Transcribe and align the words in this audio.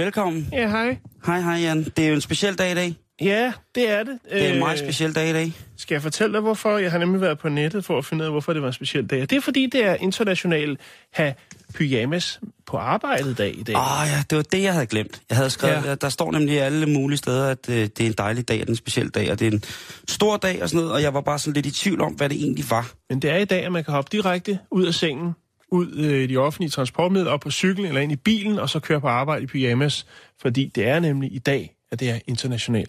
Velkommen. 0.00 0.48
Ja, 0.52 0.68
hej. 0.68 0.96
Hej, 1.26 1.40
hej 1.40 1.54
Jan. 1.54 1.84
Det 1.84 1.98
er 1.98 2.08
jo 2.08 2.14
en 2.14 2.20
speciel 2.20 2.54
dag 2.54 2.70
i 2.70 2.74
dag. 2.74 2.94
Ja, 3.20 3.52
det 3.74 3.90
er 3.90 4.02
det. 4.02 4.18
Det 4.32 4.46
er 4.46 4.52
en 4.52 4.58
meget 4.58 4.80
Øh, 4.80 4.86
speciel 4.86 5.14
dag 5.14 5.30
i 5.30 5.32
dag. 5.32 5.52
Skal 5.76 5.94
jeg 5.94 6.02
fortælle 6.02 6.32
dig, 6.32 6.40
hvorfor? 6.40 6.78
Jeg 6.78 6.90
har 6.90 6.98
nemlig 6.98 7.20
været 7.20 7.38
på 7.38 7.48
nettet 7.48 7.84
for 7.84 7.98
at 7.98 8.04
finde 8.04 8.22
ud 8.22 8.26
af, 8.26 8.32
hvorfor 8.32 8.52
det 8.52 8.62
var 8.62 8.68
en 8.68 8.74
speciel 8.74 9.06
dag. 9.06 9.20
Det 9.20 9.32
er 9.32 9.40
fordi, 9.40 9.66
det 9.66 9.84
er 9.84 9.94
international 9.94 10.78
have 11.12 11.34
pyjamas 11.74 12.40
på 12.66 12.76
arbejdet 12.76 13.38
dag 13.38 13.58
i 13.58 13.62
dag. 13.62 13.76
Åh 13.76 14.00
oh, 14.02 14.08
ja, 14.08 14.22
det 14.30 14.36
var 14.36 14.42
det, 14.42 14.62
jeg 14.62 14.72
havde 14.72 14.86
glemt. 14.86 15.22
Jeg 15.28 15.36
havde 15.36 15.50
skrevet, 15.50 15.84
ja. 15.84 15.94
der 15.94 16.08
står 16.08 16.32
nemlig 16.32 16.60
alle 16.60 16.86
mulige 16.86 17.18
steder, 17.18 17.48
at 17.50 17.68
øh, 17.68 17.76
det 17.76 18.00
er 18.00 18.06
en 18.06 18.12
dejlig 18.12 18.48
dag, 18.48 18.54
og 18.54 18.60
det 18.60 18.68
er 18.68 18.72
en 18.72 18.76
speciel 18.76 19.08
dag, 19.08 19.30
og 19.30 19.38
det 19.38 19.46
er 19.46 19.50
en 19.52 19.62
stor 20.08 20.36
dag 20.36 20.62
og 20.62 20.68
sådan 20.68 20.80
noget, 20.80 20.92
og 20.92 21.02
jeg 21.02 21.14
var 21.14 21.20
bare 21.20 21.38
sådan 21.38 21.54
lidt 21.54 21.66
i 21.66 21.70
tvivl 21.70 22.00
om, 22.00 22.12
hvad 22.12 22.28
det 22.28 22.36
egentlig 22.36 22.64
var. 22.70 22.92
Men 23.10 23.22
det 23.22 23.30
er 23.30 23.36
i 23.36 23.44
dag, 23.44 23.64
at 23.64 23.72
man 23.72 23.84
kan 23.84 23.94
hoppe 23.94 24.08
direkte 24.12 24.58
ud 24.70 24.86
af 24.86 24.94
sengen, 24.94 25.32
ud 25.70 25.96
øh, 25.96 26.22
i 26.22 26.26
de 26.26 26.36
offentlige 26.36 26.70
transportmidler, 26.70 27.30
op 27.30 27.40
på 27.40 27.50
cyklen 27.50 27.86
eller 27.86 28.00
ind 28.00 28.12
i 28.12 28.16
bilen, 28.16 28.58
og 28.58 28.70
så 28.70 28.80
køre 28.80 29.00
på 29.00 29.08
arbejde 29.08 29.42
i 29.42 29.46
pyjamas. 29.46 30.06
Fordi 30.42 30.72
det 30.74 30.88
er 30.88 31.00
nemlig 31.00 31.34
i 31.34 31.38
dag, 31.38 31.74
at 31.92 32.00
det 32.00 32.10
er 32.10 32.18
international 32.26 32.86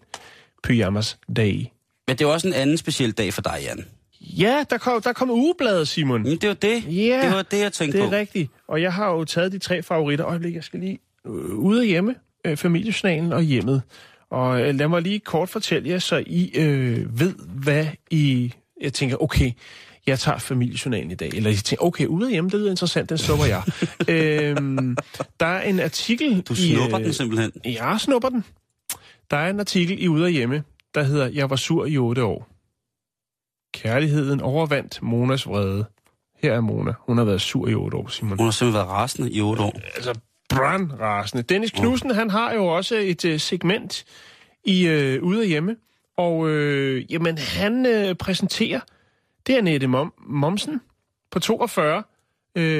pyjamas 0.64 1.18
dag. 1.36 1.74
Men 2.08 2.18
det 2.18 2.26
er 2.26 2.30
også 2.30 2.48
en 2.48 2.54
anden 2.54 2.78
speciel 2.78 3.12
dag 3.12 3.34
for 3.34 3.42
dig, 3.42 3.58
Jan. 3.64 3.86
Ja, 4.22 4.64
der 4.70 4.78
kom, 4.78 5.02
der 5.02 5.14
kom 5.14 5.30
ugebladet, 5.32 5.88
Simon. 5.88 6.24
Men 6.24 6.38
det 6.38 6.48
var 6.50 6.56
det. 6.56 6.84
Ja, 6.88 7.22
det 7.26 7.32
var 7.36 7.42
det, 7.42 7.60
jeg 7.60 7.74
tænkte 7.74 7.98
Det 7.98 8.04
er 8.06 8.10
på. 8.10 8.16
rigtigt. 8.16 8.52
Og 8.68 8.82
jeg 8.82 8.94
har 8.94 9.12
jo 9.12 9.26
taget 9.26 9.52
de 9.52 9.60
tre 9.60 9.84
favoritter. 9.84 10.26
Øjeblik, 10.26 10.56
jeg 10.56 10.64
skal 10.64 10.80
lige 10.80 11.00
øh, 11.28 11.34
ude 11.56 11.82
af 11.82 11.88
hjemme, 11.88 12.16
øh, 12.46 12.58
familiesnalen 12.58 13.34
og 13.34 13.42
hjemmet. 13.42 13.82
Og 14.30 14.62
øh, 14.62 14.76
lad 14.76 14.88
mig 14.88 15.02
lige 15.02 15.20
kort 15.20 15.50
fortælle 15.50 15.90
jer, 15.90 16.00
så 16.00 16.24
I 16.28 16.52
øh, 16.56 17.20
ved, 17.20 17.34
hvad 17.48 17.86
I... 18.12 18.54
Jeg 18.82 18.94
tænker, 18.94 19.24
okay, 19.24 19.52
jeg 20.08 20.20
tager 20.20 20.38
familiejournalen 20.38 21.12
i 21.12 21.16
dag. 21.16 21.30
Eller 21.34 21.50
I 21.50 21.56
tænker, 21.56 21.86
okay, 21.86 22.06
ude 22.06 22.26
af 22.26 22.32
hjemme, 22.32 22.50
det 22.50 22.60
lyder 22.60 22.72
interessant, 22.72 23.10
den 23.10 23.18
snupper 23.18 23.46
jeg. 23.46 23.64
øhm, 24.16 24.98
der 25.40 25.46
er 25.46 25.62
en 25.62 25.80
artikel 25.80 26.42
Du 26.42 26.54
i... 26.54 26.74
snupper 26.74 27.00
øh, 27.00 27.06
den 27.06 27.14
simpelthen. 27.14 27.52
Jeg 27.66 28.00
snupper 28.00 28.30
den. 28.30 28.46
Der 29.32 29.38
er 29.38 29.50
en 29.50 29.60
artikel 29.60 30.04
i 30.04 30.08
Ude 30.08 30.26
af 30.26 30.32
hjemme, 30.32 30.64
der 30.96 31.04
hedder, 31.04 31.28
Jeg 31.28 31.50
var 31.50 31.56
sur 31.56 31.86
i 31.86 31.98
otte 31.98 32.24
år. 32.24 32.48
Kærligheden 33.74 34.42
overvandt 34.42 35.02
Monas 35.02 35.48
vrede. 35.48 35.86
Her 36.44 36.54
er 36.54 36.62
Mona. 36.62 36.94
Hun 37.00 37.18
har 37.18 37.26
været 37.26 37.42
sur 37.42 37.68
i 37.68 37.76
otte 37.76 37.98
år, 37.98 38.08
Simon. 38.08 38.38
Hun 38.38 38.46
har 38.46 38.52
simpelthen 38.52 38.80
været 38.80 38.90
rasende 38.90 39.32
i 39.32 39.42
otte 39.42 39.64
år. 39.64 39.80
Altså, 39.96 40.20
brandrasende. 40.50 41.44
Dennis 41.44 41.72
Knudsen, 41.72 42.12
han 42.12 42.30
har 42.30 42.54
jo 42.54 42.66
også 42.66 42.96
et 42.96 43.26
uh, 43.26 43.40
segment 43.40 44.06
i 44.66 44.88
uh, 44.88 45.24
Ude 45.24 45.42
af 45.42 45.48
hjemme. 45.48 45.76
Og 46.18 46.38
uh, 46.40 47.12
jamen, 47.12 47.38
han 47.38 47.86
uh, 47.86 48.16
præsenterer, 48.16 48.80
det 49.48 49.58
er 49.58 49.62
Nette 49.62 49.88
Mom 49.88 50.14
Momsen 50.28 50.82
på 51.32 51.40
42 51.40 51.98
uh, 51.98 52.04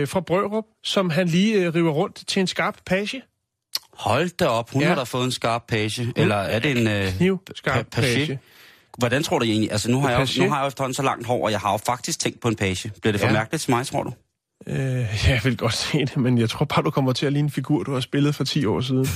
fra 0.08 0.20
Brørup, 0.20 0.66
som 0.84 1.10
han 1.10 1.28
lige 1.28 1.68
uh, 1.68 1.76
river 1.76 1.92
rundt 1.92 2.24
til 2.28 2.40
en 2.40 2.48
skarp 2.48 2.78
page. 2.86 3.22
Hold 3.94 4.30
da 4.30 4.48
op, 4.48 4.72
hun 4.72 4.82
Ja. 4.82 4.88
har 4.88 4.96
da 4.96 5.04
fået 5.04 5.26
en 5.26 5.32
skarp 5.32 5.64
page. 5.68 6.14
Eller 6.16 6.36
er 6.36 6.60
det 6.60 6.72
en... 6.80 6.88
Øh, 6.88 7.14
Kniv, 7.18 7.42
skarp 7.56 7.86
pa- 7.86 7.90
page? 7.90 8.26
page. 8.28 8.40
Hvordan 8.98 9.24
tror 9.24 9.40
du 9.40 9.46
egentlig? 9.46 9.72
Altså, 9.72 9.92
nu 9.92 10.02
har, 10.02 10.10
jeg 10.10 10.28
nu 10.40 10.50
har 10.50 10.60
jeg 10.60 10.68
efterhånden 10.68 10.94
så 10.94 11.04
langt 11.04 11.28
hår, 11.28 11.46
og 11.46 11.52
jeg 11.52 11.60
har 11.60 11.72
jo 11.72 11.78
faktisk 11.78 12.20
tænkt 12.20 12.40
på 12.40 12.48
en 12.48 12.56
page. 12.56 12.92
Bliver 13.02 13.12
det 13.12 13.22
for 13.22 13.28
ja. 13.28 13.34
mærkeligt 13.34 13.62
til 13.64 13.72
mig, 13.72 13.86
tror 13.86 14.04
du? 14.04 14.14
Uh, 14.68 14.76
jeg 15.28 15.42
vil 15.44 15.58
godt 15.58 15.74
se 15.74 16.00
det, 16.00 16.18
men 16.18 16.38
jeg 16.38 16.50
tror 16.50 16.66
bare, 16.66 16.84
du 16.84 16.90
kommer 16.90 17.14
til 17.14 17.26
at 17.26 17.34
ligne 17.34 17.46
en 17.46 17.52
figur, 17.52 17.84
du 17.84 17.94
har 17.94 18.00
spillet 18.00 18.36
for 18.36 18.44
10 18.44 18.66
år 18.66 18.82
siden. 18.82 19.08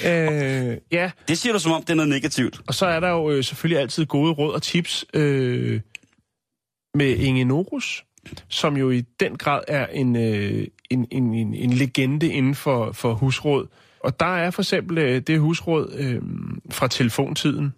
uh, 0.00 0.76
ja, 0.98 1.10
Det 1.28 1.38
siger 1.38 1.52
du 1.52 1.58
som 1.58 1.72
om, 1.72 1.82
det 1.82 1.90
er 1.90 1.94
noget 1.94 2.08
negativt. 2.08 2.60
Og 2.66 2.74
så 2.74 2.86
er 2.86 3.00
der 3.00 3.08
jo 3.08 3.30
øh, 3.30 3.44
selvfølgelig 3.44 3.80
altid 3.80 4.06
gode 4.06 4.32
råd 4.32 4.54
og 4.54 4.62
tips 4.62 5.04
øh, 5.14 5.80
med 6.94 7.16
Inge 7.16 7.44
Norus, 7.44 8.04
som 8.48 8.76
jo 8.76 8.90
i 8.90 9.00
den 9.20 9.36
grad 9.36 9.60
er 9.68 9.86
en, 9.86 10.16
øh, 10.16 10.66
en, 10.90 11.06
en, 11.10 11.34
en, 11.34 11.54
en 11.54 11.72
legende 11.72 12.32
inden 12.32 12.54
for, 12.54 12.92
for 12.92 13.14
husråd. 13.14 13.66
Og 14.00 14.20
der 14.20 14.36
er 14.36 14.50
for 14.50 14.62
eksempel 14.62 14.98
øh, 14.98 15.20
det 15.20 15.40
husråd 15.40 15.94
øh, 15.98 16.22
fra 16.70 16.88
telefontiden, 16.88 17.74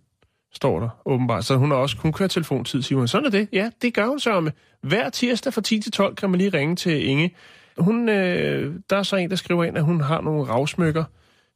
står 0.54 0.80
der 0.80 0.88
åbenbart. 1.04 1.44
Så 1.44 1.56
hun 1.56 1.70
har 1.70 1.78
også 1.78 1.96
kun 1.96 2.12
kørt 2.12 2.30
telefontid, 2.30 2.82
siger 2.82 2.98
hun. 2.98 3.08
Sådan 3.08 3.26
er 3.26 3.30
det. 3.30 3.48
Ja, 3.52 3.70
det 3.82 3.94
gør 3.94 4.06
hun 4.06 4.20
så 4.20 4.40
med. 4.40 4.52
Hver 4.82 5.10
tirsdag 5.10 5.52
fra 5.54 5.60
10 5.60 5.80
til 5.80 5.92
12 5.92 6.16
kan 6.16 6.30
man 6.30 6.38
lige 6.38 6.50
ringe 6.50 6.76
til 6.76 7.06
Inge. 7.06 7.34
Hun, 7.78 8.08
øh, 8.08 8.74
der 8.90 8.96
er 8.96 9.02
så 9.02 9.16
en, 9.16 9.30
der 9.30 9.36
skriver 9.36 9.64
ind, 9.64 9.76
at 9.76 9.84
hun 9.84 10.00
har 10.00 10.20
nogle 10.20 10.44
ravsmykker. 10.44 11.04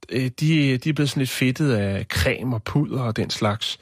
Øh, 0.09 0.31
de, 0.41 0.77
de 0.77 0.89
er 0.89 0.93
blevet 0.93 1.11
sådan 1.11 1.21
lidt 1.21 1.31
fedtet 1.31 1.73
af 1.73 2.05
creme 2.05 2.57
og 2.57 2.63
pudder 2.63 3.03
og 3.03 3.17
den 3.17 3.31
slags. 3.31 3.79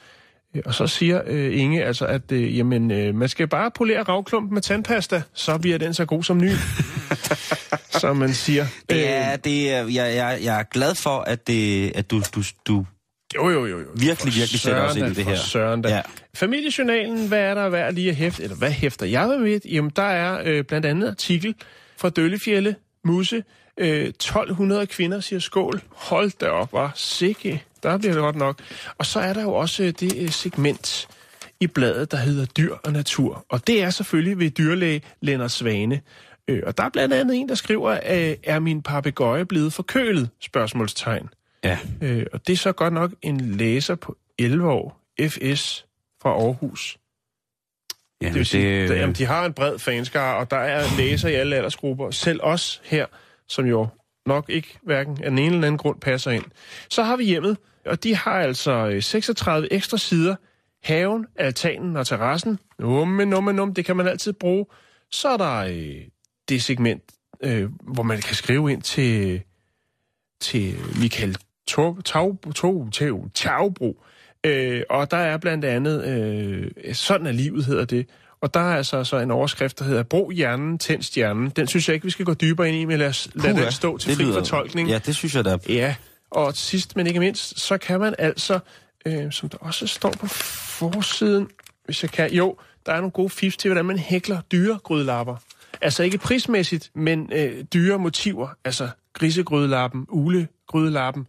Øh, 0.55 0.61
og 0.65 0.73
så 0.73 0.87
siger 0.87 1.21
øh, 1.27 1.59
Inge 1.59 1.83
altså, 1.83 2.05
at 2.05 2.31
øh, 2.31 2.57
jamen, 2.57 2.91
øh, 2.91 3.15
man 3.15 3.29
skal 3.29 3.47
bare 3.47 3.71
polere 3.71 4.03
ravklumpen 4.03 4.53
med 4.53 4.61
tandpasta, 4.61 5.21
så 5.33 5.57
bliver 5.57 5.77
den 5.77 5.93
så 5.93 6.05
god 6.05 6.23
som 6.23 6.37
ny. 6.37 6.51
som 8.01 8.17
man 8.17 8.33
siger. 8.33 8.65
Ja, 8.89 9.37
det 9.43 9.71
er, 9.71 9.83
jeg, 9.83 10.15
jeg, 10.15 10.39
jeg 10.43 10.59
er 10.59 10.63
glad 10.63 10.95
for, 10.95 11.19
at, 11.19 11.47
det, 11.47 11.91
at 11.95 12.11
du, 12.11 12.21
du, 12.35 12.43
du 12.67 12.85
jo, 13.35 13.49
jo, 13.49 13.65
jo. 13.65 13.79
jo. 13.79 13.87
virkelig, 13.95 14.33
virkelig 14.35 14.59
sætter 14.59 14.81
os 14.81 14.95
ind 14.95 15.07
i 15.07 15.13
det 15.13 15.25
her. 15.25 15.35
Søren 15.35 15.81
da. 15.81 15.89
Ja. 15.89 16.01
Familiejournalen, 16.33 17.27
hvad 17.27 17.39
er 17.39 17.53
der 17.53 17.69
værd 17.69 17.93
lige 17.93 18.09
at 18.09 18.15
hæfte? 18.15 18.43
Eller 18.43 18.55
hvad 18.55 18.71
hæfter 18.71 19.05
jeg 19.05 19.27
med? 19.27 19.59
Jamen, 19.65 19.91
der 19.95 20.03
er 20.03 20.41
øh, 20.45 20.63
blandt 20.63 20.85
andet 20.85 21.07
artikel 21.07 21.55
fra 21.97 22.09
Døllefjælde, 22.09 22.75
Musse. 23.03 23.43
Øh, 23.77 24.05
1200 24.05 24.87
kvinder 24.87 25.19
siger 25.19 25.39
skål. 25.39 25.81
Hold 25.89 26.31
da 26.41 26.47
op, 26.49 26.73
var 26.73 26.91
sikke. 26.95 27.63
Der 27.83 27.97
bliver 27.97 28.13
det 28.13 28.21
godt 28.21 28.35
nok. 28.35 28.59
Og 28.97 29.05
så 29.05 29.19
er 29.19 29.33
der 29.33 29.41
jo 29.41 29.53
også 29.53 29.83
øh, 29.83 29.93
det 29.99 30.17
øh, 30.17 30.29
segment 30.29 31.07
i 31.59 31.67
bladet, 31.67 32.11
der 32.11 32.17
hedder 32.17 32.45
Dyr 32.45 32.75
og 32.83 32.91
Natur. 32.91 33.45
Og 33.49 33.67
det 33.67 33.83
er 33.83 33.89
selvfølgelig 33.89 34.39
ved 34.39 34.49
dyrlæge 34.49 35.01
Lennart 35.21 35.51
Svane. 35.51 36.01
Øh, 36.47 36.63
og 36.65 36.77
der 36.77 36.83
er 36.83 36.89
blandt 36.89 37.13
andet 37.13 37.37
en, 37.37 37.49
der 37.49 37.55
skriver, 37.55 37.91
øh, 37.91 38.35
er 38.43 38.59
min 38.59 38.81
papegøje 38.81 39.45
blevet 39.45 39.73
forkølet? 39.73 40.29
Spørgsmålstegn. 40.41 41.29
Ja. 41.63 41.79
Øh, 42.01 42.25
og 42.33 42.47
det 42.47 42.53
er 42.53 42.57
så 42.57 42.71
godt 42.71 42.93
nok 42.93 43.11
en 43.21 43.41
læser 43.41 43.95
på 43.95 44.17
11 44.39 44.69
år, 44.69 45.01
FS 45.21 45.85
fra 46.21 46.29
Aarhus. 46.29 46.97
Ja, 48.21 48.27
Det 48.27 48.35
vil 48.35 48.45
sige, 48.45 48.87
det, 48.87 48.95
jamen, 48.95 49.15
de 49.15 49.25
har 49.25 49.45
en 49.45 49.53
bred 49.53 49.79
fanskare, 49.79 50.37
og 50.37 50.51
der 50.51 50.57
er 50.57 50.97
læser 50.97 51.29
i 51.29 51.33
alle 51.33 51.55
aldersgrupper. 51.55 52.11
Selv 52.11 52.39
os 52.43 52.81
her, 52.83 53.05
som 53.47 53.65
jo 53.65 53.87
nok 54.25 54.49
ikke 54.49 54.79
hverken 54.81 55.23
af 55.23 55.29
den 55.29 55.39
ene 55.39 55.55
eller 55.55 55.67
anden 55.67 55.77
grund 55.77 55.99
passer 55.99 56.31
ind. 56.31 56.43
Så 56.89 57.03
har 57.03 57.15
vi 57.15 57.23
hjemmet, 57.23 57.57
og 57.85 58.03
de 58.03 58.15
har 58.15 58.31
altså 58.39 58.71
øh, 58.71 59.03
36 59.03 59.73
ekstra 59.73 59.97
sider. 59.97 60.35
Haven, 60.83 61.25
altanen 61.35 61.97
og 61.97 62.07
terrassen. 62.07 62.59
Numme, 62.79 63.25
numme, 63.25 63.53
numme, 63.53 63.73
det 63.73 63.85
kan 63.85 63.95
man 63.95 64.07
altid 64.07 64.33
bruge. 64.33 64.65
Så 65.11 65.29
er 65.29 65.37
der 65.37 65.55
øh, 65.57 66.01
det 66.49 66.63
segment, 66.63 67.03
øh, 67.43 67.69
hvor 67.81 68.03
man 68.03 68.21
kan 68.21 68.35
skrive 68.35 68.71
ind 68.71 68.81
til, 68.81 69.41
til 70.39 70.75
Michael 70.99 71.37
Taubro, 71.75 72.01
Taubro, 72.01 72.51
Taubro, 72.51 73.27
Taubro. 73.33 74.03
Øh, 74.43 74.81
og 74.89 75.11
der 75.11 75.17
er 75.17 75.37
blandt 75.37 75.65
andet, 75.65 76.05
øh, 76.05 76.93
sådan 76.95 77.27
er 77.27 77.31
livet 77.31 77.65
hedder 77.65 77.85
det, 77.85 78.05
og 78.41 78.53
der 78.53 78.59
er 78.59 78.75
altså 78.77 79.03
så 79.03 79.17
en 79.19 79.31
overskrift, 79.31 79.79
der 79.79 79.85
hedder 79.85 80.03
Brug 80.03 80.31
hjernen, 80.31 80.77
tænd 80.79 81.03
stjernen. 81.03 81.49
Den 81.49 81.67
synes 81.67 81.87
jeg 81.87 81.93
ikke, 81.93 82.03
vi 82.03 82.09
skal 82.09 82.25
gå 82.25 82.33
dybere 82.33 82.67
ind 82.69 82.77
i, 82.77 82.85
men 82.85 82.99
lad, 82.99 83.07
os, 83.07 83.29
lad 83.35 83.53
den 83.53 83.71
stå 83.71 83.97
til 83.97 84.15
fri 84.15 84.23
lyder- 84.23 84.33
fortolkning. 84.33 84.89
Ja, 84.89 84.99
det 85.05 85.15
synes 85.15 85.35
jeg 85.35 85.45
da. 85.45 85.57
Ja, 85.69 85.95
og 86.31 86.55
sidst 86.55 86.95
men 86.95 87.07
ikke 87.07 87.19
mindst, 87.19 87.59
så 87.59 87.77
kan 87.77 87.99
man 87.99 88.15
altså, 88.19 88.59
øh, 89.05 89.31
som 89.31 89.49
der 89.49 89.57
også 89.57 89.87
står 89.87 90.11
på 90.19 90.27
forsiden, 90.27 91.47
hvis 91.85 92.03
jeg 92.03 92.11
kan, 92.11 92.33
jo, 92.33 92.55
der 92.85 92.91
er 92.91 92.97
nogle 92.97 93.11
gode 93.11 93.29
fifs 93.29 93.57
til, 93.57 93.69
hvordan 93.69 93.85
man 93.85 93.97
hækler 93.97 94.41
dyre 94.51 94.79
grydelapper. 94.83 95.35
Altså 95.81 96.03
ikke 96.03 96.17
prismæssigt, 96.17 96.91
men 96.95 97.29
øh, 97.33 97.63
dyre 97.73 97.99
motiver. 97.99 98.47
Altså 98.65 98.89
grisegrydelapper, 99.13 99.99
ulegrydelapper 100.09 101.23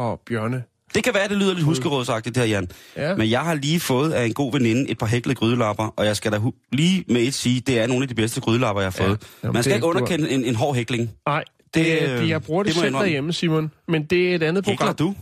og 0.00 0.20
bjørne. 0.26 0.62
Det 0.94 1.04
kan 1.04 1.14
være, 1.14 1.28
det 1.28 1.36
lyder 1.36 1.54
lidt 1.54 1.64
huskerådsagtigt 1.64 2.34
det 2.34 2.42
her, 2.42 2.50
Jan. 2.50 2.68
Ja. 2.96 3.16
Men 3.16 3.30
jeg 3.30 3.40
har 3.40 3.54
lige 3.54 3.80
fået 3.80 4.12
af 4.12 4.24
en 4.26 4.34
god 4.34 4.52
veninde 4.52 4.90
et 4.90 4.98
par 4.98 5.06
hæklede 5.06 5.34
grydelapper, 5.34 5.94
og 5.96 6.06
jeg 6.06 6.16
skal 6.16 6.32
da 6.32 6.36
hu- 6.38 6.54
lige 6.72 7.04
med 7.08 7.20
et 7.22 7.34
sige, 7.34 7.60
det 7.60 7.78
er 7.80 7.86
nogle 7.86 8.02
af 8.04 8.08
de 8.08 8.14
bedste 8.14 8.40
grydelapper, 8.40 8.82
jeg 8.82 8.86
har 8.86 9.04
fået. 9.06 9.22
Jamen, 9.42 9.52
Man 9.54 9.62
skal 9.62 9.74
ikke 9.74 9.82
du 9.86 9.92
har- 9.92 10.00
underkende 10.00 10.30
en, 10.30 10.44
en 10.44 10.54
hård 10.54 10.74
hækling. 10.74 11.10
Nej, 11.26 11.44
det, 11.74 11.84
Det, 11.86 12.20
øh, 12.20 12.28
jeg 12.28 12.42
bruger 12.42 12.62
det, 12.62 12.72
det 12.74 12.80
selv 12.80 12.94
derhjemme, 12.94 13.32
Simon. 13.32 13.70
Men 13.88 14.04
det 14.04 14.30
er 14.30 14.34
et 14.34 14.42
andet 14.42 14.66
Hækler 14.66 14.76
program. 14.78 14.96
du? 14.96 15.14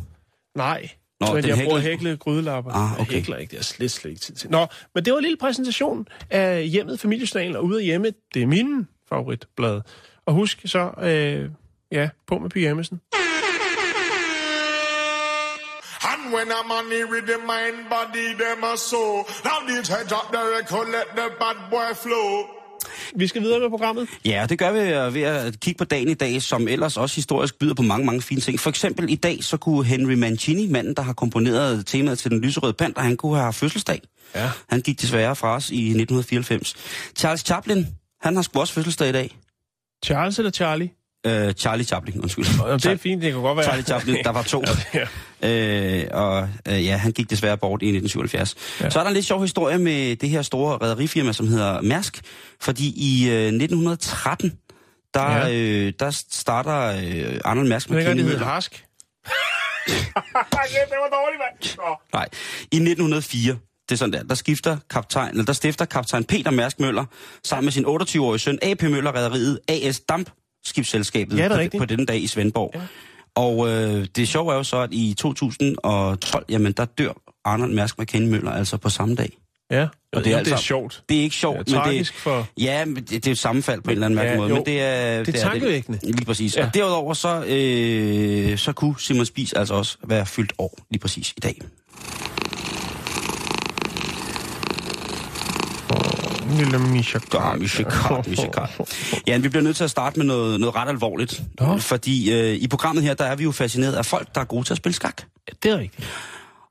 Nej, 0.56 0.88
Nå, 1.20 1.34
men 1.34 1.46
jeg 1.46 1.58
bruger 1.64 1.78
hækler- 1.78 1.90
hækle 1.90 2.16
grydelapper. 2.16 2.70
Ah, 2.72 2.92
okay. 3.00 3.10
Jeg 3.12 3.14
hækler 3.18 3.36
ikke, 3.36 3.50
det 3.50 3.58
er 3.58 3.62
slet, 3.62 3.90
slet 3.90 4.10
ikke 4.10 4.20
tid 4.20 4.34
til. 4.34 4.50
Nå, 4.50 4.66
men 4.94 5.04
det 5.04 5.12
var 5.12 5.18
en 5.18 5.24
lille 5.24 5.36
præsentation 5.36 6.06
af 6.30 6.66
hjemmet 6.68 7.00
Familiejournalen, 7.00 7.56
og 7.56 7.64
ude 7.64 7.78
af 7.78 7.84
hjemme, 7.84 8.06
det 8.34 8.42
er 8.42 8.46
min 8.46 8.86
favoritblad. 9.08 9.80
Og 10.26 10.34
husk 10.34 10.60
så, 10.64 10.90
øh, 11.02 11.50
ja, 11.92 12.08
på 12.26 12.38
med 12.38 12.50
pyjamasen. 12.50 13.00
And 16.18 16.34
when 16.34 16.48
a 16.50 16.60
man 16.68 16.84
he 16.90 17.04
with 17.12 17.26
the 17.26 17.38
mind, 17.52 17.78
body, 17.90 18.26
them 18.34 18.64
a 18.64 18.76
soul. 18.76 19.16
Now 19.44 19.58
DJ 19.68 20.08
drop 20.08 20.32
the 20.32 20.42
record, 20.58 20.86
let 20.88 21.06
the 21.16 21.26
bad 21.40 21.56
boy 21.70 21.94
flow. 21.94 22.46
Vi 23.14 23.26
skal 23.26 23.42
videre 23.42 23.60
med 23.60 23.70
programmet. 23.70 24.08
Ja, 24.24 24.46
det 24.48 24.58
gør 24.58 24.72
vi 24.72 24.78
ved 25.20 25.22
at 25.22 25.60
kigge 25.60 25.78
på 25.78 25.84
dagen 25.84 26.08
i 26.08 26.14
dag, 26.14 26.42
som 26.42 26.68
ellers 26.68 26.96
også 26.96 27.16
historisk 27.16 27.58
byder 27.58 27.74
på 27.74 27.82
mange, 27.82 28.06
mange 28.06 28.22
fine 28.22 28.40
ting. 28.40 28.60
For 28.60 28.70
eksempel 28.70 29.10
i 29.10 29.14
dag, 29.14 29.44
så 29.44 29.56
kunne 29.56 29.84
Henry 29.84 30.12
Mancini, 30.12 30.66
manden, 30.66 30.94
der 30.94 31.02
har 31.02 31.12
komponeret 31.12 31.86
temaet 31.86 32.18
til 32.18 32.30
den 32.30 32.40
lyserøde 32.40 32.72
panter, 32.72 33.02
han 33.02 33.16
kunne 33.16 33.34
have 33.34 33.44
haft 33.44 33.56
fødselsdag. 33.56 34.00
Ja. 34.34 34.50
Han 34.68 34.80
gik 34.80 35.00
desværre 35.00 35.36
fra 35.36 35.54
os 35.54 35.70
i 35.70 35.88
1994. 35.88 36.74
Charles 37.16 37.40
Chaplin, 37.40 37.86
han 38.20 38.34
har 38.36 38.42
sgu 38.42 38.60
også 38.60 38.72
fødselsdag 38.72 39.08
i 39.08 39.12
dag. 39.12 39.38
Charles 40.04 40.38
eller 40.38 40.50
Charlie? 40.50 40.90
Øh, 41.26 41.52
Charlie 41.52 41.84
Chaplin, 41.84 42.20
undskyld. 42.20 42.44
Det 42.78 42.86
er 42.86 42.96
fint, 42.96 43.22
det 43.22 43.32
kan 43.32 43.40
godt 43.40 43.56
være. 43.56 43.64
Charlie 43.64 43.84
Chaplin, 43.84 44.24
der 44.24 44.30
var 44.30 44.42
to. 44.42 44.64
ja. 44.94 45.06
Øh, 45.42 46.04
og 46.10 46.48
øh, 46.68 46.84
ja, 46.84 46.96
han 46.96 47.12
gik 47.12 47.30
desværre 47.30 47.58
bort 47.58 47.82
i 47.82 47.86
1977. 47.86 48.56
Ja. 48.80 48.90
Så 48.90 48.98
er 48.98 49.02
der 49.02 49.08
en 49.10 49.14
lidt 49.14 49.26
sjov 49.26 49.40
historie 49.42 49.78
med 49.78 50.16
det 50.16 50.28
her 50.28 50.42
store 50.42 50.76
rædderifirma, 50.76 51.32
som 51.32 51.48
hedder 51.48 51.80
Mærsk. 51.80 52.20
Fordi 52.60 52.92
i 52.96 53.28
øh, 53.30 53.46
1913, 53.46 54.52
der, 55.14 55.22
Ja. 55.30 55.46
ja. 55.46 55.54
øh, 55.54 55.92
der 55.98 56.10
starter 56.30 56.78
øh, 57.04 57.40
Arnold 57.44 57.68
Mærsk 57.68 57.88
det 57.88 58.04
gør, 58.04 58.14
det 58.14 58.24
hedder. 58.24 58.44
Harsk. 58.44 58.72
ja, 60.74 60.80
det 60.90 60.98
var 61.02 61.10
dårligt, 61.18 61.40
mand. 61.40 61.76
Nå. 61.76 61.96
Nej, 62.12 62.28
i 62.62 62.76
1904, 62.76 63.52
det 63.88 63.94
er 63.94 63.96
sådan 63.98 64.12
der, 64.12 64.22
der 64.22 64.34
skifter 64.34 64.76
kaptajn, 64.90 65.30
eller 65.30 65.44
der 65.44 65.52
stifter 65.52 65.84
kaptajn 65.84 66.24
Peter 66.24 66.50
Mærsk 66.50 66.80
Møller 66.80 67.04
sammen 67.44 67.64
med 67.64 67.72
sin 67.72 67.86
28-årige 67.86 68.38
søn 68.38 68.58
AP 68.62 68.82
Møller 68.82 69.14
Rederiet 69.14 69.58
AS 69.68 70.00
Dampskibsselskabet 70.00 71.38
Ja, 71.38 71.48
det 71.48 71.64
er 71.64 71.70
på, 71.70 71.78
på 71.78 71.84
denne 71.84 72.06
dag 72.06 72.22
i 72.22 72.26
Svendborg. 72.26 72.70
Ja. 72.74 72.80
Og 73.34 73.68
øh, 73.68 74.06
det 74.16 74.28
sjove 74.28 74.52
er 74.52 74.56
jo 74.56 74.62
så, 74.62 74.76
at 74.80 74.88
i 74.92 75.14
2012, 75.18 76.44
jamen 76.48 76.72
der 76.72 76.84
dør 76.84 77.12
Arnold 77.44 77.72
Mærsk 77.74 77.98
McKinney 77.98 78.28
Møller 78.30 78.52
altså 78.52 78.76
på 78.76 78.88
samme 78.88 79.14
dag. 79.14 79.38
Ja, 79.70 79.82
Og 79.82 79.88
det 80.12 80.24
det 80.24 80.32
er 80.32 80.36
er, 80.38 80.42
det 80.42 80.50
er 80.50 80.54
altså- 80.54 80.66
sjovt. 80.66 81.02
Det 81.08 81.18
er 81.18 81.22
ikke 81.22 81.36
sjovt, 81.36 81.58
Det 81.58 81.68
er 81.68 81.76
men 81.76 81.82
tragisk 81.84 82.12
det, 82.14 82.20
for... 82.20 82.46
ja, 82.58 82.84
men 82.84 82.96
det, 82.96 83.10
det 83.10 83.26
er 83.26 83.30
et 83.30 83.38
sammenfald 83.38 83.80
på 83.80 83.90
en 83.90 83.92
eller 83.94 84.06
anden 84.06 84.14
mærkelig 84.16 84.32
Ja, 84.34 84.38
måde. 84.38 84.48
jo. 84.48 84.54
Men 84.54 84.66
det 84.66 84.80
er, 84.82 85.24
Det 85.24 85.34
er 85.36 85.40
tankevækkende. 85.40 85.98
Lige 86.02 86.24
præcis. 86.24 86.56
Ja. 86.56 86.66
Og 86.66 86.74
derudover 86.74 87.14
så, 87.14 87.44
øh, 87.48 88.58
så 88.58 88.72
kunne 88.72 88.94
Simon 89.00 89.26
Spies 89.26 89.52
altså 89.52 89.74
også 89.74 89.96
være 90.06 90.26
fyldt 90.26 90.52
år 90.58 90.78
lige 90.90 91.00
præcis 91.00 91.30
i 91.36 91.40
dag. 91.40 91.58
Lille 96.56 96.78
Misha 96.78 97.18
Ja, 97.34 97.54
Michikart, 97.54 98.26
Michikart. 98.26 98.70
Ja, 99.26 99.38
vi 99.38 99.48
bliver 99.48 99.62
nødt 99.62 99.76
til 99.76 99.84
at 99.84 99.90
starte 99.90 100.18
med 100.18 100.26
noget, 100.26 100.60
noget 100.60 100.74
ret 100.76 100.88
alvorligt. 100.88 101.42
Nå. 101.60 101.78
Fordi 101.78 102.32
øh, 102.32 102.54
i 102.54 102.68
programmet 102.68 103.04
her, 103.04 103.14
der 103.14 103.24
er 103.24 103.36
vi 103.36 103.44
jo 103.44 103.52
fascineret 103.52 103.94
af 103.94 104.06
folk, 104.06 104.34
der 104.34 104.40
er 104.40 104.44
gode 104.44 104.64
til 104.64 104.72
at 104.72 104.76
spille 104.76 104.94
skak. 104.94 105.22
Ja, 105.48 105.52
det 105.62 105.70
er 105.70 105.78
rigtigt. 105.78 106.08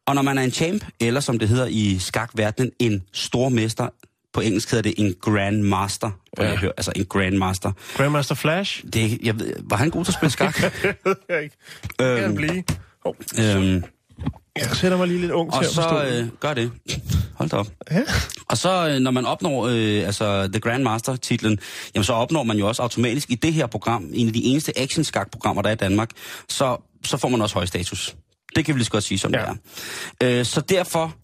Og 0.05 0.15
når 0.15 0.21
man 0.21 0.37
er 0.37 0.41
en 0.41 0.51
champ, 0.51 0.85
eller 0.99 1.19
som 1.19 1.39
det 1.39 1.49
hedder 1.49 1.67
i 1.69 1.99
skakverdenen, 1.99 2.71
en 2.79 3.03
stormester, 3.13 3.89
på 4.33 4.41
engelsk 4.41 4.71
hedder 4.71 4.89
det 4.89 4.93
en 4.97 5.15
grandmaster, 5.21 6.11
ja. 6.37 6.43
Jeg 6.43 6.57
hører, 6.57 6.71
altså 6.77 6.91
en 6.95 7.05
grandmaster. 7.05 7.71
Grandmaster 7.95 8.35
Flash? 8.35 8.83
Det, 8.93 9.17
jeg 9.23 9.39
ved, 9.39 9.53
var 9.63 9.77
han 9.77 9.89
god 9.89 10.05
til 10.05 10.11
at 10.11 10.15
spille 10.15 10.31
skak? 10.31 10.61
det 10.61 10.95
ved 11.05 11.15
jeg 11.29 11.43
ikke. 11.43 11.55
Det 11.81 11.97
kan 11.97 12.23
øhm, 12.23 12.35
blive. 12.35 12.63
Oh, 13.05 13.15
øhm, 13.39 13.83
jeg 14.59 14.75
sætter 14.75 14.97
mig 14.97 15.07
lige 15.07 15.19
lidt 15.21 15.31
ung 15.31 15.51
til 15.51 15.57
og 15.57 15.65
at 15.65 15.65
forstå. 15.73 15.89
så 15.89 16.05
øh, 16.05 16.27
gør 16.39 16.53
det. 16.53 16.71
Hold 17.33 17.49
da 17.49 17.55
op. 17.55 17.67
Ja. 17.91 18.01
Og 18.49 18.57
så, 18.57 18.89
øh, 18.89 18.99
når 18.99 19.11
man 19.11 19.25
opnår 19.25 19.67
øh, 19.67 20.05
altså 20.05 20.47
The 20.47 20.59
Grandmaster-titlen, 20.59 21.59
jamen 21.95 22.03
så 22.03 22.13
opnår 22.13 22.43
man 22.43 22.57
jo 22.57 22.67
også 22.67 22.81
automatisk 22.81 23.31
i 23.31 23.35
det 23.35 23.53
her 23.53 23.67
program, 23.67 24.09
en 24.13 24.27
af 24.27 24.33
de 24.33 24.43
eneste 24.43 24.79
action-skak-programmer, 24.79 25.61
der 25.61 25.69
er 25.69 25.73
i 25.73 25.77
Danmark, 25.77 26.09
så, 26.49 26.77
så 27.05 27.17
får 27.17 27.29
man 27.29 27.41
også 27.41 27.55
høj 27.55 27.65
status. 27.65 28.15
Det 28.55 28.65
kan 28.65 28.75
vi 28.75 28.79
lige 28.79 28.85
så 28.85 28.91
godt 28.91 29.03
sige, 29.03 29.17
som 29.17 29.33
Ja. 29.33 29.39
det 29.39 29.57
er. 30.21 30.39
Øh, 30.39 30.45
så 30.45 30.61
derfor, 30.61 31.15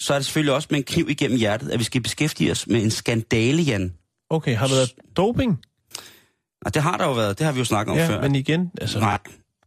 så 0.00 0.14
er 0.14 0.18
det 0.18 0.24
selvfølgelig 0.26 0.54
også 0.54 0.68
med 0.70 0.78
en 0.78 0.84
kniv 0.84 1.10
igennem 1.10 1.38
hjertet, 1.38 1.70
at 1.70 1.78
vi 1.78 1.84
skal 1.84 2.00
beskæftige 2.00 2.50
os 2.50 2.66
med 2.66 2.82
en 2.82 2.90
skandale, 2.90 3.62
Jan. 3.62 3.92
Okay, 4.30 4.56
har 4.56 4.66
der 4.66 4.74
været 4.74 4.90
doping? 5.16 5.58
Og 6.64 6.74
det 6.74 6.82
har 6.82 6.96
der 6.96 7.04
jo 7.04 7.12
været, 7.12 7.38
det 7.38 7.44
har 7.46 7.52
vi 7.52 7.58
jo 7.58 7.64
snakket 7.64 7.92
om 7.92 7.98
Ja, 7.98 8.08
før. 8.08 8.20
men 8.20 8.34
igen, 8.34 8.70
altså... 8.80 9.00
Nej, 9.00 9.18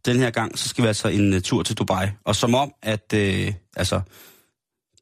den 0.06 0.16
her 0.16 0.30
gang, 0.30 0.58
så 0.58 0.68
skal 0.68 0.82
vi 0.84 0.88
altså 0.88 1.08
en 1.08 1.32
uh, 1.34 1.40
tur 1.40 1.62
til 1.62 1.76
Dubai. 1.76 2.06
Og 2.24 2.36
som 2.36 2.54
om, 2.54 2.72
at, 2.82 3.12
øh, 3.14 3.52
altså, 3.76 4.00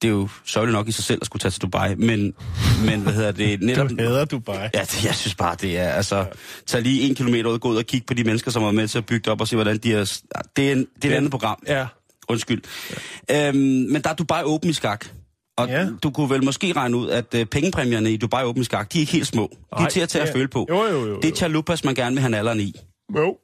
det 0.02 0.08
er 0.08 0.12
jo 0.12 0.28
sørgeligt 0.44 0.72
nok 0.72 0.88
i 0.88 0.92
sig 0.92 1.04
selv 1.04 1.18
at 1.22 1.26
skulle 1.26 1.40
tage 1.40 1.50
til 1.50 1.62
Dubai, 1.62 1.94
men, 1.94 2.34
men 2.86 3.00
hvad 3.00 3.12
hedder 3.12 3.32
det, 3.32 3.60
netop... 3.62 3.90
Du 3.90 3.96
hader 3.98 4.24
Dubai. 4.24 4.56
Ja, 4.74 4.80
det, 4.80 5.04
jeg 5.04 5.14
synes 5.14 5.34
bare, 5.34 5.56
det 5.60 5.78
er, 5.78 5.88
altså, 5.88 6.26
tag 6.66 6.82
lige 6.82 7.02
en 7.08 7.14
kilometer 7.14 7.50
ud, 7.50 7.58
gå 7.58 7.68
ud 7.68 7.76
og 7.76 7.84
kigge 7.84 8.06
på 8.06 8.14
de 8.14 8.24
mennesker, 8.24 8.50
som 8.50 8.62
er 8.62 8.72
med 8.72 8.88
til 8.88 8.98
at 8.98 9.06
bygge 9.06 9.24
det 9.24 9.32
op, 9.32 9.40
og 9.40 9.48
se, 9.48 9.56
hvordan 9.56 9.78
de 9.78 9.92
er... 9.92 10.20
ja, 10.36 10.40
Det 10.56 10.68
er, 10.68 10.72
en, 10.72 10.86
det 10.96 11.04
er 11.04 11.12
et 11.12 11.16
andet 11.16 11.30
program. 11.30 11.62
Ja. 11.66 11.86
Undskyld. 12.28 12.62
Ja. 13.28 13.48
Øhm, 13.48 13.56
men 13.58 14.02
der 14.02 14.10
er 14.10 14.14
Dubai 14.14 14.42
Open 14.42 14.70
i 14.70 14.72
skak. 14.72 15.06
Og 15.56 15.68
Ja. 15.68 15.80
ja. 15.80 15.88
du 16.02 16.10
kunne 16.10 16.30
vel 16.30 16.44
måske 16.44 16.72
regne 16.72 16.96
ud, 16.96 17.08
at 17.08 17.34
øh, 17.34 17.46
pengepræmierne 17.46 18.12
i 18.12 18.16
Dubai 18.16 18.42
Open 18.44 18.60
i 18.62 18.64
skak, 18.64 18.92
de 18.92 18.98
er 18.98 19.00
ikke 19.00 19.12
helt 19.12 19.26
små. 19.26 19.50
De 19.52 19.56
er 19.72 19.78
Nej, 19.80 19.88
til 19.90 20.00
at 20.00 20.08
tage 20.08 20.22
det 20.22 20.28
at 20.28 20.34
føle 20.36 20.48
på. 20.48 20.66
Jo, 20.70 20.84
jo, 20.84 21.06
jo, 21.06 21.16
Det 21.16 21.24
er 21.24 21.28
jo. 21.28 21.36
chalupas, 21.36 21.84
man 21.84 21.94
gerne 21.94 22.14
vil 22.14 22.20
have 22.20 22.30
nalleren 22.30 22.60
i. 22.60 22.74
Jo, 23.16 23.36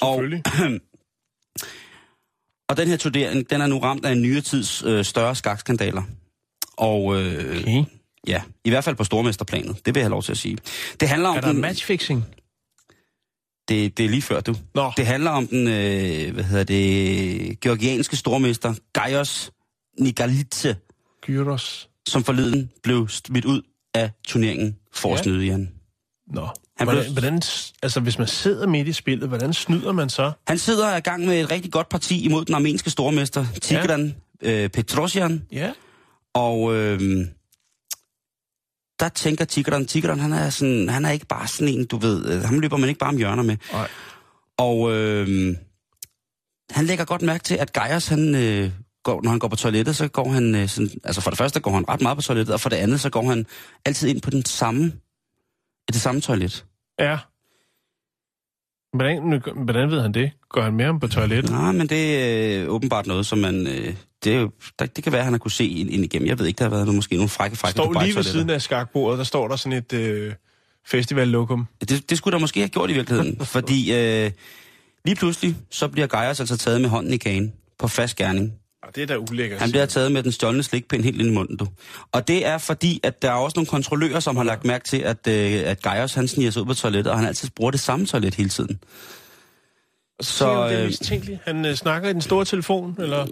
Og, 0.00 0.14
selvfølgelig. 0.14 0.42
og 0.64 0.70
den 2.76 2.88
her 2.88 2.96
turnering, 2.96 3.50
den 3.50 3.60
er 3.60 3.66
nu 3.66 3.78
ramt 3.78 4.04
af 4.04 4.12
en 4.12 4.22
nyere 4.22 4.40
tids 4.40 4.82
øh, 4.86 5.04
større 5.04 5.34
skakskandaler. 5.34 6.02
Og 6.76 7.22
øh, 7.22 7.60
Okay. 7.60 7.84
ja, 8.26 8.42
i 8.64 8.70
hvert 8.70 8.84
fald 8.84 8.96
på 8.96 9.04
stormesterplanet. 9.04 9.76
Det 9.86 9.94
vil 9.94 10.00
jeg 10.00 10.04
have 10.04 10.10
lov 10.10 10.22
til 10.22 10.32
at 10.32 10.38
sige. 10.38 10.58
Det 11.00 11.08
handler 11.08 11.28
om 11.28 11.36
Er 11.36 11.40
der 11.40 11.52
den, 11.52 11.60
matchfixing? 11.60 12.24
det, 13.68 13.96
det 13.98 14.04
er 14.04 14.10
lige 14.10 14.22
før, 14.22 14.40
du. 14.40 14.54
Nå. 14.74 14.92
Det 14.96 15.06
handler 15.06 15.30
om 15.30 15.46
den, 15.46 15.68
øh, 15.68 16.34
hvad 16.34 16.44
hedder 16.44 16.64
det, 16.64 17.60
georgianske 17.60 18.16
stormester 18.16 18.74
Gaios 18.92 19.50
Nikalitse, 19.98 20.76
Gyros? 21.22 21.88
som 22.08 22.24
forleden 22.24 22.70
blev 22.82 23.08
smidt 23.08 23.44
ud 23.44 23.62
af 23.94 24.10
turneringen 24.26 24.76
for 24.92 25.12
at 25.12 25.18
Ja. 25.18 25.22
snyde, 25.22 25.44
Jan. 25.46 25.70
Nå. 26.26 26.48
Han 26.78 26.86
hvordan, 26.86 27.02
blev- 27.02 27.12
hvordan, 27.12 27.42
altså, 27.82 28.00
hvis 28.00 28.18
man 28.18 28.28
sidder 28.28 28.66
midt 28.66 28.88
i 28.88 28.92
spillet, 28.92 29.28
hvordan 29.28 29.52
snyder 29.52 29.92
man 29.92 30.08
så? 30.10 30.32
Han 30.46 30.58
sidder 30.58 30.96
i 30.96 31.00
gang 31.00 31.26
med 31.26 31.40
et 31.40 31.50
rigtig 31.50 31.72
godt 31.72 31.88
parti 31.88 32.24
imod 32.24 32.44
den 32.44 32.54
armenske 32.54 32.90
stormester 32.90 33.46
Tigran 33.62 34.14
ja. 34.42 34.64
øh, 34.64 34.68
Petrosyan, 34.68 35.42
Ja. 35.52 35.72
Og 36.34 36.74
øh, 36.74 37.00
der 39.00 39.08
tænker 39.08 39.44
Tigran, 39.44 39.86
Tigran 39.86 40.18
han 40.20 40.32
er, 40.32 40.50
sådan, 40.50 40.88
han 40.88 41.04
er 41.04 41.10
ikke 41.10 41.26
bare 41.26 41.48
sådan 41.48 41.74
en, 41.74 41.86
du 41.86 41.96
ved, 41.96 42.26
øh, 42.32 42.42
ham 42.42 42.60
løber 42.60 42.76
man 42.76 42.88
ikke 42.88 42.98
bare 42.98 43.08
om 43.08 43.16
hjørner 43.16 43.42
med. 43.42 43.56
Nej. 43.72 43.88
Og 44.58 44.92
øh, 44.92 45.56
han 46.70 46.86
lægger 46.86 47.04
godt 47.04 47.22
mærke 47.22 47.44
til, 47.44 47.54
at 47.54 47.72
Geiers, 47.72 48.08
han, 48.08 48.34
øh, 48.34 48.70
går, 49.04 49.22
når 49.22 49.30
han 49.30 49.38
går 49.38 49.48
på 49.48 49.56
toilettet, 49.56 49.96
så 49.96 50.08
går 50.08 50.28
han, 50.30 50.54
øh, 50.54 50.68
sådan, 50.68 50.90
altså 51.04 51.20
for 51.20 51.30
det 51.30 51.38
første 51.38 51.60
går 51.60 51.70
han 51.72 51.88
ret 51.88 52.00
meget 52.00 52.18
på 52.18 52.22
toilettet, 52.22 52.54
og 52.54 52.60
for 52.60 52.68
det 52.68 52.76
andet, 52.76 53.00
så 53.00 53.10
går 53.10 53.22
han 53.28 53.46
altid 53.84 54.08
ind 54.08 54.20
på 54.22 54.30
den 54.30 54.44
samme, 54.44 54.92
det 55.88 56.00
samme 56.00 56.20
toilet. 56.20 56.64
Ja. 56.98 57.18
Hvordan, 58.92 59.42
hvordan 59.64 59.90
ved 59.90 60.00
han 60.00 60.14
det? 60.14 60.30
Går 60.48 60.62
han 60.62 60.74
med 60.74 60.84
ham 60.84 61.00
på 61.00 61.08
toilettet? 61.08 61.50
Nej, 61.50 61.72
men 61.72 61.86
det 61.86 62.24
er 62.24 62.62
øh, 62.62 62.68
åbenbart 62.68 63.06
noget, 63.06 63.26
som 63.26 63.38
man, 63.38 63.66
øh, 63.66 63.94
det, 64.24 64.34
er 64.34 64.40
jo, 64.40 64.50
der, 64.78 64.86
det 64.86 65.04
kan 65.04 65.12
være, 65.12 65.20
at 65.20 65.24
han 65.24 65.32
har 65.32 65.38
kunne 65.38 65.50
se 65.50 65.66
ind, 65.66 65.90
igennem. 66.04 66.28
Jeg 66.28 66.38
ved 66.38 66.46
ikke, 66.46 66.58
der 66.58 66.64
har 66.64 66.70
været 66.70 66.84
nogle, 66.84 66.96
måske 66.96 67.14
nogle 67.14 67.28
frække, 67.28 67.56
frække 67.56 67.72
Står 67.72 68.02
lige 68.02 68.16
ved 68.16 68.22
siden 68.22 68.50
af 68.50 68.62
skakbordet, 68.62 69.18
der 69.18 69.24
står 69.24 69.48
der 69.48 69.56
sådan 69.56 69.78
et 69.78 69.92
øh, 69.92 70.34
festivallokum. 70.86 71.66
Det, 71.80 72.10
det 72.10 72.18
skulle 72.18 72.32
der 72.32 72.40
måske 72.40 72.60
have 72.60 72.68
gjort 72.68 72.90
i 72.90 72.92
virkeligheden, 72.92 73.44
fordi 73.56 73.94
øh, 73.94 74.30
lige 75.04 75.16
pludselig, 75.16 75.56
så 75.70 75.88
bliver 75.88 76.06
Geiers 76.06 76.40
altså 76.40 76.56
taget 76.56 76.80
med 76.80 76.88
hånden 76.88 77.12
i 77.12 77.16
kagen 77.16 77.52
på 77.78 77.88
fast 77.88 78.16
gerning. 78.16 78.52
Ah, 78.82 78.90
det 78.94 79.02
er 79.02 79.06
da 79.06 79.16
ulækkert. 79.16 79.60
Han 79.60 79.70
bliver 79.70 79.86
taget 79.86 80.12
med 80.12 80.22
den 80.22 80.32
stjålne 80.32 80.62
slikpind 80.62 81.04
helt 81.04 81.20
ind 81.20 81.28
i 81.28 81.32
munden, 81.34 81.56
du. 81.56 81.66
Og 82.12 82.28
det 82.28 82.46
er 82.46 82.58
fordi, 82.58 83.00
at 83.02 83.22
der 83.22 83.28
er 83.30 83.34
også 83.34 83.54
nogle 83.56 83.66
kontrollører, 83.66 84.20
som 84.20 84.36
har 84.36 84.44
lagt 84.44 84.64
mærke 84.64 84.84
til, 84.84 84.96
at, 84.98 85.26
øh, 85.28 85.62
at 85.70 85.82
Geiers, 85.82 86.14
han 86.14 86.28
sniger 86.28 86.50
sig 86.50 86.62
ud 86.62 86.66
på 86.66 86.74
toilettet, 86.74 87.12
og 87.12 87.18
han 87.18 87.28
altid 87.28 87.48
bruger 87.56 87.70
det 87.70 87.80
samme 87.80 88.06
toilet 88.06 88.34
hele 88.34 88.48
tiden. 88.48 88.78
så, 90.20 90.28
så, 90.32 90.38
så 90.38 90.68
det 90.68 90.74
er 90.76 90.80
øh, 90.80 90.86
mistænkeligt. 90.86 91.40
Han 91.44 91.66
øh, 91.66 91.74
snakker 91.74 92.08
i 92.08 92.12
den 92.12 92.20
store 92.22 92.44
telefon, 92.44 92.96
eller? 92.98 93.26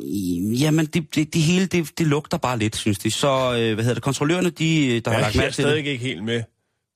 Jamen, 0.60 0.86
det, 0.86 1.14
det, 1.14 1.34
det 1.34 1.42
hele, 1.42 1.66
det, 1.66 1.98
det 1.98 2.06
lugter 2.06 2.36
bare 2.38 2.58
lidt, 2.58 2.76
synes 2.76 2.98
de. 2.98 3.10
Så, 3.10 3.28
øh, 3.58 3.74
hvad 3.74 3.84
hedder 3.84 3.94
det, 3.94 4.02
kontrollørerne, 4.02 4.50
de, 4.50 4.86
øh, 4.86 5.00
der 5.04 5.10
har 5.10 5.18
Ja, 5.18 5.22
lagt 5.22 5.34
jeg 5.34 5.40
er 5.40 5.44
mærke 5.44 5.54
til 5.54 5.64
det. 5.64 5.70
stadig 5.70 5.86
ikke 5.86 5.96
helt 6.04 6.24
med. 6.24 6.42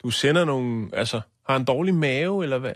Du 0.02 0.10
sender 0.10 0.44
nogle... 0.44 0.88
Altså, 0.92 1.20
har 1.50 1.58
han 1.58 1.64
dårlig 1.64 1.94
mave, 1.94 2.42
eller 2.42 2.58
hvad? 2.58 2.72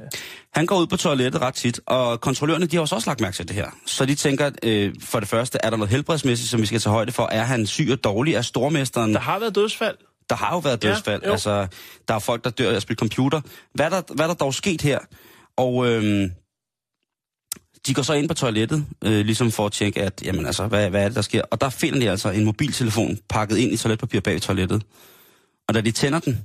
Han 0.54 0.66
går 0.66 0.80
ud 0.80 0.86
på 0.86 0.96
toilettet 0.96 1.40
ret 1.40 1.54
tit, 1.54 1.80
og 1.86 2.20
kontrollørerne 2.20 2.66
de 2.66 2.76
har 2.76 2.80
også 2.80 3.02
lagt 3.06 3.20
mærke 3.20 3.36
til 3.36 3.48
det 3.48 3.56
her. 3.56 3.70
Så 3.86 4.06
de 4.06 4.14
tænker, 4.14 4.50
øh, 4.62 4.94
for 5.00 5.20
det 5.20 5.28
første, 5.28 5.58
er 5.62 5.70
der 5.70 5.76
noget 5.76 5.90
helbredsmæssigt, 5.90 6.50
som 6.50 6.60
vi 6.60 6.66
skal 6.66 6.80
tage 6.80 6.92
højde 6.92 7.12
for? 7.12 7.28
Er 7.32 7.42
han 7.42 7.66
syg 7.66 7.88
og 7.92 8.04
dårlig? 8.04 8.34
Er 8.34 8.42
stormesteren... 8.42 9.14
Der 9.14 9.20
har 9.20 9.38
været 9.38 9.54
dødsfald. 9.54 9.96
Der 10.30 10.36
har 10.36 10.52
jo 10.54 10.58
været 10.58 10.84
Ja, 10.84 10.88
dødsfald. 10.88 11.22
jo. 11.24 11.30
altså, 11.32 11.66
der 12.08 12.14
er 12.14 12.18
folk, 12.18 12.44
der 12.44 12.50
dør 12.50 12.70
af 12.70 12.74
at 12.74 12.82
spille 12.82 12.98
computer. 12.98 13.40
Hvad 13.74 13.86
er 13.86 13.90
der, 13.90 14.02
hvad 14.14 14.24
er 14.24 14.28
der 14.28 14.34
dog 14.34 14.54
sket 14.54 14.82
her? 14.82 14.98
Og 15.56 15.86
øhm, 15.86 16.30
de 17.86 17.94
går 17.94 18.02
så 18.02 18.12
ind 18.12 18.28
på 18.28 18.34
toilettet, 18.34 18.86
øh, 19.04 19.24
ligesom 19.26 19.50
for 19.50 19.66
at 19.66 19.72
tjekke, 19.72 20.02
at, 20.02 20.22
jamen 20.24 20.46
altså, 20.46 20.66
hvad, 20.66 20.90
hvad 20.90 21.04
er 21.04 21.08
det, 21.08 21.16
der 21.16 21.22
sker? 21.22 21.42
Og 21.50 21.60
der 21.60 21.68
finder 21.68 22.00
de 22.00 22.10
altså 22.10 22.30
en 22.30 22.44
mobiltelefon 22.44 23.18
pakket 23.28 23.56
ind 23.56 23.72
i 23.72 23.76
toiletpapir 23.76 24.20
bag 24.20 24.42
toilettet. 24.42 24.82
Og 25.68 25.74
da 25.74 25.80
de 25.80 25.90
tænder 25.90 26.18
den, 26.18 26.44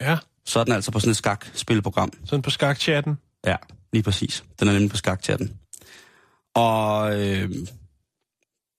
Ja, 0.00 0.18
så 0.46 0.60
er 0.60 0.64
den 0.64 0.72
altså 0.72 0.90
på 0.90 1.00
sådan 1.00 1.10
et 1.10 1.16
skakspilprogram. 1.16 2.12
sådan 2.24 2.42
på 2.42 2.50
skakchatten. 2.50 3.18
Ja, 3.46 3.56
lige 3.92 4.02
præcis. 4.02 4.44
Den 4.60 4.68
er 4.68 4.72
nemlig 4.72 4.90
på 4.90 4.96
skakchatten. 4.96 5.52
Og 6.54 7.20
øh, 7.20 7.50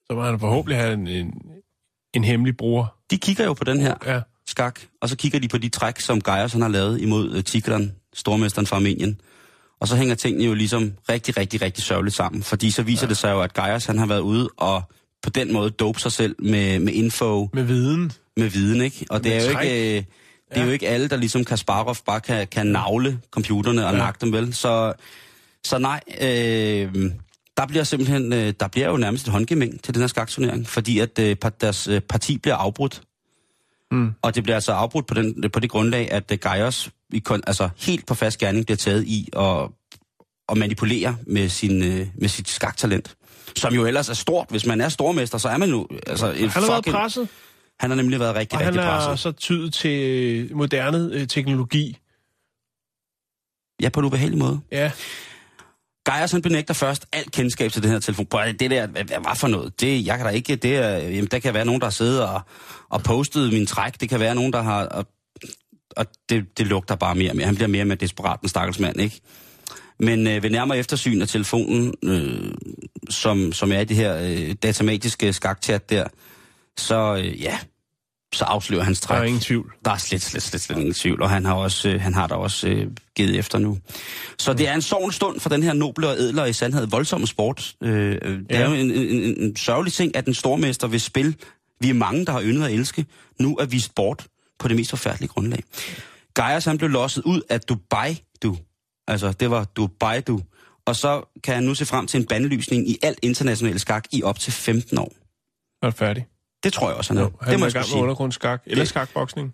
Så 0.07 0.13
må 0.15 0.21
han 0.21 0.39
forhåbentlig 0.39 0.77
have 0.77 0.93
en, 0.93 1.07
en, 1.07 1.33
en 2.13 2.23
hemmelig 2.23 2.57
bruger. 2.57 2.85
de 3.11 3.17
kigger 3.17 3.45
jo 3.45 3.53
på 3.53 3.63
den 3.63 3.79
her 3.81 3.95
Ja. 4.05 4.21
skak, 4.47 4.79
og 5.01 5.09
så 5.09 5.15
kigger 5.17 5.39
de 5.39 5.47
på 5.47 5.57
de 5.57 5.69
træk, 5.69 5.99
som 5.99 6.21
Geiers 6.21 6.53
han 6.53 6.61
har 6.61 6.69
lavet 6.69 7.01
imod 7.01 7.35
uh, 7.35 7.41
Tigran, 7.43 7.91
stormesteren 8.13 8.67
fra 8.67 8.75
Armenien. 8.75 9.21
Og 9.79 9.87
så 9.87 9.95
hænger 9.95 10.15
tingene 10.15 10.43
jo 10.45 10.53
ligesom 10.53 10.93
rigtig, 11.09 11.37
rigtig, 11.37 11.61
rigtig 11.61 11.83
sørgeligt 11.83 12.15
sammen. 12.15 12.43
Fordi 12.43 12.71
så 12.71 12.83
viser 12.83 13.05
ja. 13.05 13.09
det 13.09 13.17
sig 13.17 13.31
jo, 13.31 13.41
at 13.41 13.53
Geiers 13.53 13.85
han 13.85 13.97
har 13.97 14.05
været 14.05 14.19
ude 14.19 14.49
og 14.57 14.81
på 15.23 15.29
den 15.29 15.53
måde 15.53 15.69
dope 15.69 15.99
sig 15.99 16.11
selv 16.11 16.35
med, 16.39 16.79
med 16.79 16.93
info, 16.93 17.49
Med 17.53 17.63
viden. 17.63 18.11
med 18.37 18.49
viden, 18.49 18.81
ikke? 18.81 19.05
Og 19.09 19.23
det 19.23 19.31
Med 19.31 19.41
er 19.43 19.47
jo 19.47 19.53
træk. 19.53 19.65
ikke... 19.67 19.97
Øh, 19.97 20.03
det 20.53 20.61
er 20.61 20.65
jo 20.65 20.71
ikke 20.71 20.87
alle, 20.87 21.07
der 21.07 21.15
ligesom 21.15 21.45
Kasparov 21.45 21.95
bare 22.05 22.21
kan, 22.21 22.47
kan 22.47 22.67
navle 22.67 23.19
computerne 23.31 23.85
og 23.87 23.91
ja. 23.93 23.97
Nakke 23.97 24.17
dem, 24.21 24.33
vel? 24.33 24.53
Så, 24.53 24.93
så 25.63 25.77
nej, 25.77 26.01
øh, 26.21 26.93
der 27.57 27.67
bliver 27.67 27.83
simpelthen, 27.83 28.33
øh, 28.33 28.53
der 28.59 28.67
bliver 28.67 28.89
jo 28.89 28.97
nærmest 28.97 29.27
et 29.27 29.31
håndgemæng 29.31 29.83
til 29.83 29.93
den 29.93 30.01
her 30.01 30.07
skakturnering, 30.07 30.67
fordi 30.67 30.99
at 30.99 31.19
øh, 31.19 31.35
deres 31.61 31.87
øh, 31.87 32.01
parti 32.01 32.37
bliver 32.37 32.55
afbrudt. 32.55 33.01
Mm. 33.91 34.11
Og 34.21 34.35
det 34.35 34.43
bliver 34.43 34.55
altså 34.55 34.71
afbrudt 34.71 35.07
på, 35.07 35.13
den, 35.13 35.49
på 35.53 35.59
det 35.59 35.69
grundlag, 35.69 36.11
at 36.11 36.31
øh, 36.31 36.37
Geiers 36.41 36.89
i, 37.13 37.23
kon- 37.29 37.41
altså 37.47 37.69
helt 37.77 38.05
på 38.07 38.13
fast 38.13 38.39
gerning 38.39 38.65
bliver 38.65 38.77
taget 38.77 39.03
i 39.03 39.29
at, 39.37 39.67
at 40.49 40.57
manipulere 40.57 41.17
med, 41.27 41.49
sin, 41.49 41.83
øh, 41.83 42.07
med 42.15 42.29
sit 42.29 42.49
skaktalent. 42.49 43.15
Som 43.55 43.73
jo 43.73 43.85
ellers 43.85 44.09
er 44.09 44.13
stort. 44.13 44.47
Hvis 44.49 44.65
man 44.65 44.81
er 44.81 44.89
stormester, 44.89 45.37
så 45.37 45.49
er 45.49 45.57
man 45.57 45.69
jo... 45.69 45.87
Altså, 46.07 46.31
en 46.31 46.49
Han 46.49 46.63
har 46.63 46.71
været 46.71 46.87
fucking- 46.87 46.91
presset, 46.91 47.27
Han 47.83 47.89
har 47.89 47.95
nemlig 47.95 48.19
været 48.19 48.35
rigtig, 48.35 48.57
og 48.59 48.65
han 48.65 48.73
rigtig 48.73 48.87
er 48.87 48.99
presset. 48.99 49.19
så 49.19 49.31
tydet 49.31 49.73
til 49.73 49.99
øh, 50.51 50.57
moderne 50.57 51.09
øh, 51.13 51.27
teknologi. 51.27 51.97
Ja, 53.81 53.89
på 53.89 53.99
en 53.99 54.05
ubehagelig 54.05 54.39
måde. 54.39 54.59
Ja, 54.71 54.91
Geiers 56.05 56.31
han 56.31 56.41
benægter 56.41 56.73
først 56.73 57.05
alt 57.13 57.31
kendskab 57.31 57.71
til 57.71 57.83
den 57.83 57.91
her 57.91 57.99
telefon. 57.99 58.25
Prøv, 58.25 58.53
det 58.59 58.71
der, 58.71 58.87
hvad, 58.87 59.03
hvad 59.03 59.17
var 59.23 59.33
for 59.33 59.47
noget? 59.47 59.81
Det, 59.81 60.05
jeg 60.05 60.17
kan 60.17 60.25
da 60.25 60.31
ikke, 60.31 60.55
det 60.55 60.75
er, 60.75 60.97
jamen, 60.97 61.25
der 61.25 61.39
kan 61.39 61.53
være 61.53 61.65
nogen, 61.65 61.81
der 61.81 61.85
har 61.85 61.91
siddet 61.91 62.23
og, 62.23 62.41
og 62.89 63.03
postet 63.03 63.53
min 63.53 63.65
træk. 63.65 64.01
Det 64.01 64.09
kan 64.09 64.19
være 64.19 64.35
nogen, 64.35 64.53
der 64.53 64.61
har, 64.61 64.85
og, 64.85 65.05
og 65.97 66.05
det, 66.29 66.57
det 66.57 66.67
lugter 66.67 66.95
bare 66.95 67.15
mere 67.15 67.31
og 67.31 67.35
mere. 67.35 67.45
Han 67.45 67.55
bliver 67.55 67.67
mere 67.67 67.83
og 67.83 67.87
mere 67.87 67.97
desperat, 67.97 68.41
den 68.41 68.49
stakkels 68.49 68.79
mand, 68.79 69.01
ikke? 69.01 69.21
Men 69.99 70.27
øh, 70.27 70.43
ved 70.43 70.49
nærmere 70.49 70.77
eftersyn 70.77 71.21
af 71.21 71.27
telefonen, 71.27 71.93
øh, 72.03 72.53
som, 73.09 73.53
som 73.53 73.71
er 73.71 73.79
i 73.79 73.85
det 73.85 73.97
her 73.97 74.17
øh, 74.17 74.55
datamatiske 74.63 75.33
skakchat 75.33 75.89
der, 75.89 76.07
så 76.77 77.15
øh, 77.15 77.41
ja, 77.41 77.59
så 78.33 78.45
afslører 78.45 78.83
hans 78.83 78.99
der 78.99 79.07
træk. 79.07 79.19
er 79.19 79.23
ingen 79.23 79.41
tvivl. 79.41 79.73
Der 79.85 79.91
er 79.91 79.97
slet, 79.97 80.21
slet, 80.21 80.43
slet, 80.43 80.61
slet 80.61 80.77
ingen 80.77 80.93
tvivl, 80.93 81.21
og 81.21 81.29
han 81.29 81.45
har, 81.45 81.53
også, 81.53 81.89
øh, 81.89 82.01
han 82.01 82.13
har 82.13 82.27
da 82.27 82.35
også 82.35 82.67
øh, 82.67 82.87
givet 83.15 83.37
efter 83.39 83.57
nu. 83.59 83.77
Så 84.39 84.53
det 84.53 84.67
er 84.67 84.73
en 84.73 84.81
sovende 84.81 85.15
stund 85.15 85.39
for 85.39 85.49
den 85.49 85.63
her 85.63 85.73
noble 85.73 86.07
og 86.09 86.15
ædler 86.17 86.45
i 86.45 86.53
sandhed 86.53 86.87
voldsomme 86.87 87.27
sport. 87.27 87.75
Øh, 87.83 88.11
øh, 88.21 88.37
det 88.39 88.45
Ja. 88.49 88.59
er 88.61 88.69
jo 88.69 88.73
en, 88.75 88.91
en, 88.91 89.07
en, 89.07 89.37
en 89.43 89.55
sørgelig 89.55 89.93
ting, 89.93 90.15
at 90.15 90.25
den 90.25 90.33
stormester 90.33 90.87
vil 90.87 91.01
spil, 91.01 91.35
vi 91.81 91.89
er 91.89 91.93
mange, 91.93 92.25
der 92.25 92.31
har 92.31 92.41
yndet 92.43 92.65
at 92.65 92.71
elske, 92.73 93.05
nu 93.39 93.55
er 93.57 93.65
vist 93.65 93.95
bort 93.95 94.27
på 94.59 94.67
det 94.67 94.75
mest 94.75 94.89
forfærdelige 94.89 95.27
grundlag. 95.29 95.63
Geiers 96.35 96.65
han 96.65 96.77
blev 96.77 96.89
losset 96.89 97.23
ud 97.23 97.41
af 97.49 97.61
Dubai, 97.61 98.23
du. 98.43 98.57
Altså, 99.07 99.31
det 99.31 99.51
var 99.51 99.63
Dubai, 99.63 100.21
du. 100.21 100.41
Og 100.85 100.95
så 100.95 101.39
kan 101.43 101.53
han 101.55 101.63
nu 101.63 101.75
se 101.75 101.85
frem 101.85 102.07
til 102.07 102.19
en 102.19 102.25
bandlysning 102.25 102.89
i 102.89 102.97
alt 103.01 103.19
international 103.21 103.79
skak 103.79 104.03
i 104.11 104.23
op 104.23 104.39
til 104.39 104.53
15 104.53 104.97
år. 104.97 105.11
Er 105.85 105.91
færdig? 105.91 106.25
Det 106.63 106.73
tror 106.73 106.87
jeg 106.89 106.97
også, 106.97 107.13
han 107.13 107.17
er. 107.17 107.25
Jo, 107.25 107.31
han 107.41 107.51
det 107.51 107.59
må 107.59 107.65
er 107.65 107.71
jeg 107.75 107.85
sige. 107.85 108.01
undergrundsskak. 108.01 108.61
Eller 108.65 108.81
Det- 108.83 108.89
skakboksning. 108.89 109.53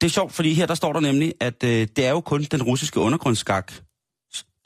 Det 0.00 0.06
er 0.06 0.10
sjovt, 0.10 0.32
fordi 0.32 0.52
her 0.54 0.66
der 0.66 0.74
står 0.74 0.92
der 0.92 1.00
nemlig, 1.00 1.34
at 1.40 1.64
øh, 1.64 1.88
det 1.96 2.06
er 2.06 2.10
jo 2.10 2.20
kun 2.20 2.42
den 2.42 2.62
russiske 2.62 3.00
undergrundsskak 3.00 3.72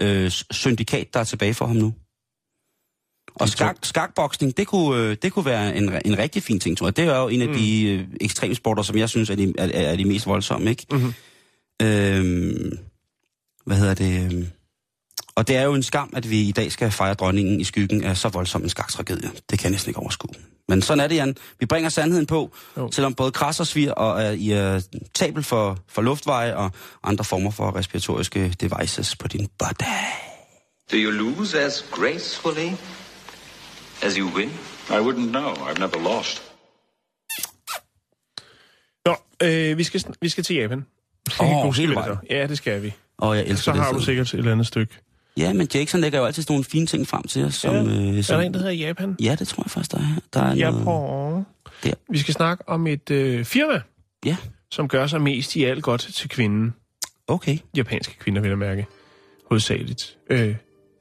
øh, 0.01 0.31
syndikat, 0.51 1.15
der 1.15 1.21
er 1.21 1.25
tilbage 1.25 1.55
for 1.55 1.67
ham 1.67 1.77
nu. 1.77 1.95
Og 3.35 3.49
skak, 3.49 3.77
skakboksning, 3.83 4.57
det 4.57 4.67
kunne, 4.67 5.03
øh, 5.03 5.17
det 5.23 5.33
kunne 5.33 5.45
være 5.45 5.77
en, 5.77 5.93
en 6.05 6.19
rigtig 6.19 6.43
fin 6.43 6.61
ting, 6.61 6.79
tror 6.79 6.87
jeg. 6.87 6.97
Det 6.97 7.05
er 7.05 7.19
jo 7.19 7.29
en 7.29 7.43
af 7.43 7.49
mm. 7.49 7.55
de 7.55 7.85
øh, 7.85 8.09
ekstremsporter, 8.21 8.83
som 8.83 8.97
jeg 8.99 9.09
synes 9.09 9.31
er 9.31 9.35
de, 9.35 9.53
er, 9.59 9.69
er 9.93 9.97
de 9.97 10.05
mest 10.05 10.27
voldsomme, 10.27 10.71
ikke? 10.71 10.87
Mhm. 10.91 11.15
Øhm, 11.83 12.79
hvad 13.67 13.77
hedder 13.77 13.95
det? 13.95 14.53
Og 15.37 15.49
det 15.49 15.57
er 15.57 15.63
jo 15.63 15.75
en 15.75 15.83
skam, 15.83 16.13
at 16.17 16.31
vi 16.31 16.41
i 16.41 16.53
dag 16.53 16.73
skal 16.73 16.91
fejre 16.91 17.15
dronningen 17.15 17.61
i 17.61 17.65
skyggen 17.65 18.05
af 18.05 18.17
så 18.17 18.29
voldsom 18.29 18.63
en 18.63 18.69
skaktragedie. 18.69 19.31
Det 19.51 19.59
kan 19.59 19.65
jeg 19.65 19.71
næsten 19.71 19.91
ikke 19.91 20.01
overskue. 20.01 20.31
Men 20.69 20.83
sådan 20.83 21.05
er 21.05 21.09
det, 21.09 21.17
Jan. 21.17 21.37
Vi 21.61 21.67
bringer 21.67 21.91
sandheden 21.91 22.27
på, 22.27 22.55
jo. 22.77 22.91
Selvom 22.93 23.15
både 23.15 23.33
kras 23.33 23.61
og 23.61 23.67
svir 23.67 23.93
og 23.93 24.23
er 24.23 24.31
i 24.31 24.51
er 24.51 24.87
tabel 25.15 25.43
for, 25.43 25.79
for 25.89 26.03
luftveje 26.03 26.57
og 26.57 26.71
andre 27.05 27.25
former 27.25 27.51
for 27.51 27.77
respiratoriske 27.77 28.55
devices 28.61 29.17
på 29.17 29.29
din 29.29 29.49
body. 29.59 29.87
Do 30.93 30.97
you 30.97 31.11
lose 31.11 31.61
as 31.61 31.85
gracefully 31.91 32.71
as 34.03 34.15
you 34.15 34.29
win? 34.37 34.49
I 34.91 35.01
wouldn't 35.01 35.31
know. 35.31 35.55
I've 35.55 35.79
never 35.79 36.17
lost. 36.17 36.43
Nå, 39.07 39.17
øh, 39.43 39.79
vi, 39.79 39.85
skal, 39.85 40.05
vi 40.21 40.29
skal 40.29 40.45
til 40.45 40.57
Japan. 40.57 40.87
Åh, 41.41 41.63
God 41.63 41.75
hele 41.75 41.95
vejen. 41.95 42.15
så. 42.15 42.27
Ja, 42.31 42.47
det 42.47 42.57
skal 42.59 42.83
vi. 42.83 42.95
Og 43.19 43.37
jeg 43.37 43.47
elsker 43.47 43.73
Så 43.73 43.73
det 43.73 43.81
har 43.81 43.93
du 43.93 44.01
sikkert 44.01 44.35
et 44.35 44.39
eller 44.39 44.53
andet 44.53 44.67
stykke. 44.67 44.95
Ja, 45.39 45.53
men 45.53 45.69
Jackson 45.75 46.01
lægger 46.01 46.19
jo 46.19 46.25
altid 46.25 46.43
sådan 46.43 46.53
nogle 46.53 46.65
fine 46.65 46.87
ting 46.87 47.07
frem 47.09 47.23
til 47.23 47.45
os. 47.45 47.55
Som, 47.55 47.75
Ja. 47.75 47.83
øh, 47.83 48.19
Er 48.19 48.23
som, 48.23 48.37
der 48.39 48.47
en, 48.47 48.53
der 48.55 48.59
hedder 48.59 48.73
Japan? 48.73 49.17
Ja, 49.23 49.35
det 49.39 49.49
tror 49.49 49.63
jeg 49.65 49.71
faktisk, 49.71 49.93
der 49.93 49.99
er. 49.99 50.21
Der 50.33 50.41
er 50.43 50.55
Ja, 50.55 50.71
noget... 50.71 51.45
Der. 51.85 51.93
Vi 52.11 52.19
skal 52.19 52.35
snakke 52.35 52.69
om 52.69 52.87
et 52.87 53.11
øh, 53.11 53.45
firma, 53.45 53.81
Ja, 54.25 54.37
som 54.71 54.89
gør 54.89 55.07
sig 55.07 55.21
mest 55.21 55.57
i 55.57 55.65
alt 55.65 55.83
godt 55.83 56.01
til 56.01 56.29
kvinden. 56.29 56.75
okay. 57.27 57.59
Japanske 57.77 58.19
kvinder, 58.19 58.41
vil 58.43 58.49
jeg 58.49 58.59
mærke. 58.59 58.87
Hovedsageligt. 59.49 60.17
Øh, 60.31 60.55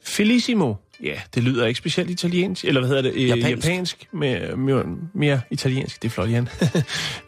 Felissimo. 0.03 0.73
Ja, 1.03 1.19
det 1.35 1.43
lyder 1.43 1.65
ikke 1.65 1.77
specielt 1.77 2.09
italiensk. 2.09 2.65
Eller 2.65 2.81
hvad 2.81 2.87
hedder 2.89 3.01
det? 3.01 3.13
Øh, 3.13 3.27
Japansk. 3.27 3.67
japansk 3.67 4.07
mere, 4.11 4.55
mere, 4.57 4.83
mere 5.13 5.41
italiensk. 5.51 6.01
Det 6.01 6.07
er 6.07 6.11
flot, 6.11 6.29
Jan. 6.29 6.49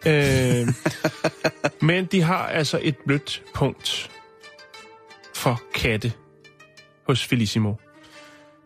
øh, 0.07 0.67
men 1.87 2.05
de 2.05 2.21
har 2.21 2.47
altså 2.47 2.79
et 2.83 2.95
blødt 3.07 3.41
punkt 3.53 4.09
for 5.35 5.61
katte 5.75 6.11
hos 7.07 7.25
Felissimo. 7.25 7.73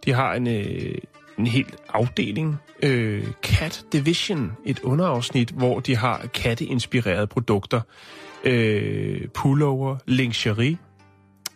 De 0.05 0.13
har 0.13 0.33
en, 0.33 0.47
øh, 0.47 0.95
en 1.37 1.47
helt 1.47 1.75
afdeling, 1.89 2.57
øh, 2.83 3.27
Cat 3.43 3.85
Division, 3.93 4.51
et 4.65 4.79
underafsnit, 4.79 5.49
hvor 5.49 5.79
de 5.79 5.97
har 5.97 6.25
katteinspirerede 6.33 7.27
produkter. 7.27 7.81
Øh, 8.43 9.27
pullover, 9.27 9.97
lingerie. 10.05 10.77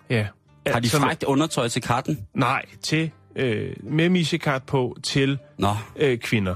Ja. 0.09 0.27
Har 0.67 0.79
de 0.79 0.89
frækt 0.89 1.23
undertøj 1.23 1.67
til 1.67 1.81
katten? 1.81 2.27
Nej, 2.33 2.65
til, 2.81 3.11
øh, 3.35 3.73
med 3.83 4.09
missekat 4.09 4.63
på 4.63 4.97
til 5.03 5.39
Nå, 5.57 5.75
øh, 5.95 6.17
kvinder. 6.17 6.55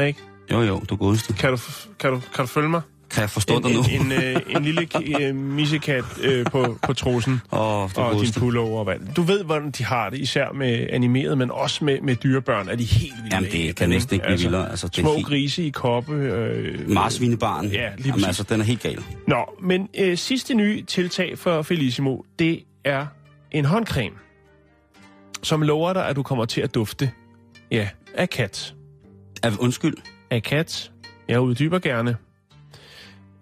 Ikke? 0.00 0.20
jo 0.52 0.62
jo, 0.62 0.80
du 0.80 0.96
godeste. 0.96 1.32
Kan, 1.32 1.50
du, 1.50 1.58
kan, 1.98 2.12
du, 2.12 2.20
kan 2.34 2.44
du 2.44 2.46
følge 2.46 2.68
mig? 2.68 2.82
Kan 3.10 3.20
jeg 3.20 3.30
forstå 3.30 3.56
En, 3.56 3.62
dig 3.62 3.72
nu? 3.74 3.80
en, 3.90 4.12
en, 4.12 4.12
øh, 4.12 4.40
en 4.56 4.62
lille 4.64 4.88
øh, 5.20 5.34
missekat 5.34 6.04
øh, 6.22 6.46
på, 6.46 6.78
på 6.82 6.92
trussen. 6.92 7.40
Oh, 7.50 7.90
og 7.96 8.14
din 8.22 8.32
pullover 8.38 8.84
og. 8.84 8.94
Du 9.16 9.22
ved, 9.22 9.44
hvordan 9.44 9.70
de 9.70 9.84
har 9.84 10.10
det, 10.10 10.18
især 10.18 10.52
med 10.52 10.86
animeret, 10.90 11.38
men 11.38 11.50
også 11.50 11.84
med, 11.84 12.00
med 12.00 12.16
dyrebørn, 12.16 12.68
er 12.68 12.76
de 12.76 12.84
helt 12.84 13.14
vilde 13.22 13.36
Jamen, 13.36 13.50
det 13.52 13.76
kan 13.76 13.88
næsten 13.88 14.14
ikke 14.14 14.26
blive 14.26 14.38
vildere. 14.38 14.70
Altså, 14.70 14.88
det 14.88 14.98
er 14.98 15.02
små 15.02 15.14
helt- 15.14 15.26
grise 15.26 15.62
i 15.66 15.70
koppe. 15.70 16.12
Øh, 16.14 16.90
Marsvinebarn. 16.90 17.66
Ja, 17.66 17.70
lige 17.70 17.80
Jamen, 17.98 18.12
præcis. 18.12 18.26
altså, 18.26 18.42
den 18.42 18.60
er 18.60 18.64
helt 18.64 18.80
gal. 18.82 18.98
Nå, 19.26 19.44
men 19.62 19.88
øh, 19.98 20.16
sidste 20.18 20.54
nye 20.54 20.82
tiltag 20.84 21.38
for 21.38 21.62
Felissimo, 21.62 22.16
det 22.38 22.60
er 22.84 23.06
en 23.50 23.64
håndcreme, 23.64 24.16
som 25.42 25.62
lover 25.62 25.92
dig, 25.92 26.08
at 26.08 26.16
du 26.16 26.22
kommer 26.22 26.44
til 26.44 26.60
at 26.60 26.74
dufte, 26.74 27.10
ja, 27.70 27.88
af 28.14 28.30
kat. 28.30 28.74
Er, 29.42 29.50
undskyld. 29.60 29.94
Af 30.30 30.42
kat. 30.42 30.90
Jeg 31.28 31.40
uddyber 31.40 31.78
gerne. 31.78 32.16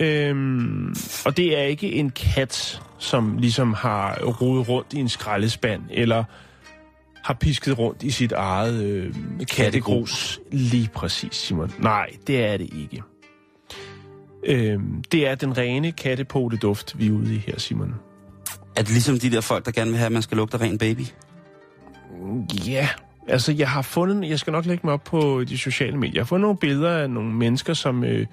Øhm, 0.01 0.95
og 1.27 1.37
det 1.37 1.59
er 1.59 1.63
ikke 1.63 1.93
en 1.93 2.11
kat, 2.11 2.83
som 2.99 3.39
ligesom 3.39 3.73
har 3.73 4.19
rodet 4.41 4.69
rundt 4.69 4.93
i 4.93 4.97
en 4.97 5.09
skraldespand, 5.09 5.83
eller 5.91 6.25
har 7.25 7.35
pisket 7.35 7.79
rundt 7.79 8.03
i 8.03 8.11
sit 8.11 8.33
eget 8.33 8.83
øh, 8.85 9.15
kattegrus. 9.51 10.41
Lige 10.53 10.91
præcis, 10.95 11.35
Simon. 11.35 11.73
Nej, 11.79 12.11
det 12.27 12.45
er 12.45 12.57
det 12.57 12.71
ikke. 12.75 13.03
Øhm, 14.47 15.05
det 15.13 15.29
er 15.29 15.35
den 15.35 15.59
rene 15.59 15.93
kattepoteduft, 15.93 16.99
vi 16.99 17.07
er 17.07 17.13
ude 17.13 17.35
i 17.35 17.39
her, 17.39 17.59
Simon. 17.59 17.95
Er 18.77 18.83
det 18.83 18.91
ligesom 18.91 19.19
de 19.19 19.31
der 19.31 19.41
folk, 19.41 19.67
der 19.67 19.73
gerne 19.73 19.91
vil 19.91 19.99
have, 19.99 20.07
at 20.07 20.13
man 20.13 20.23
skal 20.23 20.37
lugte 20.37 20.57
ren 20.57 20.79
baby? 20.79 21.03
Ja, 22.67 22.89
altså 23.29 23.53
jeg 23.53 23.71
har 23.71 23.83
fundet, 23.83 24.31
jeg 24.31 24.39
skal 24.39 24.53
nok 24.53 24.67
lægge 24.67 24.81
mig 24.85 24.95
op 24.95 25.05
på 25.05 25.45
de 25.45 25.59
sociale 25.59 25.97
medier, 25.97 26.15
jeg 26.15 26.21
har 26.21 26.27
fundet 26.27 26.43
nogle 26.43 26.59
billeder 26.59 26.91
af 26.91 27.11
nogle 27.11 27.35
mennesker, 27.35 27.75
som 27.75 28.05
øh, 28.05 28.27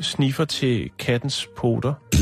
sniffer 0.00 0.44
til 0.44 0.90
kattens 0.98 1.48
poter. 1.56 1.94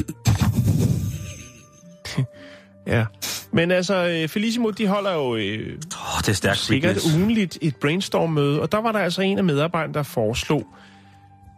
ja, 2.86 3.06
Men 3.52 3.70
altså, 3.70 4.06
øh, 4.22 4.28
Felissimo, 4.28 4.70
de 4.70 4.86
holder 4.86 5.12
jo 5.12 5.36
øh, 5.36 5.66
Åh, 5.68 6.20
det 6.20 6.28
er 6.28 6.32
stærkt. 6.32 6.58
sikkert 6.58 6.94
Witness. 6.96 7.16
ugenligt 7.16 7.58
et 7.62 7.76
brainstorm-møde, 7.76 8.60
og 8.62 8.72
der 8.72 8.78
var 8.78 8.92
der 8.92 8.98
altså 8.98 9.22
en 9.22 9.38
af 9.38 9.44
medarbejderne, 9.44 9.94
der 9.94 10.02
foreslog, 10.02 10.66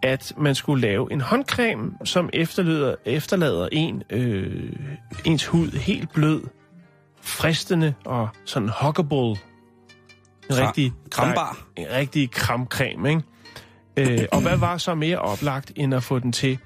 at 0.03 0.33
man 0.39 0.55
skulle 0.55 0.81
lave 0.83 1.13
en 1.13 1.21
håndcreme, 1.21 1.91
som 2.05 2.31
efterlader, 2.33 2.95
efterlader 3.05 3.69
en, 3.73 4.03
øh, 4.11 4.73
ens 5.25 5.47
hud 5.47 5.71
helt 5.71 6.13
blød, 6.13 6.41
fristende 7.23 7.95
og 8.05 8.29
sådan 8.45 8.71
huggable. 8.83 9.17
En 9.19 9.37
Kra- 10.51 10.67
rigtig, 10.67 10.93
krambar. 11.11 11.67
En 11.77 11.87
rigtig 11.93 12.31
kramcreme, 12.31 13.09
ikke? 13.09 13.23
Øh, 13.97 14.19
og 14.33 14.43
hvad 14.43 14.57
var 14.57 14.79
så 14.79 14.95
mere 14.95 15.19
oplagt, 15.19 15.73
end 15.77 15.95
at 15.95 16.03
få 16.03 16.19
den 16.19 16.33
til 16.33 16.59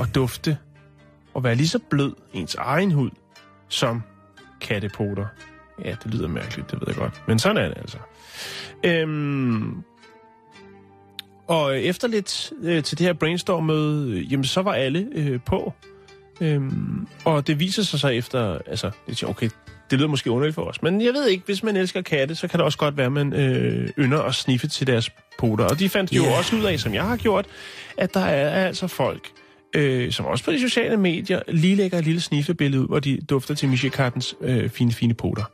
at 0.00 0.14
dufte 0.14 0.58
og 1.34 1.44
være 1.44 1.54
lige 1.54 1.68
så 1.68 1.78
blød 1.90 2.12
ens 2.32 2.54
egen 2.54 2.92
hud 2.92 3.10
som 3.68 4.02
kattepoter? 4.60 5.26
Ja, 5.84 5.96
det 6.04 6.14
lyder 6.14 6.28
mærkeligt, 6.28 6.70
det 6.70 6.80
ved 6.80 6.86
jeg 6.88 6.96
godt. 6.96 7.22
Men 7.28 7.38
sådan 7.38 7.56
er 7.56 7.68
det 7.68 7.78
altså. 7.78 7.98
Øhm, 8.84 9.82
og 11.46 11.80
efter 11.80 12.08
lidt 12.08 12.52
øh, 12.62 12.82
til 12.82 12.98
det 12.98 13.06
her 13.06 13.12
brainstorm-møde, 13.12 14.10
øh, 14.10 14.32
jamen 14.32 14.44
så 14.44 14.62
var 14.62 14.72
alle 14.72 15.08
øh, 15.12 15.40
på. 15.40 15.72
Øhm, 16.40 17.08
og 17.24 17.46
det 17.46 17.60
viser 17.60 17.82
sig 17.82 18.00
så 18.00 18.08
efter, 18.08 18.58
altså, 18.66 18.90
siger, 19.08 19.30
okay, 19.30 19.50
det 19.90 19.98
lyder 19.98 20.08
måske 20.08 20.30
underligt 20.30 20.54
for 20.54 20.62
os, 20.62 20.82
men 20.82 21.02
jeg 21.02 21.12
ved 21.12 21.26
ikke, 21.28 21.42
hvis 21.46 21.62
man 21.62 21.76
elsker 21.76 22.02
katte, 22.02 22.34
så 22.34 22.48
kan 22.48 22.58
det 22.58 22.64
også 22.64 22.78
godt 22.78 22.96
være, 22.96 23.06
at 23.06 23.12
man 23.12 23.32
øh, 23.32 23.88
ynder 23.98 24.22
at 24.22 24.34
sniffe 24.34 24.68
til 24.68 24.86
deres 24.86 25.10
poter. 25.38 25.64
Og 25.64 25.78
de 25.78 25.88
fandt 25.88 26.12
jo 26.12 26.22
Ja. 26.22 26.38
også 26.38 26.56
ud 26.56 26.62
af, 26.64 26.80
som 26.80 26.94
jeg 26.94 27.04
har 27.04 27.16
gjort, 27.16 27.46
at 27.96 28.14
der 28.14 28.20
er 28.20 28.66
altså 28.66 28.86
folk, 28.86 29.28
øh, 29.74 30.12
som 30.12 30.26
også 30.26 30.44
på 30.44 30.52
de 30.52 30.60
sociale 30.60 30.96
medier 30.96 31.42
lige 31.48 31.74
lægger 31.76 31.98
et 31.98 32.04
lille 32.04 32.20
sniffebillede 32.20 32.82
ud, 32.82 32.86
hvor 32.88 32.98
de 32.98 33.18
dufter 33.30 33.54
til 33.54 33.68
Michel 33.68 33.90
Kattens 33.90 34.34
øh, 34.40 34.70
fine, 34.70 34.92
fine 34.92 35.14
poter. 35.14 35.44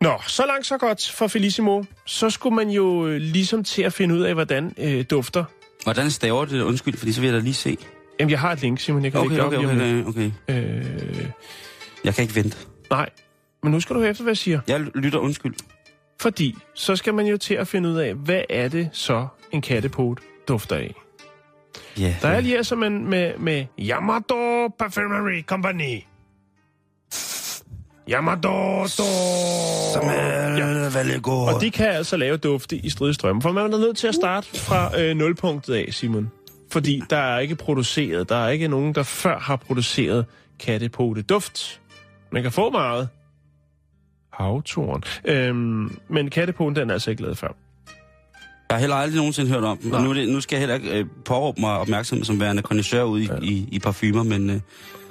Nå, 0.00 0.12
så 0.26 0.46
langt 0.46 0.66
så 0.66 0.78
godt 0.78 1.10
for 1.14 1.26
Felissimo. 1.26 1.82
Så 2.06 2.30
skulle 2.30 2.56
man 2.56 2.68
jo 2.70 3.06
øh, 3.06 3.20
ligesom 3.20 3.64
til 3.64 3.82
at 3.82 3.92
finde 3.92 4.14
ud 4.14 4.20
af, 4.20 4.34
hvordan 4.34 4.74
øh, 4.78 5.04
dufter. 5.10 5.44
Hvordan 5.82 6.10
staver 6.10 6.44
det? 6.44 6.62
Undskyld, 6.62 6.96
fordi 6.96 7.12
så 7.12 7.20
vil 7.20 7.28
jeg 7.28 7.34
da 7.36 7.42
lige 7.44 7.54
se. 7.54 7.76
Jamen, 8.20 8.30
jeg 8.30 8.40
har 8.40 8.52
et 8.52 8.60
link, 8.62 8.80
Simon. 8.80 9.04
Jeg 9.04 9.12
kan 9.12 9.20
Okay, 9.20 9.30
det 9.34 9.44
okay, 9.44 9.56
op 9.58 9.64
okay, 9.64 9.94
lidt. 9.94 10.06
okay. 10.06 10.30
Øh, 10.48 11.26
Jeg 12.04 12.14
kan 12.14 12.22
ikke 12.22 12.34
vente. 12.34 12.56
Nej, 12.90 13.10
men 13.62 13.72
nu 13.72 13.80
skal 13.80 13.96
du 13.96 14.00
høre 14.00 14.10
efter, 14.10 14.22
hvad 14.22 14.30
jeg 14.30 14.36
siger. 14.36 14.60
Jeg 14.68 14.80
lytter 14.80 15.18
undskyld. 15.18 15.54
Fordi 16.20 16.56
så 16.74 16.96
skal 16.96 17.14
man 17.14 17.26
jo 17.26 17.36
til 17.36 17.54
at 17.54 17.68
finde 17.68 17.88
ud 17.88 17.96
af, 17.96 18.14
hvad 18.14 18.42
er 18.50 18.68
det 18.68 18.88
så, 18.92 19.26
en 19.52 19.62
kattepot 19.62 20.18
dufter 20.48 20.76
af. 20.76 20.94
Ja. 21.98 22.16
Der 22.22 22.28
er 22.28 22.40
lige 22.40 22.56
altså 22.56 22.76
med, 22.76 22.90
med, 22.90 23.38
med 23.38 23.64
Yamato 23.78 24.68
Perfumery 24.78 25.42
Company. 25.42 26.02
Yamato. 28.10 28.86
Som 28.86 30.02
er 30.04 30.90
veldig 30.94 31.22
god. 31.22 31.54
Og 31.54 31.60
de 31.60 31.70
kan 31.70 31.86
altså 31.86 32.16
lave 32.16 32.36
dufte 32.36 32.76
i 32.76 32.90
stridstrømme. 32.90 33.42
For 33.42 33.52
man 33.52 33.72
er 33.72 33.78
nødt 33.78 33.96
til 33.96 34.06
at 34.06 34.14
starte 34.14 34.60
fra 34.60 35.00
øh, 35.00 35.16
nulpunktet 35.16 35.74
af, 35.74 35.88
Simon. 35.90 36.30
Fordi 36.70 37.02
der 37.10 37.16
er 37.16 37.38
ikke 37.38 37.54
produceret, 37.54 38.28
der 38.28 38.36
er 38.36 38.48
ikke 38.48 38.68
nogen, 38.68 38.94
der 38.94 39.02
før 39.02 39.38
har 39.38 39.56
produceret 39.56 40.26
kattepote 40.58 41.22
duft. 41.22 41.80
Man 42.32 42.42
kan 42.42 42.52
få 42.52 42.70
meget. 42.70 43.08
Havtoren. 44.32 45.02
Øhm, 45.24 45.98
men 46.08 46.30
kattepoten, 46.30 46.76
den 46.76 46.90
er 46.90 46.94
altså 46.94 47.10
ikke 47.10 47.22
lavet 47.22 47.38
før. 47.38 47.48
Jeg 48.68 48.76
har 48.76 48.80
heller 48.80 48.96
aldrig 48.96 49.16
nogensinde 49.16 49.50
hørt 49.50 49.64
om 49.64 49.78
den. 49.78 49.94
Og 49.94 50.02
nu, 50.02 50.14
det, 50.14 50.28
nu 50.28 50.40
skal 50.40 50.56
jeg 50.56 50.60
heller 50.60 50.74
ikke 50.74 50.98
øh, 50.98 51.06
påråbe 51.24 51.60
mig 51.60 51.78
opmærksomhed 51.78 52.24
som 52.24 52.40
værende 52.40 52.62
kondensør 52.62 53.02
ude 53.02 53.22
i, 53.22 53.26
ja. 53.26 53.36
i, 53.42 53.68
i 53.72 53.78
parfumer, 53.78 54.22
men 54.22 54.50
øh, 54.50 54.60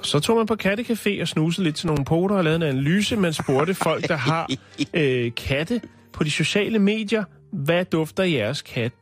Så 0.02 0.20
tog 0.20 0.36
man 0.36 0.46
på 0.46 0.56
kattekafé 0.62 1.20
og 1.20 1.28
snusede 1.28 1.64
lidt 1.64 1.76
til 1.76 1.86
nogle 1.86 2.04
poter 2.04 2.36
og 2.36 2.44
lavede 2.44 2.56
en 2.56 2.62
analyse. 2.76 3.16
Man 3.16 3.32
spurgte 3.32 3.74
folk, 3.74 4.08
der 4.08 4.16
har 4.16 4.50
øh, 4.94 5.32
katte 5.34 5.80
på 6.12 6.24
de 6.24 6.30
sociale 6.30 6.78
medier, 6.78 7.24
hvad 7.52 7.84
dufter 7.84 8.24
jeres 8.24 8.62
kat, 8.62 8.92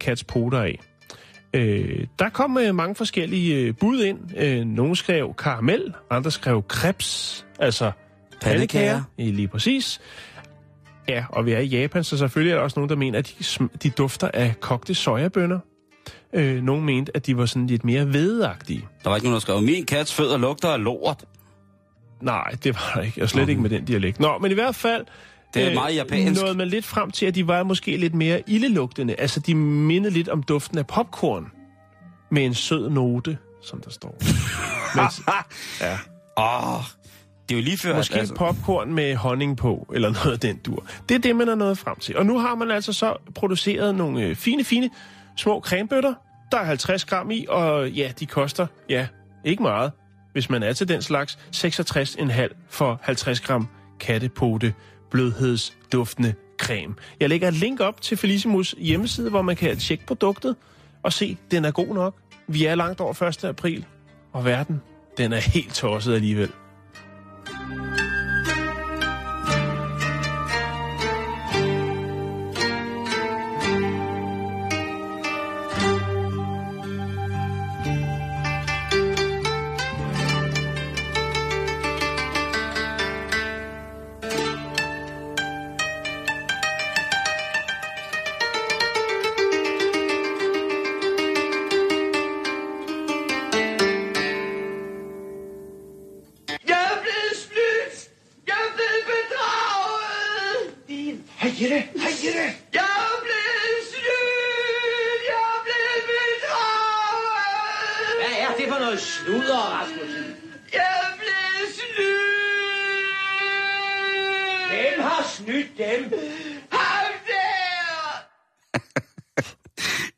kats 0.00 0.24
poter 0.24 0.58
af? 0.58 0.80
Øh, 1.54 2.06
der 2.18 2.28
kom 2.28 2.58
øh, 2.58 2.74
mange 2.74 2.94
forskellige 2.94 3.54
øh, 3.54 3.74
bud 3.80 4.02
ind. 4.02 4.18
Øh, 4.36 4.64
nogle 4.64 4.96
skrev 4.96 5.34
karamel, 5.34 5.94
andre 6.10 6.30
skrev 6.30 6.62
krebs, 6.62 7.46
altså 7.58 7.92
pandekager. 8.42 9.02
Ja, 9.18 9.24
lige 9.24 9.48
præcis. 9.48 10.00
Ja, 11.08 11.24
og 11.28 11.46
vi 11.46 11.52
er 11.52 11.58
i 11.58 11.66
Japan, 11.66 12.04
så 12.04 12.18
selvfølgelig 12.18 12.52
er 12.52 12.56
der 12.56 12.62
også 12.62 12.78
nogen, 12.78 12.90
der 12.90 12.96
mener, 12.96 13.18
at 13.18 13.34
de, 13.38 13.68
de 13.82 13.90
dufter 13.90 14.30
af 14.34 14.54
kogte 14.60 14.94
sojabønner. 14.94 15.58
Øh, 16.32 16.62
nogle 16.62 16.84
mente, 16.84 17.16
at 17.16 17.26
de 17.26 17.36
var 17.36 17.46
sådan 17.46 17.66
lidt 17.66 17.84
mere 17.84 18.04
hvedeagtige. 18.04 18.88
der 19.04 19.08
var 19.08 19.16
ikke 19.16 19.26
nogen, 19.26 19.34
der 19.34 19.40
skrev, 19.40 19.62
min 19.62 19.86
kats 19.86 20.14
fødder 20.14 20.38
lugter 20.38 20.68
af 20.68 20.84
lort. 20.84 21.24
Nej, 22.20 22.50
det 22.64 22.74
var 22.74 22.92
der 22.94 23.02
ikke, 23.02 23.22
og 23.22 23.28
slet 23.28 23.48
ikke 23.48 23.62
med 23.62 23.70
den 23.70 23.84
dialekt. 23.84 24.20
Nå, 24.20 24.38
men 24.38 24.50
i 24.50 24.54
hvert 24.54 24.74
fald... 24.74 25.04
Det 25.54 25.70
er 25.70 25.74
meget 25.74 25.94
japansk. 25.94 26.42
Nåede 26.42 26.56
man 26.56 26.68
lidt 26.68 26.84
frem 26.84 27.10
til, 27.10 27.26
at 27.26 27.34
de 27.34 27.48
var 27.48 27.62
måske 27.62 27.96
lidt 27.96 28.14
mere 28.14 28.42
ildelugtende. 28.46 29.14
Altså, 29.18 29.40
de 29.40 29.54
mindede 29.54 30.14
lidt 30.14 30.28
om 30.28 30.42
duften 30.42 30.78
af 30.78 30.86
popcorn. 30.86 31.46
Med 32.30 32.44
en 32.44 32.54
sød 32.54 32.90
note, 32.90 33.38
som 33.62 33.80
der 33.80 33.90
står. 33.90 34.18
Mens, 34.96 35.22
ja, 35.80 35.98
Åh, 36.36 36.82
det 37.48 37.54
er 37.54 37.58
jo 37.58 37.64
lige 37.64 37.78
før, 37.78 37.96
måske 37.96 38.14
at, 38.14 38.20
altså... 38.20 38.34
popcorn 38.34 38.94
med 38.94 39.16
honning 39.16 39.56
på, 39.56 39.86
eller 39.94 40.10
noget 40.10 40.32
af 40.32 40.40
den 40.40 40.56
dur. 40.56 40.86
Det 41.08 41.14
er 41.14 41.18
det, 41.18 41.36
man 41.36 41.48
er 41.48 41.54
nået 41.54 41.78
frem 41.78 41.96
til. 41.98 42.16
Og 42.16 42.26
nu 42.26 42.38
har 42.38 42.54
man 42.54 42.70
altså 42.70 42.92
så 42.92 43.16
produceret 43.34 43.94
nogle 43.94 44.22
øh, 44.22 44.36
fine, 44.36 44.64
fine 44.64 44.90
små 45.36 45.60
cremebøtter. 45.60 46.14
Der 46.52 46.58
er 46.58 46.64
50 46.64 47.04
gram 47.04 47.30
i, 47.30 47.46
og 47.48 47.90
ja, 47.90 48.12
de 48.20 48.26
koster, 48.26 48.66
ja, 48.88 49.06
ikke 49.44 49.62
meget, 49.62 49.92
hvis 50.32 50.50
man 50.50 50.62
er 50.62 50.72
til 50.72 50.88
den 50.88 51.02
slags, 51.02 51.38
66,5 51.56 52.66
for 52.70 53.00
50 53.02 53.40
gram 53.40 53.68
kattepote 54.00 54.74
blødhedsduftende 55.14 56.34
creme. 56.58 56.94
Jeg 57.20 57.28
lægger 57.28 57.48
et 57.48 57.54
link 57.54 57.80
op 57.80 58.00
til 58.00 58.16
Felicimus 58.16 58.74
hjemmeside, 58.78 59.30
hvor 59.30 59.42
man 59.42 59.56
kan 59.56 59.76
tjekke 59.76 60.06
produktet 60.06 60.56
og 61.02 61.12
se, 61.12 61.36
den 61.50 61.64
er 61.64 61.70
god 61.70 61.94
nok. 61.94 62.16
Vi 62.48 62.64
er 62.64 62.74
langt 62.74 63.00
over 63.00 63.22
1. 63.22 63.44
april, 63.44 63.84
og 64.32 64.44
verden, 64.44 64.80
den 65.16 65.32
er 65.32 65.40
helt 65.40 65.74
tosset 65.74 66.14
alligevel. 66.14 66.50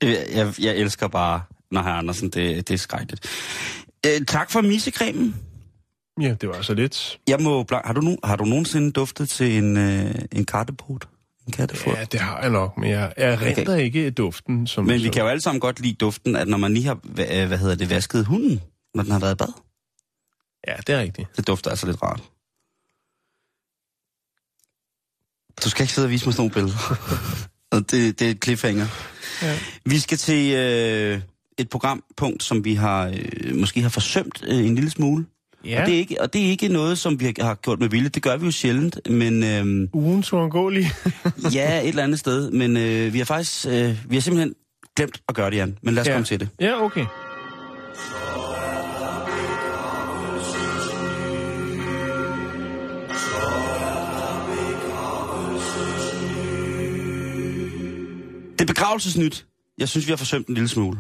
Jeg, 0.02 0.26
jeg, 0.35 0.54
jeg 0.59 0.76
elsker 0.76 1.09
bare, 1.09 1.42
når 1.70 1.82
herr 1.82 1.92
Andersen, 1.92 2.30
det, 2.30 2.68
det 2.68 2.74
er 2.74 2.78
skrækkeligt. 2.78 3.26
Øh, 4.06 4.26
tak 4.26 4.50
for 4.50 4.61
missekremen. 4.61 5.35
Ja, 6.20 6.35
det 6.40 6.48
var 6.48 6.62
så 6.62 6.74
lidt. 6.74 7.18
Jeg 7.28 7.40
må, 7.40 7.66
har, 7.85 7.92
du 7.92 8.00
nu, 8.00 8.16
har 8.24 8.37
du 8.37 8.44
nogensinde 8.44 8.92
duftet 8.92 9.28
til 9.28 9.59
en, 9.59 9.76
øh, 9.76 10.14
en 10.32 10.44
kattepot? 10.44 11.09
En 11.46 11.52
kattefod? 11.52 11.92
Ja, 11.92 12.04
det 12.04 12.20
har 12.20 12.40
jeg 12.40 12.50
nok, 12.50 12.78
men 12.78 12.90
jeg, 12.90 13.12
jeg 13.16 13.40
renter 13.40 13.72
okay. 13.72 13.85
ikke 13.85 14.11
duften. 14.11 14.66
Som, 14.66 14.85
Men 14.85 14.94
vi 14.94 15.04
som, 15.04 15.12
kan 15.12 15.22
jo 15.22 15.28
alle 15.28 15.40
sammen 15.40 15.61
godt 15.61 15.80
lide 15.80 15.94
duften, 15.94 16.37
at 16.37 16.48
når 16.48 16.59
man 16.59 16.74
lige 16.74 16.87
har, 16.87 16.98
hvad, 17.02 17.46
hvad 17.46 17.59
hedder 17.59 17.74
det, 17.74 17.90
vasket 17.90 18.26
hunden, 18.26 18.61
når 18.94 19.02
den 19.02 19.12
har 19.12 19.18
været 19.18 19.32
i 19.32 19.37
bad. 19.37 19.52
Ja, 20.68 20.76
det 20.87 20.94
er 20.94 21.00
rigtigt. 21.00 21.37
Det 21.37 21.46
dufter 21.46 21.70
altså 21.70 21.87
lidt 21.87 22.02
rart. 22.02 22.22
Du 25.64 25.70
skal 25.70 25.82
ikke 25.82 25.92
sidde 25.92 26.06
og 26.06 26.11
vise 26.11 26.26
mig 26.26 26.35
sådan 26.35 26.40
nogle 26.40 26.54
billeder. 26.54 26.96
Og 27.76 27.90
det, 27.90 28.18
det 28.20 28.26
er 28.26 28.30
et 28.30 28.44
cliffhanger. 28.44 28.86
Ja. 29.42 29.58
Vi 29.84 29.98
skal 29.98 30.18
til 30.18 30.54
øh, 30.54 31.20
et 31.58 31.68
programpunkt, 31.68 32.42
som 32.42 32.64
vi 32.64 32.74
har 32.74 33.06
øh, 33.06 33.56
måske 33.56 33.82
har 33.82 33.88
forsømt 33.88 34.44
øh, 34.48 34.66
en 34.66 34.74
lille 34.74 34.90
smule. 34.90 35.26
Ja, 35.64 35.80
Og, 35.80 35.86
det 35.86 35.94
er 35.94 35.98
ikke, 35.98 36.20
og 36.20 36.32
det 36.32 36.44
er 36.46 36.48
ikke 36.50 36.68
noget, 36.68 36.98
som 36.98 37.20
vi 37.20 37.34
har- 37.40 37.54
gjort 37.54 37.80
med 37.80 37.88
vilje. 37.88 38.08
Det 38.08 38.22
gør 38.22 38.36
vi 38.36 38.44
jo 38.44 38.50
sjældent, 38.50 39.10
men 39.10 39.44
øh, 39.44 39.88
ugen 39.92 40.24
uundgåelig. 40.32 40.90
ja, 41.54 41.80
et 41.82 41.88
eller 41.88 42.02
andet 42.02 42.18
sted. 42.18 42.50
Men 42.50 42.76
øh, 42.76 43.12
vi 43.12 43.18
har 43.18 43.24
faktisk, 43.24 43.66
øh, 43.66 43.96
vi 44.08 44.16
har 44.16 44.20
simpelthen 44.20 44.54
glemt 44.96 45.20
at 45.28 45.34
gøre 45.34 45.50
det, 45.50 45.56
Jan. 45.56 45.78
Men 45.82 45.94
lad 45.94 46.00
os. 46.02 46.06
Ja. 46.08 46.12
komme 46.12 46.24
til 46.26 46.40
det. 46.40 46.48
ja, 46.60 46.84
okay. 46.84 47.04
Begravelsesnyt. 58.64 59.47
Jeg 59.79 59.88
synes, 59.88 60.07
vi 60.07 60.12
har 60.12 60.16
forsømt 60.16 60.47
en 60.47 60.55
lille 60.55 60.69
smule. 60.69 60.99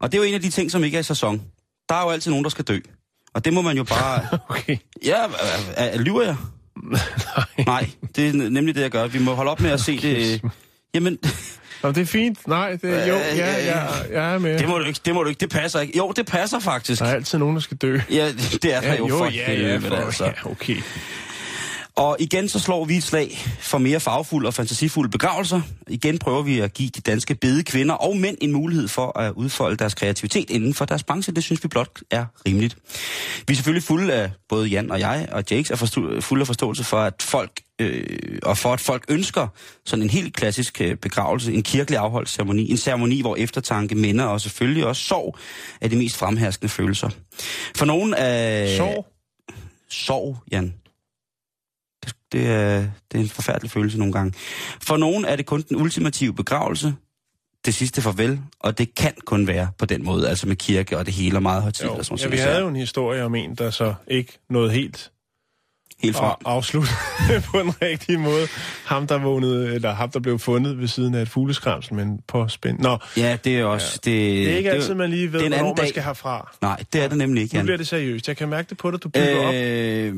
Og 0.00 0.12
det 0.12 0.18
er 0.18 0.22
jo 0.22 0.28
en 0.28 0.34
af 0.34 0.40
de 0.40 0.50
ting, 0.50 0.70
som 0.70 0.84
ikke 0.84 0.96
er 0.96 1.00
i 1.00 1.02
sæson. 1.04 1.42
Der 1.88 1.94
er 1.94 2.02
jo 2.02 2.10
altid 2.10 2.30
nogen, 2.30 2.44
der 2.44 2.50
skal 2.50 2.64
dø. 2.64 2.78
Og 3.34 3.44
det 3.44 3.52
må 3.52 3.62
man 3.62 3.76
jo 3.76 3.84
bare... 3.84 4.26
Okay. 4.48 4.76
Ja, 5.04 5.16
er, 5.24 5.28
er, 5.76 5.98
lyver 5.98 6.22
jeg? 6.22 6.36
Nej. 6.82 7.00
Nej, 7.66 7.90
det 8.16 8.28
er 8.28 8.32
nemlig 8.50 8.74
det, 8.74 8.80
jeg 8.80 8.90
gør. 8.90 9.06
Vi 9.06 9.18
må 9.18 9.34
holde 9.34 9.50
op 9.50 9.60
med 9.60 9.70
at 9.70 9.80
se 9.80 10.00
det... 10.00 10.42
Jamen, 10.94 11.18
Nå, 11.82 11.92
det 11.92 11.98
er 11.98 12.06
fint. 12.06 12.48
Nej, 12.48 12.70
det 12.82 12.84
er, 12.84 13.06
jo, 13.06 13.14
Øh, 13.14 13.20
ja, 13.38 13.60
øh, 13.60 13.66
jeg, 14.12 14.34
er 14.34 14.38
med. 14.38 14.58
det 14.58 14.68
må 14.68 14.78
du 14.78 14.84
ikke, 14.84 15.00
det 15.04 15.14
må 15.14 15.22
du 15.22 15.28
ikke, 15.28 15.40
det 15.40 15.50
passer 15.50 15.80
ikke. 15.80 15.98
Jo, 15.98 16.12
det 16.16 16.26
passer 16.26 16.58
faktisk. 16.58 17.00
Der 17.02 17.06
er 17.08 17.14
altid 17.14 17.38
nogen, 17.38 17.54
der 17.56 17.60
skal 17.62 17.76
dø. 17.76 18.00
Ja, 18.10 18.32
det 18.62 18.64
er 18.74 18.80
der 18.80 18.88
Ja, 18.88 18.96
jo, 18.98 19.08
jo, 19.08 19.18
for 19.18 19.26
ja, 19.26 19.52
ja, 19.52 19.76
for, 19.76 19.96
altså. 19.96 20.24
ja, 20.24 20.32
okay. 20.50 20.76
Og 22.00 22.16
igen 22.20 22.48
så 22.48 22.58
slår 22.58 22.84
vi 22.84 22.96
et 22.96 23.02
slag 23.02 23.38
for 23.60 23.78
mere 23.78 24.00
farvefulde 24.00 24.46
og 24.46 24.54
fantasifulde 24.54 25.10
begravelser. 25.10 25.60
Igen 25.88 26.18
prøver 26.18 26.42
vi 26.42 26.58
at 26.58 26.74
give 26.74 26.88
de 26.88 27.00
danske 27.00 27.34
bede 27.34 27.62
kvinder 27.62 27.94
og 27.94 28.16
mænd 28.16 28.36
en 28.40 28.52
mulighed 28.52 28.88
for 28.88 29.18
at 29.18 29.32
udfolde 29.32 29.76
deres 29.76 29.94
kreativitet 29.94 30.50
inden 30.50 30.74
for 30.74 30.84
deres 30.84 31.04
branche. 31.04 31.34
Det 31.34 31.44
synes 31.44 31.62
vi 31.62 31.68
blot 31.68 32.00
er 32.10 32.24
rimeligt. 32.46 32.76
Vi 33.46 33.52
er 33.52 33.54
selvfølgelig 33.54 33.82
fulde 33.82 34.12
af, 34.12 34.30
både 34.48 34.68
Jan 34.68 34.90
og 34.90 35.00
jeg 35.00 35.28
og 35.32 35.44
Jakes, 35.50 35.70
er 35.70 35.76
forstå- 35.76 36.20
fulde 36.20 36.40
af 36.40 36.46
forståelse 36.46 36.84
for, 36.84 36.96
at 36.96 37.22
folk 37.22 37.60
øh, 37.78 38.38
og 38.42 38.58
for 38.58 38.72
at 38.72 38.80
folk 38.80 39.04
ønsker 39.08 39.46
sådan 39.86 40.02
en 40.02 40.10
helt 40.10 40.36
klassisk 40.36 40.80
øh, 40.80 40.96
begravelse, 40.96 41.52
en 41.52 41.62
kirkelig 41.62 41.98
afholdt 41.98 42.28
ceremoni, 42.28 42.70
en 42.70 42.76
ceremoni, 42.76 43.20
hvor 43.20 43.36
eftertanke, 43.36 43.94
minder 43.94 44.24
og 44.24 44.40
selvfølgelig 44.40 44.86
også 44.86 45.02
sorg 45.02 45.38
er 45.80 45.88
de 45.88 45.96
mest 45.96 46.16
fremherskende 46.16 46.68
følelser. 46.68 47.10
For 47.76 47.84
nogen 47.84 48.14
af... 48.14 48.76
Sorg? 48.76 49.06
Sorg, 49.90 50.36
Jan. 50.52 50.74
Det, 52.32 52.46
er, 52.46 52.78
det 53.12 53.18
er 53.18 53.18
en 53.18 53.28
forfærdelig 53.28 53.70
følelse 53.70 53.98
nogle 53.98 54.12
gange. 54.12 54.32
For 54.82 54.96
nogen 54.96 55.24
er 55.24 55.36
det 55.36 55.46
kun 55.46 55.62
den 55.68 55.76
ultimative 55.76 56.34
begravelse, 56.34 56.94
det 57.64 57.74
sidste 57.74 58.02
farvel, 58.02 58.40
og 58.60 58.78
det 58.78 58.94
kan 58.94 59.12
kun 59.24 59.46
være 59.46 59.68
på 59.78 59.86
den 59.86 60.04
måde, 60.04 60.28
altså 60.28 60.48
med 60.48 60.56
kirke 60.56 60.98
og 60.98 61.06
det 61.06 61.14
hele 61.14 61.36
og 61.38 61.42
meget 61.42 61.62
højtidligt. 61.62 61.94
Jo. 61.94 61.98
og 61.98 62.04
sådan 62.04 62.18
Ja, 62.24 62.28
vi 62.30 62.36
havde 62.36 62.58
jo 62.60 62.68
en 62.68 62.76
historie 62.76 63.22
om 63.24 63.34
en, 63.34 63.54
der 63.54 63.70
så 63.70 63.94
ikke 64.08 64.38
nåede 64.50 64.70
helt 64.70 65.10
Helt 66.02 66.16
frem. 66.16 66.30
at 66.30 66.36
afslutte 66.44 66.90
på 67.52 67.60
en 67.60 67.70
rigtig 67.82 68.20
måde. 68.20 68.46
Ham, 68.84 69.06
der 69.06 69.18
vågnede, 69.18 69.74
eller 69.74 69.94
ham, 69.94 70.10
der 70.10 70.20
blev 70.20 70.38
fundet 70.38 70.78
ved 70.80 70.88
siden 70.88 71.14
af 71.14 71.22
et 71.22 71.28
fugleskramsel, 71.28 71.94
men 71.94 72.20
på 72.28 72.48
spænd. 72.48 72.78
Nå, 72.78 72.98
Ja, 73.16 73.38
det 73.44 73.58
er 73.58 73.64
også... 73.64 74.00
Ja. 74.06 74.10
Det, 74.10 74.20
det 74.20 74.52
er 74.52 74.56
ikke 74.56 74.70
det, 74.70 74.76
altid, 74.76 74.94
man 74.94 75.10
lige 75.10 75.32
ved, 75.32 75.40
hvornår 75.40 75.56
anden 75.56 75.74
man 75.78 75.88
skal 75.88 76.02
herfra. 76.02 76.52
Nej, 76.62 76.84
det 76.92 77.02
er 77.02 77.08
det 77.08 77.18
nemlig 77.18 77.42
ikke, 77.42 77.56
Nu 77.56 77.62
bliver 77.62 77.76
det 77.76 77.88
seriøst. 77.88 78.28
Jeg 78.28 78.36
kan 78.36 78.48
mærke 78.48 78.70
det 78.70 78.78
på 78.78 78.90
dig, 78.90 79.02
du 79.02 79.08
bygger 79.08 79.46
op. 79.48 79.54
Øh, 79.54 80.14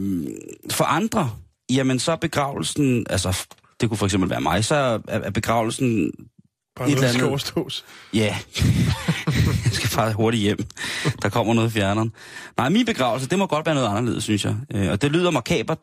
for 0.71 0.85
andre, 0.85 1.31
jamen 1.75 1.99
så 1.99 2.13
er 2.13 2.17
begravelsen, 2.17 3.07
altså 3.11 3.47
det 3.81 3.89
kunne 3.89 3.99
for 3.99 4.07
eksempel 4.07 4.31
være 4.31 4.41
mig, 4.41 4.65
så 4.65 4.75
er, 4.75 4.99
er 5.09 5.31
begravelsen, 5.31 6.11
Bare 6.77 6.89
et 6.89 6.95
noget, 6.95 6.99
eller 6.99 7.09
skal 7.09 7.19
andet- 7.21 7.29
overstås. 7.29 7.85
ja, 8.15 8.37
jeg 9.65 9.73
skal 9.73 9.91
bare 9.97 10.13
hurtigt 10.13 10.43
hjem. 10.43 10.59
Der 11.23 11.29
kommer 11.29 11.55
noget 11.55 11.69
i 11.69 11.73
fjerneren. 11.73 12.13
Nej, 12.57 12.69
min 12.69 12.87
begravelse, 12.87 13.29
det 13.29 13.39
må 13.39 13.47
godt 13.47 13.67
være 13.67 13.75
noget 13.75 13.89
anderledes, 13.89 14.25
synes 14.25 14.45
jeg. 14.45 14.57
Øh, 14.75 14.91
og 14.91 15.03
det 15.03 15.11
lyder 15.13 15.31
makabert, 15.31 15.79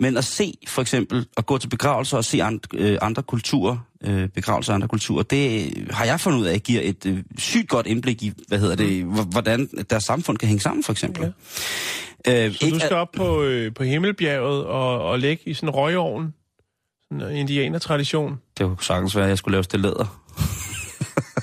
men 0.00 0.16
at 0.16 0.24
se 0.24 0.54
for 0.68 0.82
eksempel, 0.82 1.26
at 1.36 1.46
gå 1.46 1.58
til 1.58 1.68
begravelser 1.68 2.16
og 2.16 2.24
se 2.24 2.42
andre, 2.42 2.60
øh, 2.74 2.98
andre 3.02 3.22
kulturer, 3.22 3.76
øh, 4.04 4.28
begravelser 4.28 4.72
af 4.72 4.74
andre 4.74 4.88
kulturer, 4.88 5.22
det 5.22 5.72
har 5.90 6.04
jeg 6.04 6.20
fundet 6.20 6.38
ud 6.38 6.46
af, 6.46 6.60
giver 6.62 6.80
et 6.84 7.06
øh, 7.06 7.18
sygt 7.38 7.68
godt 7.68 7.86
indblik 7.86 8.22
i, 8.22 8.32
hvad 8.48 8.58
hedder 8.58 8.76
det, 8.76 9.04
h- 9.04 9.30
hvordan 9.30 9.66
deres 9.90 10.04
samfund 10.04 10.38
kan 10.38 10.48
hænge 10.48 10.60
sammen, 10.60 10.84
for 10.84 10.92
eksempel. 10.92 11.32
Ja. 12.26 12.46
Øh, 12.46 12.54
Så 12.54 12.70
du 12.70 12.78
skal 12.78 12.92
op 12.96 13.08
på, 13.16 13.42
øh, 13.42 13.74
på 13.74 13.82
Himmelbjerget 13.84 14.64
og, 14.64 15.02
og 15.02 15.18
lægge 15.18 15.42
i 15.46 15.54
sådan 15.54 15.68
en 15.68 15.74
røgovn. 15.74 16.34
Sådan 17.12 17.30
en 17.30 17.36
indianertradition. 17.36 18.36
Det 18.58 18.66
kunne 18.66 18.76
sagtens 18.82 19.16
være, 19.16 19.24
at 19.24 19.28
jeg 19.28 19.38
skulle 19.38 19.52
lave 19.52 19.64
stillader. 19.64 20.20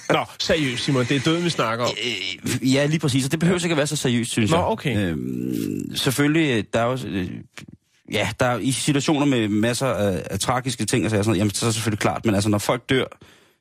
Nå, 0.13 0.25
seriøst, 0.39 0.83
Simon. 0.83 1.05
Det 1.05 1.15
er 1.15 1.19
døden, 1.19 1.43
vi 1.45 1.49
snakker 1.49 1.85
om. 1.85 1.91
Øh, 2.53 2.73
ja, 2.73 2.85
lige 2.85 2.99
præcis. 2.99 3.25
Og 3.25 3.31
det 3.31 3.39
behøver 3.39 3.59
ikke 3.63 3.73
at 3.73 3.77
være 3.77 3.87
så 3.87 3.95
seriøst, 3.95 4.31
synes 4.31 4.51
Nå, 4.51 4.57
jeg. 4.57 4.65
okay. 4.65 4.97
Øhm, 5.11 5.95
selvfølgelig, 5.95 6.73
der 6.73 6.79
er 6.79 6.85
jo... 6.85 6.97
Øh, 7.07 7.29
ja, 8.11 8.29
der 8.39 8.45
er 8.45 8.57
i 8.57 8.71
situationer 8.71 9.25
med 9.25 9.47
masser 9.47 9.87
af, 9.87 10.23
af 10.31 10.39
tragiske 10.39 10.85
ting, 10.85 11.05
og 11.05 11.11
så, 11.11 11.17
er 11.17 11.21
sådan, 11.21 11.37
jamen, 11.37 11.51
så 11.51 11.65
er 11.65 11.67
det 11.67 11.75
selvfølgelig 11.75 11.99
klart, 11.99 12.25
men 12.25 12.35
altså, 12.35 12.49
når 12.49 12.57
folk 12.57 12.89
dør, 12.89 13.05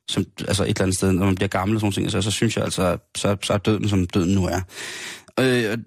som, 0.07 0.25
altså 0.47 0.63
et 0.63 0.69
eller 0.69 0.81
andet 0.81 0.97
sted, 0.97 1.11
når 1.11 1.25
man 1.25 1.35
bliver 1.35 1.49
gammel 1.49 1.75
og 1.75 1.81
sådan 1.81 1.91
ting, 1.91 2.11
så, 2.11 2.21
så 2.21 2.31
synes 2.31 2.55
jeg 2.55 2.63
altså, 2.63 2.97
så, 3.17 3.37
så 3.43 3.53
er 3.53 3.57
døden, 3.57 3.89
som 3.89 4.07
døden 4.07 4.35
nu 4.35 4.45
er. 4.45 4.61
Øh, 5.39 5.77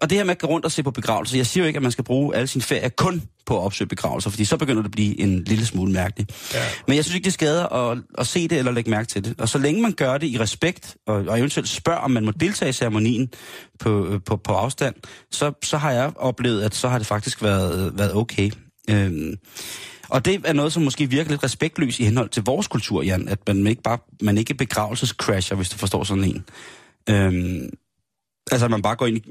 og 0.00 0.10
det 0.10 0.18
her 0.18 0.24
med 0.24 0.30
at 0.30 0.38
gå 0.38 0.46
rundt 0.46 0.64
og 0.64 0.72
se 0.72 0.82
på 0.82 0.90
begravelser, 0.90 1.36
jeg 1.36 1.46
siger 1.46 1.64
jo 1.64 1.66
ikke, 1.66 1.76
at 1.76 1.82
man 1.82 1.92
skal 1.92 2.04
bruge 2.04 2.36
alle 2.36 2.46
sin 2.46 2.62
ferie 2.62 2.90
kun 2.90 3.22
på 3.46 3.58
at 3.58 3.64
opsøge 3.64 3.88
begravelser, 3.88 4.30
fordi 4.30 4.44
så 4.44 4.56
begynder 4.56 4.82
det 4.82 4.88
at 4.88 4.92
blive 4.92 5.20
en 5.20 5.44
lille 5.44 5.66
smule 5.66 5.92
mærkeligt. 5.92 6.52
Ja. 6.54 6.58
Men 6.86 6.96
jeg 6.96 7.04
synes 7.04 7.14
ikke, 7.14 7.24
det 7.24 7.32
skader 7.32 7.66
at, 7.66 7.98
at 8.18 8.26
se 8.26 8.48
det 8.48 8.58
eller 8.58 8.72
lægge 8.72 8.90
mærke 8.90 9.08
til 9.08 9.24
det. 9.24 9.40
Og 9.40 9.48
så 9.48 9.58
længe 9.58 9.82
man 9.82 9.92
gør 9.92 10.18
det 10.18 10.26
i 10.26 10.38
respekt, 10.38 10.96
og, 11.06 11.14
og 11.14 11.38
eventuelt 11.38 11.68
spørger, 11.68 12.00
om 12.00 12.10
man 12.10 12.24
må 12.24 12.30
deltage 12.30 12.68
i 12.68 12.72
ceremonien 12.72 13.28
på, 13.78 14.06
øh, 14.06 14.20
på, 14.26 14.36
på 14.36 14.52
afstand, 14.52 14.94
så, 15.30 15.52
så 15.62 15.76
har 15.76 15.92
jeg 15.92 16.12
oplevet, 16.16 16.62
at 16.62 16.74
så 16.74 16.88
har 16.88 16.98
det 16.98 17.06
faktisk 17.06 17.42
været, 17.42 17.98
været 17.98 18.14
okay. 18.14 18.50
Øhm, 18.90 19.34
og 20.08 20.24
det 20.24 20.40
er 20.44 20.52
noget, 20.52 20.72
som 20.72 20.82
måske 20.82 21.10
virker 21.10 21.30
lidt 21.30 21.44
respektløst 21.44 22.00
i 22.00 22.04
henhold 22.04 22.28
til 22.28 22.42
vores 22.42 22.68
kultur, 22.68 23.02
Jan, 23.02 23.28
at 23.28 23.38
man 23.48 23.66
ikke 23.66 23.82
bare 23.82 23.98
man 24.22 24.38
ikke 24.38 24.54
begravelsescrasher, 24.54 25.56
hvis 25.56 25.68
du 25.68 25.78
forstår 25.78 26.04
sådan 26.04 26.24
en. 26.24 26.44
Øhm, 27.10 27.70
altså, 28.50 28.64
at 28.64 28.70
man 28.70 28.82
bare 28.82 28.96
går 28.96 29.06
ind 29.06 29.16
i, 29.16 29.22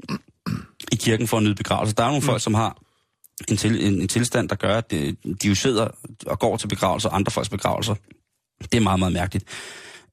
i 0.92 0.96
kirken 0.96 1.28
for 1.28 1.36
at 1.36 1.42
nyde 1.42 1.54
begravelse. 1.54 1.94
Der 1.94 2.02
er 2.02 2.06
nogle 2.06 2.20
mm. 2.20 2.26
folk, 2.26 2.42
som 2.42 2.54
har 2.54 2.82
en, 3.48 3.56
til, 3.56 3.86
en, 3.86 4.00
en 4.00 4.08
tilstand, 4.08 4.48
der 4.48 4.54
gør, 4.54 4.76
at 4.76 4.90
det, 4.90 5.16
de 5.42 5.48
jo 5.48 5.54
sidder 5.54 5.88
og 6.26 6.38
går 6.38 6.56
til 6.56 6.68
begravelser, 6.68 7.08
andre 7.10 7.32
folks 7.32 7.48
begravelser. 7.48 7.94
Det 8.62 8.74
er 8.74 8.80
meget, 8.80 8.98
meget 8.98 9.12
mærkeligt. 9.12 9.44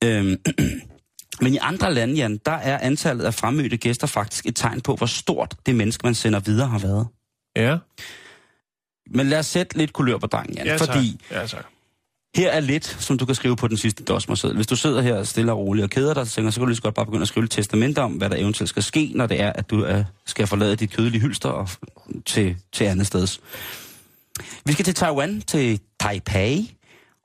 Øhm, 0.04 0.38
men 1.44 1.54
i 1.54 1.58
andre 1.58 1.94
lande, 1.94 2.14
Jan, 2.14 2.38
der 2.46 2.52
er 2.52 2.78
antallet 2.78 3.26
af 3.26 3.34
fremmødte 3.34 3.78
gæster 3.78 4.08
faktisk 4.08 4.46
et 4.46 4.56
tegn 4.56 4.82
på, 4.82 4.96
hvor 4.96 5.06
stort 5.06 5.56
det 5.66 5.76
menneske, 5.76 6.02
man 6.06 6.16
sender 6.16 6.40
videre, 6.40 6.68
har 6.68 6.80
været. 6.80 7.08
Ja, 7.56 7.78
Men 9.16 9.30
lad 9.30 9.40
os 9.40 9.46
sætte 9.46 9.78
lidt 9.78 9.94
kulør 9.94 10.18
på 10.18 10.28
drengen, 10.28 10.56
Jan, 10.56 10.66
ja 10.66 10.78
tak. 10.78 10.88
fordi 10.88 11.22
Ja, 11.32 11.48
tak. 11.48 11.66
Her 12.38 12.52
er 12.52 12.60
lidt, 12.60 12.86
som 12.86 13.18
du 13.18 13.26
kan 13.26 13.36
skrive 13.36 13.56
på 13.56 13.68
den 13.68 13.78
sidste 13.78 14.04
dosmerseddel. 14.04 14.56
Hvis 14.56 14.68
du 14.68 14.76
sidder 14.76 15.02
her 15.02 15.24
stille 15.24 15.52
og 15.52 15.58
roligt 15.58 15.84
og 15.84 15.90
keder 15.90 16.14
dig, 16.14 16.28
så 16.28 16.34
tænker 16.34 16.52
så 16.52 16.60
kan 16.60 16.62
du 16.62 16.68
lige 16.68 16.76
så 16.76 16.82
godt 16.82 16.96
bare 16.96 17.06
begynde 17.06 17.22
at 17.22 17.28
skrive 17.28 17.44
et 17.44 17.52
testament 17.52 17.98
om, 17.98 18.12
hvad 18.12 18.30
der 18.30 18.36
eventuelt 18.36 18.70
skal 18.70 18.84
ske, 18.84 19.12
når 19.16 19.28
det 19.28 19.42
er, 19.42 19.54
at 19.54 19.70
du 19.70 19.90
uh, 19.90 20.04
skal 20.26 20.48
forlade 20.48 20.76
dit 20.76 20.92
kødelige 20.92 21.22
hylster 21.22 21.50
og 21.50 21.70
til, 22.26 22.58
til 22.74 22.84
andet 22.84 23.08
sted. 23.08 23.28
Vi 24.66 24.74
skal 24.74 24.86
til 24.86 24.94
Taiwan, 24.94 25.42
til 25.42 25.80
Taipei, 26.00 26.76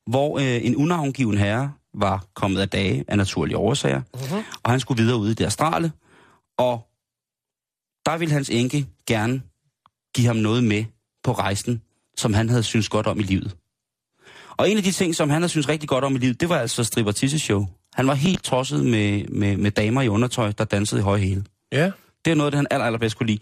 hvor 0.06 0.34
uh, 0.34 0.42
en 0.66 0.76
unavngiven 0.76 1.38
herre 1.38 1.72
var 1.94 2.26
kommet 2.34 2.60
af 2.60 2.68
dage 2.68 3.04
af 3.08 3.16
naturlige 3.16 3.56
årsager, 3.56 4.02
uh-huh. 4.16 4.60
og 4.62 4.70
han 4.70 4.80
skulle 4.80 5.02
videre 5.02 5.18
ud 5.18 5.30
i 5.30 5.34
det 5.34 5.44
astrale, 5.44 5.92
og 6.58 6.88
der 8.06 8.18
ville 8.18 8.32
hans 8.32 8.50
enke 8.50 8.86
gerne 9.06 9.42
give 10.14 10.26
ham 10.26 10.36
noget 10.36 10.64
med 10.64 10.84
på 11.24 11.32
rejsen, 11.32 11.82
som 12.16 12.34
han 12.34 12.48
havde 12.48 12.62
synes 12.62 12.88
godt 12.88 13.06
om 13.06 13.20
i 13.20 13.22
livet. 13.22 13.56
Og 14.56 14.70
en 14.70 14.76
af 14.76 14.82
de 14.82 14.90
ting, 14.90 15.14
som 15.14 15.30
han 15.30 15.42
havde 15.42 15.48
synes 15.48 15.68
rigtig 15.68 15.88
godt 15.88 16.04
om 16.04 16.14
i 16.14 16.18
livet, 16.18 16.40
det 16.40 16.48
var 16.48 16.58
altså 16.58 16.84
stripper 16.84 17.38
show. 17.38 17.66
Han 17.94 18.06
var 18.06 18.14
helt 18.14 18.42
tosset 18.42 18.84
med, 18.84 19.24
med, 19.28 19.56
med 19.56 19.70
damer 19.70 20.02
i 20.02 20.08
undertøj, 20.08 20.52
der 20.58 20.64
dansede 20.64 21.00
i 21.00 21.04
høje 21.04 21.20
hæle. 21.20 21.44
Ja, 21.72 21.90
Det 22.24 22.30
er 22.30 22.34
noget, 22.34 22.52
det 22.52 22.58
han 22.58 22.66
aller, 22.70 22.84
allerbedst 22.84 23.16
kunne 23.16 23.26
lide. 23.26 23.38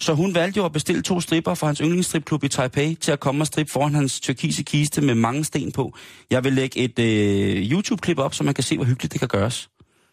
Så 0.00 0.14
hun 0.14 0.34
valgte 0.34 0.58
jo 0.58 0.64
at 0.64 0.72
bestille 0.72 1.02
to 1.02 1.20
stripper 1.20 1.54
fra 1.54 1.66
hans 1.66 1.78
yndlingsstripklub 1.78 2.44
i 2.44 2.48
Taipei 2.48 2.94
til 2.94 3.12
at 3.12 3.20
komme 3.20 3.42
og 3.42 3.46
strippe 3.46 3.72
foran 3.72 3.94
hans 3.94 4.20
tyrkise 4.20 4.62
kiste 4.62 5.00
med 5.00 5.14
mange 5.14 5.44
sten 5.44 5.72
på. 5.72 5.96
Jeg 6.30 6.44
vil 6.44 6.52
lægge 6.52 6.80
et 6.80 6.98
øh, 6.98 7.72
YouTube-klip 7.72 8.18
op, 8.18 8.34
så 8.34 8.44
man 8.44 8.54
kan 8.54 8.64
se, 8.64 8.76
hvor 8.76 8.84
hyggeligt 8.84 9.12
det 9.12 9.20
kan 9.20 9.28
gøres. 9.28 9.68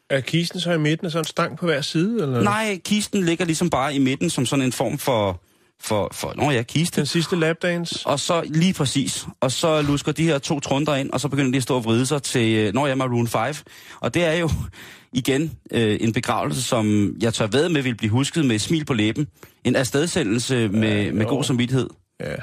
er 0.09 0.19
kisten 0.19 0.59
så 0.59 0.71
i 0.71 0.77
midten 0.77 1.05
af 1.05 1.11
sådan 1.11 1.21
en 1.21 1.25
stang 1.25 1.57
på 1.57 1.65
hver 1.65 1.81
side? 1.81 2.23
Eller? 2.23 2.41
Nej, 2.41 2.79
kisten 2.85 3.23
ligger 3.25 3.45
ligesom 3.45 3.69
bare 3.69 3.95
i 3.95 3.99
midten 3.99 4.29
som 4.29 4.45
sådan 4.45 4.65
en 4.65 4.71
form 4.71 4.97
for... 4.97 5.41
for, 5.83 6.09
for 6.13 6.33
nå 6.37 6.51
ja, 6.51 6.61
kiste. 6.63 6.95
Den 7.01 7.05
sidste 7.05 7.35
lapdance? 7.35 8.07
Og 8.07 8.19
så 8.19 8.41
lige 8.45 8.73
præcis. 8.73 9.25
Og 9.39 9.51
så 9.51 9.81
lusker 9.81 10.11
de 10.11 10.23
her 10.23 10.37
to 10.37 10.59
trunder 10.59 10.95
ind, 10.95 11.09
og 11.11 11.19
så 11.19 11.27
begynder 11.27 11.51
de 11.51 11.57
at 11.57 11.63
stå 11.63 11.75
og 11.75 11.85
vride 11.85 12.05
sig 12.05 12.23
til, 12.23 12.55
øh, 12.55 12.73
når 12.73 12.85
jeg 12.85 12.91
er 12.91 12.95
Maroon 12.95 13.27
5. 13.27 13.55
Og 13.99 14.13
det 14.13 14.25
er 14.25 14.33
jo 14.33 14.49
igen 15.13 15.51
øh, 15.71 15.97
en 16.01 16.13
begravelse, 16.13 16.61
som 16.63 17.15
jeg 17.21 17.33
tør 17.33 17.47
ved 17.47 17.69
med 17.69 17.81
vil 17.81 17.95
blive 17.95 18.11
husket 18.11 18.45
med 18.45 18.55
et 18.55 18.61
smil 18.61 18.85
på 18.85 18.93
læben. 18.93 19.27
En 19.63 19.75
afstedsendelse 19.75 20.67
med, 20.69 21.03
Ja, 21.03 21.11
med 21.11 21.21
jo. 21.25 21.29
god 21.29 21.43
samvittighed. 21.43 21.89
Ja. 22.19 22.35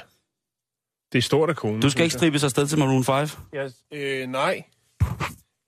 Det 1.12 1.18
er 1.18 1.22
stort 1.22 1.48
af 1.50 1.56
konen. 1.56 1.80
Du 1.82 1.90
skal 1.90 2.04
ikke 2.04 2.14
stribes 2.14 2.44
afsted 2.44 2.66
til 2.66 2.78
Maroon 2.78 3.04
5. 3.04 3.14
jeg. 3.14 3.28
Ja, 3.92 3.98
øh, 3.98 4.28
nej. 4.28 4.62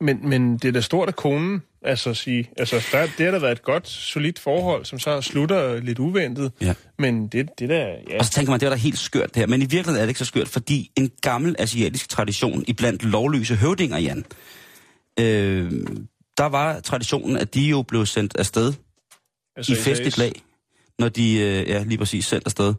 Men, 0.01 0.29
men 0.29 0.59
det 0.59 0.69
er 0.69 0.73
da 0.73 0.81
stort 0.81 1.09
af 1.09 1.17
konen, 1.17 1.63
altså 1.83 2.11
at 2.11 2.17
sige. 2.17 2.51
Altså, 2.57 2.87
der, 2.93 3.07
det 3.19 3.25
har 3.25 3.33
da 3.33 3.39
været 3.39 3.53
et 3.53 3.63
godt, 3.63 3.89
solidt 3.89 4.39
forhold, 4.39 4.85
som 4.85 4.99
så 4.99 5.21
slutter 5.21 5.81
lidt 5.81 5.99
uventet. 5.99 6.53
Ja. 6.61 6.75
Men 6.99 7.29
det, 7.29 7.49
det 7.59 7.69
der, 7.69 7.87
ja. 8.11 8.19
Og 8.19 8.25
så 8.25 8.31
tænker 8.31 8.51
man, 8.51 8.61
det 8.61 8.67
er 8.67 8.71
da 8.71 8.77
helt 8.77 8.99
skørt 8.99 9.35
det 9.35 9.37
her. 9.37 9.47
Men 9.47 9.63
i 9.63 9.65
virkeligheden 9.65 9.97
er 9.97 10.03
det 10.03 10.09
ikke 10.09 10.19
så 10.19 10.25
skørt, 10.25 10.49
fordi 10.49 10.91
en 10.97 11.11
gammel 11.23 11.57
asiatisk 11.59 12.09
tradition 12.09 12.65
i 12.69 12.73
blandt 12.73 13.05
lovløse 13.05 13.57
høvdinger, 13.57 13.99
Jan, 13.99 14.25
øh, 15.21 15.73
der 16.37 16.47
var 16.47 16.81
traditionen, 16.81 17.37
at 17.37 17.55
de 17.55 17.61
jo 17.61 17.83
blev 17.83 18.07
sendt 18.07 18.37
afsted 18.39 18.73
altså, 19.57 19.73
i 19.73 19.77
festligt 19.77 20.19
lag, 20.19 20.43
når 20.99 21.09
de, 21.09 21.35
øh, 21.35 21.69
ja, 21.69 21.83
lige 21.83 21.99
præcis, 21.99 22.27
sendt 22.27 22.47
afsted. 22.47 22.75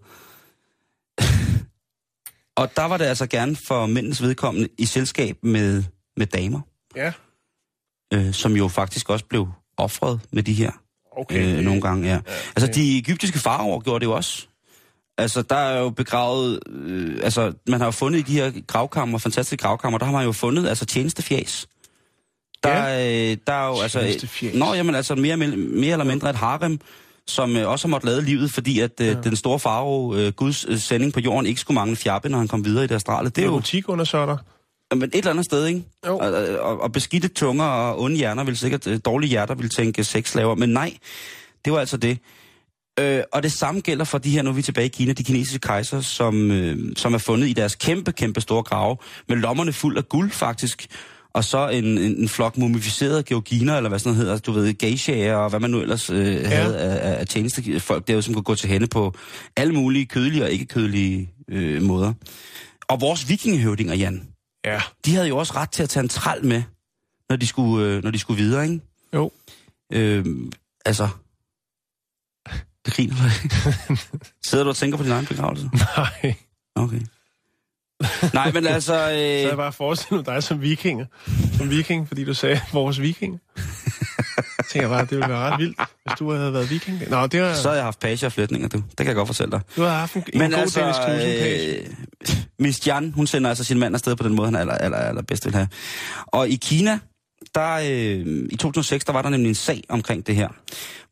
og 2.61 2.75
der 2.75 2.85
var 2.85 2.97
det 2.97 3.05
altså 3.05 3.27
gerne 3.27 3.55
for 3.55 3.85
mændens 3.85 4.21
vedkommende 4.21 4.69
i 4.77 4.85
selskab 4.85 5.37
med, 5.43 5.83
med 6.17 6.25
damer. 6.25 6.61
Ja. 6.95 7.11
øh, 8.13 8.33
som 8.33 8.55
jo 8.55 8.67
faktisk 8.67 9.09
også 9.09 9.25
blev 9.25 9.47
offret 9.77 10.19
med 10.31 10.43
de 10.43 10.53
her 10.53 10.71
Okay. 11.17 11.57
øh, 11.57 11.63
nogle 11.63 11.81
gange. 11.81 12.09
Ja. 12.09 12.19
Altså, 12.55 12.71
de 12.71 12.97
egyptiske 12.97 13.39
faraoer 13.39 13.79
gjorde 13.79 13.99
det 13.99 14.05
jo 14.05 14.15
også. 14.15 14.47
Altså, 15.17 15.41
der 15.41 15.55
er 15.55 15.79
jo 15.79 15.89
begravet... 15.89 16.59
Øh, 16.69 17.19
altså, 17.23 17.53
man 17.67 17.79
har 17.79 17.87
jo 17.87 17.91
fundet 17.91 18.19
i 18.19 18.21
de 18.21 18.33
her 18.33 18.51
gravkammer, 18.67 19.17
fantastiske 19.17 19.61
gravkammer, 19.61 19.97
der 19.97 20.05
har 20.05 20.13
man 20.13 20.25
jo 20.25 20.31
fundet 20.31 20.67
altså 20.67 20.85
tjenestefjæs. 20.85 21.67
Der, 22.63 22.77
ja. 22.77 23.31
øh, 23.31 23.37
der 23.47 23.53
er 23.53 23.67
jo 23.67 23.81
altså... 23.81 23.99
Tjenestefjæs. 23.99 24.55
Nå, 24.55 24.73
jamen 24.73 24.95
altså 24.95 25.15
mere, 25.15 25.37
mere 25.37 25.91
eller 25.91 26.05
mindre 26.05 26.29
et 26.29 26.35
harem, 26.35 26.79
som 27.27 27.57
øh, 27.57 27.69
også 27.69 27.87
har 27.87 27.89
måttet 27.89 28.09
lade 28.09 28.21
livet, 28.21 28.51
fordi 28.51 28.79
at 28.79 29.01
øh, 29.01 29.07
ja. 29.07 29.13
den 29.13 29.35
store 29.35 29.59
farao, 29.59 30.15
øh, 30.15 30.33
Guds 30.33 30.65
øh, 30.65 30.77
sending 30.77 31.13
på 31.13 31.19
jorden, 31.19 31.45
ikke 31.45 31.61
skulle 31.61 31.75
mangle 31.75 31.95
fjappe, 31.95 32.29
når 32.29 32.37
han 32.37 32.47
kom 32.47 32.65
videre 32.65 32.83
i 32.83 32.87
det 32.87 32.95
astrale. 32.95 33.29
Det 33.29 33.41
er 33.41 33.45
jo 33.45 33.51
butik-undersøtter. 33.51 34.37
Men 34.95 35.03
et 35.03 35.15
eller 35.15 35.31
andet 35.31 35.45
sted, 35.45 35.65
ikke? 35.65 35.83
Jo. 36.07 36.17
Og, 36.17 36.31
og, 36.59 36.81
og 36.81 36.91
beskidte 36.91 37.27
tunger 37.27 37.65
og 37.65 38.01
onde 38.01 38.17
hjerner 38.17 38.43
vil 38.43 38.57
sikkert, 38.57 38.87
øh, 38.87 38.99
dårlige 39.05 39.29
hjerter 39.29 39.55
vil 39.55 39.69
tænke 39.69 40.03
sexslaver, 40.03 40.55
men 40.55 40.69
nej, 40.69 40.93
det 41.65 41.73
var 41.73 41.79
altså 41.79 41.97
det. 41.97 42.17
Øh, 42.99 43.23
og 43.33 43.43
det 43.43 43.51
samme 43.51 43.81
gælder 43.81 44.05
for 44.05 44.17
de 44.17 44.29
her, 44.29 44.41
nu 44.41 44.49
er 44.49 44.53
vi 44.53 44.61
tilbage 44.61 44.85
i 44.85 44.89
Kina, 44.89 45.13
de 45.13 45.23
kinesiske 45.23 45.59
kejser, 45.59 46.01
som, 46.01 46.51
øh, 46.51 46.95
som 46.95 47.13
er 47.13 47.17
fundet 47.17 47.47
i 47.47 47.53
deres 47.53 47.75
kæmpe, 47.75 48.11
kæmpe 48.11 48.41
store 48.41 48.63
grave, 48.63 48.97
med 49.29 49.37
lommerne 49.37 49.73
fuld 49.73 49.97
af 49.97 50.09
guld 50.09 50.31
faktisk, 50.31 50.87
og 51.33 51.43
så 51.43 51.69
en, 51.69 51.85
en, 51.85 52.17
en 52.17 52.29
flok 52.29 52.57
mumificerede 52.57 53.23
georginer, 53.23 53.77
eller 53.77 53.89
hvad 53.89 53.99
sådan 53.99 54.13
noget 54.13 54.25
hedder, 54.25 54.39
du 54.39 54.51
ved, 54.51 54.73
geishaer, 54.73 55.35
og 55.35 55.49
hvad 55.49 55.59
man 55.59 55.69
nu 55.69 55.81
ellers 55.81 56.09
øh, 56.09 56.35
ja. 56.35 56.47
havde 56.47 56.77
af, 56.79 57.19
af 57.19 57.27
tjenestefolk 57.27 58.07
derude, 58.07 58.21
som 58.21 58.33
kunne 58.33 58.43
gå 58.43 58.55
til 58.55 58.69
hende 58.69 58.87
på 58.87 59.13
alle 59.57 59.73
mulige 59.73 60.05
kødelige 60.05 60.43
og 60.43 60.51
ikke 60.51 60.65
kødelige 60.65 61.29
øh, 61.49 61.81
måder. 61.81 62.13
Og 62.87 63.01
vores 63.01 63.29
vikingehøvdinger, 63.29 63.95
Jan, 63.95 64.27
Ja. 64.65 64.81
de 65.05 65.15
havde 65.15 65.27
jo 65.27 65.37
også 65.37 65.53
ret 65.55 65.69
til 65.71 65.83
at 65.83 65.89
tage 65.89 66.03
en 66.03 66.09
træl 66.09 66.45
med, 66.45 66.63
når 67.29 67.35
de 67.35 67.47
skulle, 67.47 67.85
øh, 67.85 68.03
når 68.03 68.11
de 68.11 68.19
skulle 68.19 68.43
videre, 68.43 68.63
ikke? 68.63 68.81
Jo. 69.13 69.31
Øh, 69.93 70.25
altså... 70.85 71.09
Det 72.85 72.93
griner 72.93 73.15
du? 73.15 73.21
Sidder 74.49 74.63
du 74.63 74.69
og 74.69 74.75
tænker 74.75 74.97
på 74.97 75.03
din 75.03 75.11
egen 75.11 75.25
begravelse? 75.25 75.69
Nej. 75.97 76.35
Okay. 76.75 77.01
Nej, 78.33 78.51
men 78.51 78.67
altså... 78.67 78.91
Så 78.93 78.97
har 78.97 79.07
jeg 79.07 79.51
Øh, 79.51 79.57
bare 79.57 79.73
forestillet 79.73 80.25
dig 80.25 80.43
som 80.43 80.61
vikinger. 80.61 81.05
Som 81.57 81.69
viking, 81.69 82.07
fordi 82.07 82.23
du 82.23 82.33
sagde 82.33 82.61
vores 82.73 83.01
viking. 83.01 83.39
Tænker 84.71 84.89
bare, 84.89 85.01
det 85.01 85.11
ville 85.11 85.29
være 85.29 85.37
ret 85.37 85.59
vildt, 85.59 85.77
hvis 85.77 86.13
du 86.19 86.31
havde 86.31 86.53
været 86.53 86.69
viking. 86.69 87.09
Nå, 87.09 87.27
det 87.27 87.41
var... 87.41 87.53
så 87.55 87.67
har 87.69 87.75
jeg 87.75 87.83
haft 87.83 87.99
page 87.99 88.25
og 88.25 88.31
flætninger, 88.31 88.67
du. 88.67 88.77
Det 88.77 88.97
kan 88.97 89.07
jeg 89.07 89.15
godt 89.15 89.27
fortælle 89.27 89.51
dig. 89.51 89.61
Du 89.75 89.81
har 89.81 89.89
haft 89.89 90.15
en, 90.15 90.23
en 90.33 90.39
Men 90.39 90.51
god 90.51 90.59
altså, 90.59 90.79
Dennis 90.79 90.97
Knudsen-page. 90.97 91.79
øh, 91.79 92.43
Miss 92.59 92.87
Jan, 92.87 93.11
hun 93.15 93.27
sender 93.27 93.49
altså 93.49 93.63
sin 93.63 93.79
mand 93.79 93.95
afsted 93.95 94.15
på 94.15 94.23
den 94.23 94.35
måde, 94.35 94.47
han 94.47 94.55
aller, 94.55 94.73
aller, 94.73 94.97
aller 94.97 95.21
bedst 95.21 95.45
vil 95.45 95.53
have. 95.53 95.67
Og 96.27 96.49
i 96.49 96.55
Kina, 96.55 96.99
der, 97.55 97.73
øh, 97.73 98.47
i 98.51 98.55
2006, 98.55 99.05
der 99.05 99.13
var 99.13 99.21
der 99.21 99.29
nemlig 99.29 99.49
en 99.49 99.55
sag 99.55 99.83
omkring 99.89 100.27
det 100.27 100.35
her, 100.35 100.49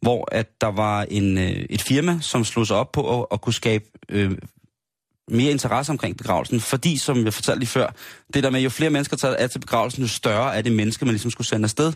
hvor 0.01 0.27
at 0.31 0.47
der 0.61 0.71
var 0.71 1.05
en, 1.09 1.37
øh, 1.37 1.65
et 1.69 1.81
firma, 1.81 2.19
som 2.21 2.45
slog 2.45 2.67
sig 2.67 2.77
op 2.77 2.91
på 2.91 3.21
at, 3.21 3.27
at 3.31 3.41
kunne 3.41 3.53
skabe 3.53 3.85
øh, 4.09 4.31
mere 5.31 5.51
interesse 5.51 5.91
omkring 5.91 6.17
begravelsen, 6.17 6.59
fordi, 6.59 6.97
som 6.97 7.25
jeg 7.25 7.33
fortalte 7.33 7.59
lige 7.59 7.69
før, 7.69 7.87
det 8.33 8.43
der 8.43 8.49
med, 8.49 8.61
jo 8.61 8.69
flere 8.69 8.89
mennesker 8.89 9.17
der 9.17 9.29
er 9.29 9.47
til 9.47 9.59
begravelsen, 9.59 10.01
jo 10.03 10.07
større 10.07 10.55
er 10.55 10.61
det 10.61 10.71
menneske, 10.71 11.05
man 11.05 11.13
ligesom 11.13 11.31
skulle 11.31 11.47
sende 11.47 11.63
afsted. 11.65 11.93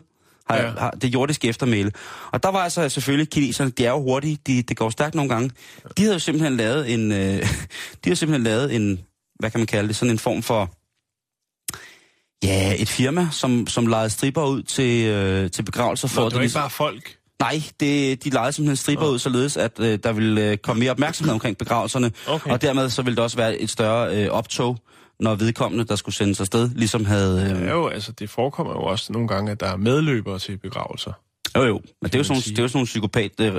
Har, 0.50 0.58
Ja. 0.58 0.72
har, 0.78 0.92
det 0.92 1.14
jordiske 1.14 1.48
eftermæle. 1.48 1.92
Og 2.32 2.44
der 2.44 2.50
var 2.50 2.60
altså 2.60 2.90
selvfølgelig 2.90 3.30
kineserne, 3.30 3.72
de 3.72 3.86
er 3.86 3.92
jo 3.92 4.02
hurtige, 4.02 4.38
de, 4.48 4.62
det 4.62 4.78
går 4.78 4.90
stærkt 4.90 5.16
nogle 5.16 5.30
gange. 5.30 5.52
De 5.98 6.02
havde 6.02 6.14
jo 6.14 6.20
simpelthen 6.20 6.58
lavet 6.58 6.94
en, 6.94 7.12
øh, 7.12 7.18
de 8.02 8.06
havde 8.06 8.16
simpelthen 8.16 8.44
lavet 8.44 8.76
en, 8.76 9.00
hvad 9.40 9.52
kan 9.52 9.60
man 9.60 9.68
kalde 9.68 9.88
det, 9.88 9.96
sådan 9.96 10.12
en 10.12 10.20
form 10.20 10.44
for, 10.44 10.70
ja, 12.44 12.76
et 12.82 12.90
firma, 12.90 13.28
som, 13.32 13.68
som 13.68 13.88
lejede 13.88 14.10
stripper 14.10 14.46
ud 14.46 14.64
til, 14.64 15.06
øh, 15.06 15.52
til 15.52 15.64
begravelser. 15.64 16.08
For 16.08 16.22
Nå, 16.22 16.30
det 16.30 16.36
var 16.36 16.42
ikke 16.42 16.54
bare 16.54 16.70
folk. 16.70 17.16
Nej, 17.40 17.62
det, 17.80 18.24
de 18.24 18.30
lejede 18.30 18.54
simpelthen 18.54 18.76
striber 18.76 19.08
ud, 19.08 19.20
således 19.20 19.58
at 19.58 19.80
øh, 19.80 20.00
der 20.04 20.12
ville 20.12 20.42
øh, 20.52 20.58
komme 20.58 20.80
mere 20.80 20.92
opmærksomhed 20.92 21.34
omkring 21.34 21.58
begravelserne. 21.58 22.12
Okay. 22.28 22.52
Og 22.52 22.62
dermed 22.62 22.90
så 22.90 23.02
ville 23.02 23.16
der 23.16 23.24
også 23.24 23.38
være 23.38 23.58
et 23.58 23.70
større 23.70 24.16
øh, 24.16 24.30
optog, 24.30 24.78
når 25.20 25.36
vedkommende, 25.36 25.86
der 25.86 25.96
skulle 25.96 26.16
sendes 26.16 26.40
afsted, 26.42 26.70
ligesom 26.70 27.06
havde... 27.06 27.56
Øh, 27.56 27.62
Ja, 27.68 27.72
jo, 27.72 27.88
altså, 27.88 28.12
det 28.12 28.30
forekommer 28.30 28.74
jo 28.74 28.80
også 28.84 29.14
nogle 29.14 29.28
gange, 29.28 29.52
at 29.52 29.60
der 29.60 29.68
er 29.68 29.78
medløbere 29.78 30.40
til 30.40 30.58
begravelser. 30.58 31.12
jo, 31.56 31.64
jo. 31.64 31.82
Men 32.02 32.10
det 32.12 32.16
er 32.16 32.20
jo 32.20 32.24
sådan, 32.24 32.42
det 32.42 32.60
er 32.60 32.64
jo 32.64 32.68
sådan 32.68 32.78
nogle 32.78 32.86
psykopat 32.86 33.32
øh, 33.40 33.54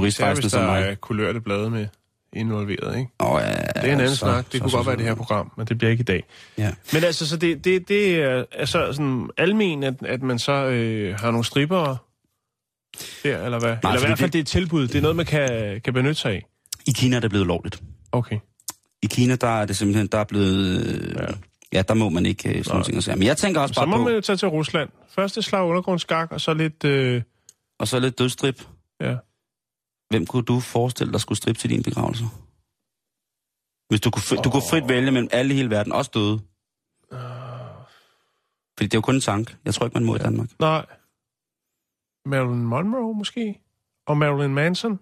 hvis 0.00 0.52
som 0.52 0.60
der 0.60 0.66
mig. 0.66 0.82
er 0.82 0.94
kulørte 0.94 1.40
blade 1.40 1.70
med 1.70 1.86
involveret, 2.32 2.98
ikke? 2.98 3.10
Oh, 3.18 3.40
ja, 3.42 3.48
Det 3.48 3.60
er 3.76 3.82
en 3.82 3.90
anden 3.90 4.08
så- 4.08 4.16
snak. 4.16 4.44
Det 4.44 4.52
så- 4.52 4.58
kunne 4.60 4.70
så- 4.70 4.76
godt 4.76 4.86
være 4.86 4.96
det 4.96 5.04
her 5.04 5.14
program, 5.14 5.52
men 5.56 5.66
det 5.66 5.78
bliver 5.78 5.90
ikke 5.90 6.00
i 6.00 6.04
dag. 6.04 6.24
Ja. 6.58 6.72
Men 6.92 7.04
altså, 7.04 7.26
så 7.28 7.36
det, 7.36 7.64
det, 7.64 7.88
det 7.88 8.14
er 8.14 8.44
altså 8.52 8.92
sådan 8.92 9.30
almen, 9.36 9.82
at, 9.82 9.94
at 10.06 10.22
man 10.22 10.38
så 10.38 10.52
øh, 10.52 11.18
har 11.20 11.30
nogle 11.30 11.44
stripper 11.44 11.96
der, 13.24 13.44
eller 13.44 13.58
hvad? 13.60 13.76
eller 13.84 13.96
i 13.96 14.06
hvert 14.06 14.18
fald 14.18 14.30
det- 14.30 14.32
det 14.32 14.38
er 14.38 14.42
et 14.42 14.46
tilbud. 14.46 14.88
Det 14.88 14.94
er 14.94 15.00
noget, 15.02 15.16
man 15.16 15.26
kan, 15.26 15.80
kan 15.84 15.92
benytte 15.94 16.14
sig 16.14 16.32
af. 16.32 16.44
I 16.86 16.90
Kina 16.96 17.16
er 17.16 17.20
det 17.20 17.30
blevet 17.30 17.46
lovligt. 17.46 17.82
Okay. 18.12 18.38
I 19.02 19.06
Kina, 19.06 19.36
der 19.36 19.48
er 19.60 19.66
det 19.66 19.76
simpelthen, 19.76 20.06
der 20.06 20.18
er 20.18 20.24
blevet... 20.24 20.86
Øh, 20.86 21.14
Ja. 21.16 21.26
ja. 21.72 21.82
der 21.82 21.94
må 21.94 22.08
man 22.08 22.26
ikke 22.26 22.48
øh, 22.58 22.64
sådan 22.64 22.74
nogle 22.74 22.84
ting 22.84 22.96
at 22.96 23.04
sige. 23.04 23.16
Men 23.16 23.26
jeg 23.26 23.36
tænker 23.36 23.60
også 23.60 23.74
Så 23.74 23.80
bare 23.80 23.86
må 23.86 23.96
på... 23.96 24.02
man 24.04 24.14
jo 24.14 24.20
tage 24.20 24.36
til 24.36 24.48
Rusland. 24.48 24.88
Første 25.08 25.42
slag 25.42 25.62
undergrundsskak, 25.64 26.32
og 26.32 26.40
så 26.40 26.54
lidt... 26.54 26.84
Øh, 26.84 27.22
Og 27.78 27.88
så 27.88 27.98
lidt 28.00 28.18
dødstrip. 28.18 28.66
ja. 29.00 29.16
Hvem 30.10 30.26
kunne 30.26 30.42
du 30.44 30.60
forestille 30.60 31.12
dig 31.12 31.20
skulle 31.20 31.36
strippe 31.36 31.60
til 31.60 31.70
din 31.70 31.82
begravelse? 31.82 32.24
Hvis 33.88 34.00
du 34.00 34.10
kunne, 34.10 34.22
fri, 34.22 34.36
du 34.44 34.50
kunne 34.50 34.62
frit 34.70 34.88
vælge 34.88 35.10
mellem 35.10 35.28
alle 35.32 35.54
i 35.54 35.56
hele 35.56 35.70
verden, 35.70 35.92
også 35.92 36.10
døde. 36.14 36.40
Fordi 38.76 38.86
det 38.86 38.94
er 38.94 38.98
jo 38.98 39.00
kun 39.00 39.14
en 39.14 39.20
tank. 39.20 39.56
Jeg 39.64 39.74
tror 39.74 39.86
ikke, 39.86 39.94
man 39.94 40.04
må 40.04 40.12
ja. 40.14 40.20
i 40.20 40.22
Danmark. 40.22 40.48
Nej. 40.58 40.86
Marilyn 42.26 42.62
Monroe 42.62 43.14
måske? 43.14 43.60
Og 44.06 44.16
Marilyn 44.16 44.54
Manson? 44.54 44.98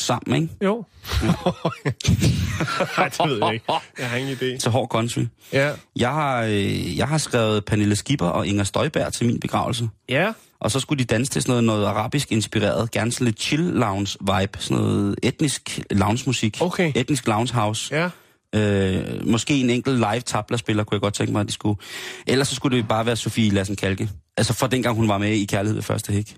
Sammen, 0.00 0.42
ikke? 0.42 0.54
Jo. 0.64 0.84
Nej, 1.22 3.08
det 3.08 3.30
ved 3.30 3.38
jeg 3.42 3.52
ikke. 3.52 3.72
Jeg 3.98 4.10
har 4.10 4.16
ingen 4.16 4.36
idé. 4.36 4.58
Til 4.58 4.70
hård 4.70 4.88
country. 4.88 5.24
Ja. 5.52 5.72
Jeg 5.96 6.12
har, 6.12 6.42
øh, 6.42 6.98
jeg 6.98 7.08
har 7.08 7.18
skrevet 7.18 7.64
Pernille 7.64 7.96
Skipper 7.96 8.26
og 8.26 8.46
Inger 8.46 8.64
Støjberg 8.64 9.12
til 9.12 9.26
min 9.26 9.40
begravelse. 9.40 9.88
Ja. 10.08 10.32
Og 10.60 10.70
så 10.70 10.80
skulle 10.80 10.98
de 10.98 11.04
danse 11.04 11.32
til 11.32 11.42
sådan 11.42 11.50
noget, 11.50 11.64
noget 11.64 11.86
arabisk 11.86 12.32
inspireret, 12.32 12.90
gerne 12.90 13.12
sådan 13.12 13.24
lidt 13.24 13.40
chill 13.40 13.62
lounge 13.62 14.16
vibe, 14.20 14.58
sådan 14.58 14.76
noget 14.76 15.16
etnisk 15.22 15.80
lounge 15.90 16.22
musik. 16.26 16.58
Okay. 16.60 16.92
Etnisk 16.94 17.26
lounge 17.26 17.54
house. 17.54 17.94
Ja. 17.94 18.10
Øh, 18.54 19.26
måske 19.26 19.60
en 19.60 19.70
enkelt 19.70 19.96
live 19.96 20.20
tabla-spiller, 20.20 20.84
kunne 20.84 20.94
jeg 20.94 21.00
godt 21.00 21.14
tænke 21.14 21.32
mig, 21.32 21.40
at 21.40 21.46
de 21.46 21.52
skulle. 21.52 21.78
Ellers 22.26 22.48
så 22.48 22.54
skulle 22.54 22.76
det 22.76 22.88
bare 22.88 23.06
være 23.06 23.16
Sofie 23.16 23.50
Lassen 23.50 23.76
Kalke. 23.76 24.10
Altså 24.36 24.52
fra 24.52 24.66
dengang 24.66 24.96
hun 24.96 25.08
var 25.08 25.18
med 25.18 25.32
i 25.32 25.44
Kærlighed 25.44 25.74
ved 25.74 25.82
første 25.82 26.12
hik. 26.12 26.36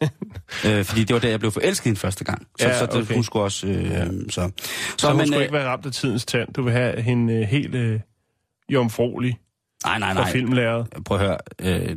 øh, 0.66 0.84
fordi 0.84 1.04
det 1.04 1.14
var 1.14 1.20
der, 1.20 1.28
jeg 1.28 1.40
blev 1.40 1.52
forelsket 1.52 1.84
hende 1.84 2.00
første 2.00 2.24
gang. 2.24 2.46
Så, 2.58 2.68
Ja, 2.68 2.78
så 2.78 2.86
det, 2.86 2.94
okay. 2.94 3.14
hun 3.14 3.24
skulle 3.24 3.42
også... 3.42 3.66
Øh, 3.66 3.84
ja. 3.84 4.06
Så, 4.06 4.30
så, 4.30 4.50
Så 4.98 5.08
hun 5.08 5.16
men, 5.16 5.26
skulle 5.26 5.38
øh, 5.38 5.42
ikke 5.42 5.52
være 5.54 5.68
ramt 5.68 5.86
af 5.86 5.92
tidens 5.92 6.24
tand. 6.24 6.52
Du 6.52 6.62
vil 6.62 6.72
have 6.72 7.02
hende 7.02 7.34
øh, 7.34 7.42
helt 7.42 7.74
øh, 7.74 8.00
jomfrolig 8.68 9.38
Nej, 9.84 9.98
nej, 9.98 10.14
nej. 10.14 10.30
filmlæret. 10.32 10.86
Prøv 11.04 11.18
at 11.18 11.26
høre. 11.26 11.38
Øh, 11.60 11.96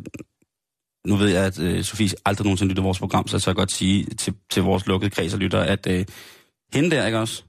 nu 1.08 1.16
ved 1.16 1.30
jeg, 1.30 1.46
at 1.46 1.60
øh, 1.60 1.84
Sofie 1.84 2.10
aldrig 2.26 2.46
nogensinde 2.46 2.70
lytter 2.70 2.84
vores 2.84 3.00
program, 3.00 3.28
så 3.28 3.44
jeg 3.48 3.56
godt 3.56 3.72
sige 3.72 4.06
til, 4.06 4.34
til 4.50 4.64
vores 4.64 4.88
lukkede 4.88 5.10
kreds 5.10 5.34
og 5.34 5.40
lytter, 5.40 5.60
at 5.60 5.88
øh, 5.88 6.06
hende 6.74 6.92
der, 6.92 7.06
ikke 7.06 7.20
også? 7.20 7.44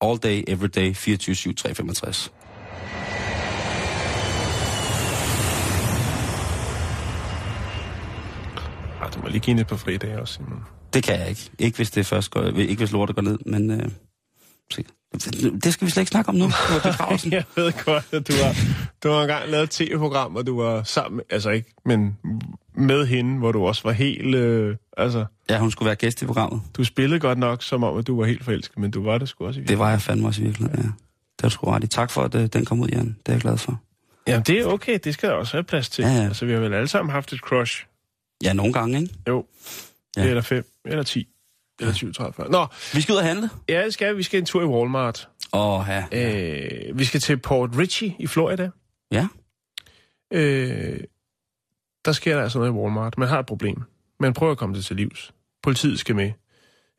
All 0.00 0.18
day, 0.18 0.44
every 0.48 0.68
day, 0.74 0.92
24-7, 0.92 1.54
365. 1.54 2.32
Ah, 9.06 9.14
du 9.14 9.20
må 9.20 9.28
lige 9.28 9.40
give 9.40 9.50
hende 9.50 9.60
et 9.60 9.66
par 9.66 9.76
fridage 9.76 10.20
også, 10.20 10.34
Simon. 10.34 10.60
Det 10.94 11.02
kan 11.02 11.20
jeg 11.20 11.28
ikke. 11.28 11.50
Ikke 11.58 11.76
hvis 11.76 11.90
det 11.90 12.06
først 12.06 12.30
går, 12.30 12.42
ikke 12.42 12.76
hvis 12.76 12.92
lortet 12.92 13.16
går 13.16 13.22
ned, 13.22 13.38
men 13.46 13.70
øh, 13.70 13.88
det 15.64 15.72
skal 15.72 15.86
vi 15.86 15.90
slet 15.90 16.00
ikke 16.00 16.10
snakke 16.10 16.28
om 16.28 16.34
nu. 16.34 16.44
Det. 17.24 17.32
Jeg 17.32 17.44
ved 17.56 17.84
godt, 17.84 18.04
at 18.12 18.28
du 18.28 18.32
har, 18.32 18.56
du 19.02 19.08
har 19.08 19.22
engang 19.22 19.50
lavet 19.50 19.64
et 19.64 19.70
tv-program, 19.70 20.32
hvor 20.32 20.42
du 20.42 20.62
var 20.62 20.82
sammen, 20.82 21.20
altså 21.30 21.50
ikke, 21.50 21.74
men 21.84 22.16
med 22.74 23.06
hende, 23.06 23.38
hvor 23.38 23.52
du 23.52 23.66
også 23.66 23.82
var 23.84 23.92
helt, 23.92 24.34
øh, 24.34 24.76
altså, 24.96 25.24
Ja, 25.50 25.58
hun 25.58 25.70
skulle 25.70 25.86
være 25.86 25.96
gæst 25.96 26.22
i 26.22 26.26
programmet. 26.26 26.60
du 26.76 26.84
spillede 26.84 27.20
godt 27.20 27.38
nok, 27.38 27.62
som 27.62 27.84
om, 27.84 27.96
at 27.98 28.06
du 28.06 28.18
var 28.18 28.26
helt 28.26 28.44
forelsket, 28.44 28.78
men 28.78 28.90
du 28.90 29.02
var 29.02 29.18
det 29.18 29.28
sgu 29.28 29.46
også 29.46 29.60
i 29.60 29.64
Det 29.64 29.78
var 29.78 29.90
jeg 29.90 30.00
fandme 30.02 30.26
også 30.26 30.42
i 30.42 30.44
virkeligheden, 30.44 30.82
ja. 30.84 30.88
Det 31.36 31.42
var 31.42 31.48
sgu 31.48 31.70
ret 31.70 31.84
i. 31.84 31.86
Tak 31.86 32.10
for, 32.10 32.22
at 32.22 32.34
øh, 32.34 32.46
den 32.46 32.64
kom 32.64 32.80
ud, 32.80 32.88
Jan. 32.88 33.06
Det 33.06 33.28
er 33.28 33.32
jeg 33.32 33.40
glad 33.40 33.58
for. 33.58 33.80
Jamen, 34.28 34.42
det 34.42 34.58
er 34.60 34.64
okay, 34.64 34.98
det 35.04 35.14
skal 35.14 35.28
der 35.28 35.34
også 35.34 35.52
have 35.52 35.64
plads 35.64 35.88
til. 35.88 36.02
Ja, 36.02 36.10
ja. 36.10 36.24
Altså, 36.24 36.46
vi 36.46 36.52
har 36.52 36.60
vel 36.60 36.74
alle 36.74 36.88
sammen 36.88 37.12
haft 37.12 37.32
et 37.32 37.38
crush. 37.40 37.86
Ja, 38.44 38.52
nogle 38.52 38.72
gange, 38.72 39.00
ikke? 39.00 39.14
Jo. 39.28 39.46
Ja. 40.16 40.24
Eller 40.24 40.42
fem, 40.42 40.64
eller 40.84 41.02
10, 41.02 41.28
eller 41.80 41.94
20, 41.94 42.12
30, 42.12 42.32
40. 42.32 42.50
Nå, 42.50 42.66
Vi 42.94 43.00
skal 43.00 43.12
ud 43.12 43.18
og 43.18 43.24
handle. 43.24 43.50
ja, 43.68 43.84
det 43.84 43.94
skal 43.94 44.12
vi. 44.12 44.16
Vi 44.16 44.22
skal 44.22 44.40
en 44.40 44.46
tur 44.46 44.62
i 44.62 44.64
Walmart. 44.64 45.28
Åh, 45.52 45.84
ja. 45.88 46.04
Øh, 46.12 46.98
vi 46.98 47.04
skal 47.04 47.20
til 47.20 47.36
Port 47.36 47.70
Richey 47.78 48.10
i 48.18 48.26
Florida. 48.26 48.70
Ja. 49.12 49.28
Øh, 50.30 51.00
der 52.04 52.12
sker 52.12 52.34
der 52.36 52.42
altså 52.42 52.58
noget 52.58 52.70
i 52.70 52.74
Walmart. 52.74 53.18
Man 53.18 53.28
har 53.28 53.38
et 53.38 53.46
problem. 53.46 53.82
Man 54.20 54.32
prøver 54.32 54.52
at 54.52 54.58
komme 54.58 54.74
det 54.76 54.84
til 54.84 54.96
livs. 54.96 55.32
Politiet 55.62 55.98
skal 55.98 56.16
med 56.16 56.32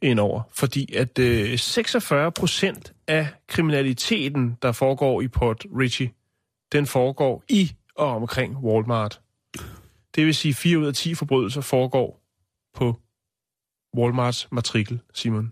ind 0.01 0.19
over, 0.19 0.41
fordi 0.53 0.93
at 0.95 1.19
øh, 1.19 1.59
46 1.59 2.31
procent 2.31 2.93
af 3.07 3.27
kriminaliteten, 3.47 4.57
der 4.61 4.71
foregår 4.71 5.21
i 5.21 5.27
Port 5.27 5.65
Richey, 5.79 6.09
den 6.71 6.85
foregår 6.85 7.43
i 7.49 7.71
og 7.95 8.15
omkring 8.15 8.57
Walmart. 8.57 9.21
Det 10.17 10.25
vil 10.25 10.35
sige, 10.35 10.53
4 10.53 10.77
ud 10.79 10.85
af 10.85 10.93
10 10.93 11.13
forbrydelser 11.15 11.61
foregår 11.61 12.21
på 12.75 12.99
Walmarts 13.97 14.47
matrikel, 14.51 14.99
Simon. 15.13 15.51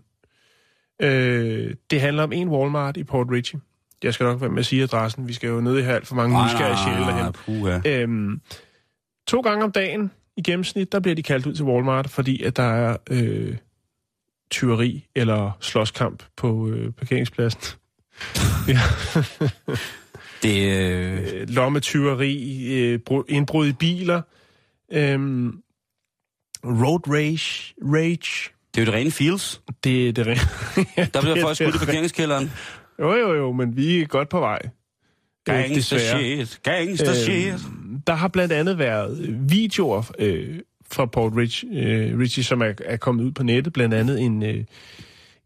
Øh, 1.02 1.74
det 1.90 2.00
handler 2.00 2.22
om 2.22 2.32
en 2.32 2.48
Walmart 2.48 2.96
i 2.96 3.04
Port 3.04 3.26
Richey. 3.30 3.58
Jeg 4.04 4.14
skal 4.14 4.24
nok 4.24 4.40
være 4.40 4.50
med 4.50 4.58
at 4.58 4.66
sige 4.66 4.82
adressen. 4.82 5.28
Vi 5.28 5.32
skal 5.32 5.48
jo 5.48 5.60
ned 5.60 5.78
i 5.78 5.82
her 5.82 5.94
alt 5.94 6.06
for 6.06 6.14
mange 6.14 6.44
nysgerrige 6.44 6.76
sjæle 6.84 7.00
derhen. 7.00 7.32
puha. 7.32 7.80
Øhm, 7.86 8.40
to 9.26 9.40
gange 9.40 9.64
om 9.64 9.72
dagen 9.72 10.10
i 10.36 10.42
gennemsnit, 10.42 10.92
der 10.92 11.00
bliver 11.00 11.14
de 11.14 11.22
kaldt 11.22 11.46
ud 11.46 11.54
til 11.54 11.64
Walmart, 11.64 12.10
fordi 12.10 12.42
at 12.42 12.56
der 12.56 12.62
er 12.62 12.96
øh, 13.10 13.56
tyveri 14.50 15.06
eller 15.14 15.50
slåskamp 15.60 16.22
på 16.36 16.68
øh, 16.68 16.92
parkeringspladsen. 16.92 17.60
ja. 18.68 18.78
Det, 20.42 20.76
øh, 20.82 21.40
Øh, 21.40 21.48
Lommetyveri, 21.48 22.64
øh, 22.74 22.98
brud- 22.98 23.24
indbrud 23.28 23.66
i 23.68 23.72
biler, 23.72 24.22
øhm, 24.92 25.52
road 26.64 27.08
rage, 27.08 27.74
rage. 27.82 28.50
det 28.74 28.80
er 28.80 28.82
jo 28.82 28.86
det 28.86 28.94
rene 28.94 29.10
feels. 29.10 29.60
Det 29.84 30.08
er 30.08 30.12
det 30.12 30.26
rene. 30.26 30.40
ja, 30.96 31.06
Der 31.14 31.20
bliver 31.20 31.36
er 31.36 31.40
folk 31.40 31.56
skudt 31.56 31.74
i 31.74 31.78
parkeringskælderen. 31.78 32.52
Jo, 32.98 33.14
jo, 33.14 33.34
jo, 33.34 33.52
men 33.52 33.76
vi 33.76 34.00
er 34.00 34.06
godt 34.06 34.28
på 34.28 34.40
vej. 34.40 34.58
Gangster 35.44 35.98
shit. 35.98 36.60
Gangster 36.62 37.14
shit. 37.14 37.54
Øhm, 37.54 38.00
der 38.06 38.14
har 38.14 38.28
blandt 38.28 38.52
andet 38.52 38.78
været 38.78 39.36
videoer 39.50 40.10
øh, 40.18 40.58
fra 40.90 41.06
Port 41.06 41.32
Rich, 41.36 41.64
øh, 41.72 42.18
Richie, 42.18 42.44
som 42.44 42.62
er, 42.62 42.72
er 42.84 42.96
kommet 42.96 43.24
ud 43.24 43.32
på 43.32 43.42
nettet. 43.42 43.72
Blandt 43.72 43.94
andet 43.94 44.20
en, 44.20 44.42
øh, 44.42 44.64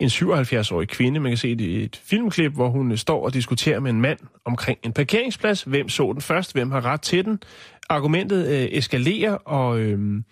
en 0.00 0.08
77-årig 0.08 0.88
kvinde. 0.88 1.20
Man 1.20 1.30
kan 1.30 1.36
se 1.36 1.50
et, 1.50 1.60
et 1.60 2.00
filmklip, 2.04 2.52
hvor 2.52 2.68
hun 2.68 2.96
står 2.96 3.24
og 3.24 3.34
diskuterer 3.34 3.80
med 3.80 3.90
en 3.90 4.00
mand 4.00 4.18
omkring 4.44 4.78
en 4.82 4.92
parkeringsplads. 4.92 5.62
Hvem 5.62 5.88
så 5.88 6.12
den 6.12 6.20
først? 6.20 6.52
Hvem 6.52 6.70
har 6.70 6.84
ret 6.84 7.00
til 7.00 7.24
den? 7.24 7.42
Argumentet 7.90 8.46
øh, 8.48 8.68
eskalerer, 8.70 9.32
og 9.32 9.78
øh, 9.80 10.22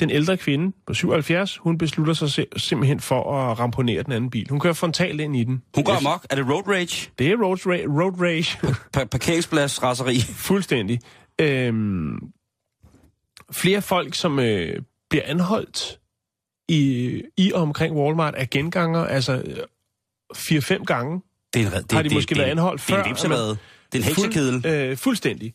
den 0.00 0.10
ældre 0.10 0.36
kvinde 0.36 0.76
på 0.86 0.94
77, 0.94 1.56
hun 1.56 1.78
beslutter 1.78 2.14
sig 2.14 2.28
sim- 2.28 2.58
simpelthen 2.58 3.00
for 3.00 3.34
at 3.50 3.58
ramponere 3.58 4.02
den 4.02 4.12
anden 4.12 4.30
bil. 4.30 4.46
Hun 4.50 4.60
kører 4.60 4.74
frontalt 4.74 5.20
ind 5.20 5.36
i 5.36 5.44
den. 5.44 5.62
Hun 5.74 5.84
går 5.84 5.92
amok. 5.92 6.26
Er 6.30 6.34
det 6.36 6.46
road 6.48 6.68
rage? 6.68 7.10
Det 7.18 7.26
er 7.30 7.36
road, 7.36 7.56
ra- 7.58 8.02
road 8.02 8.20
rage. 8.20 8.58
Pa- 8.96 9.04
parkeringsplads 9.04 9.82
raseri. 9.82 10.20
Fuldstændig. 10.48 11.00
Øhm, 11.40 12.18
flere 13.52 13.82
folk, 13.82 14.14
som 14.14 14.38
øh, 14.38 14.82
bliver 15.10 15.22
anholdt 15.26 15.98
i, 16.68 17.22
i 17.36 17.52
og 17.52 17.62
omkring 17.62 17.96
Walmart, 17.96 18.34
er 18.36 18.46
genganger, 18.50 19.04
altså 19.04 19.42
øh, 19.46 19.56
4-5 20.36 20.84
gange. 20.84 21.20
Det 21.54 21.62
er 21.62 21.66
en, 21.66 21.82
det, 21.82 21.92
Har 21.92 22.02
de 22.02 22.08
det, 22.08 22.16
måske 22.16 22.28
det, 22.28 22.38
været 22.38 22.50
anholdt 22.50 22.80
det, 22.80 22.94
før? 22.94 23.02
Det 23.02 23.24
er 23.24 23.50
en. 23.50 23.56
Det 23.92 23.98
er 23.98 23.98
en 23.98 24.02
heksekedel. 24.02 24.62
Fuld, 24.62 24.72
øh, 24.72 24.96
fuldstændig. 24.96 25.54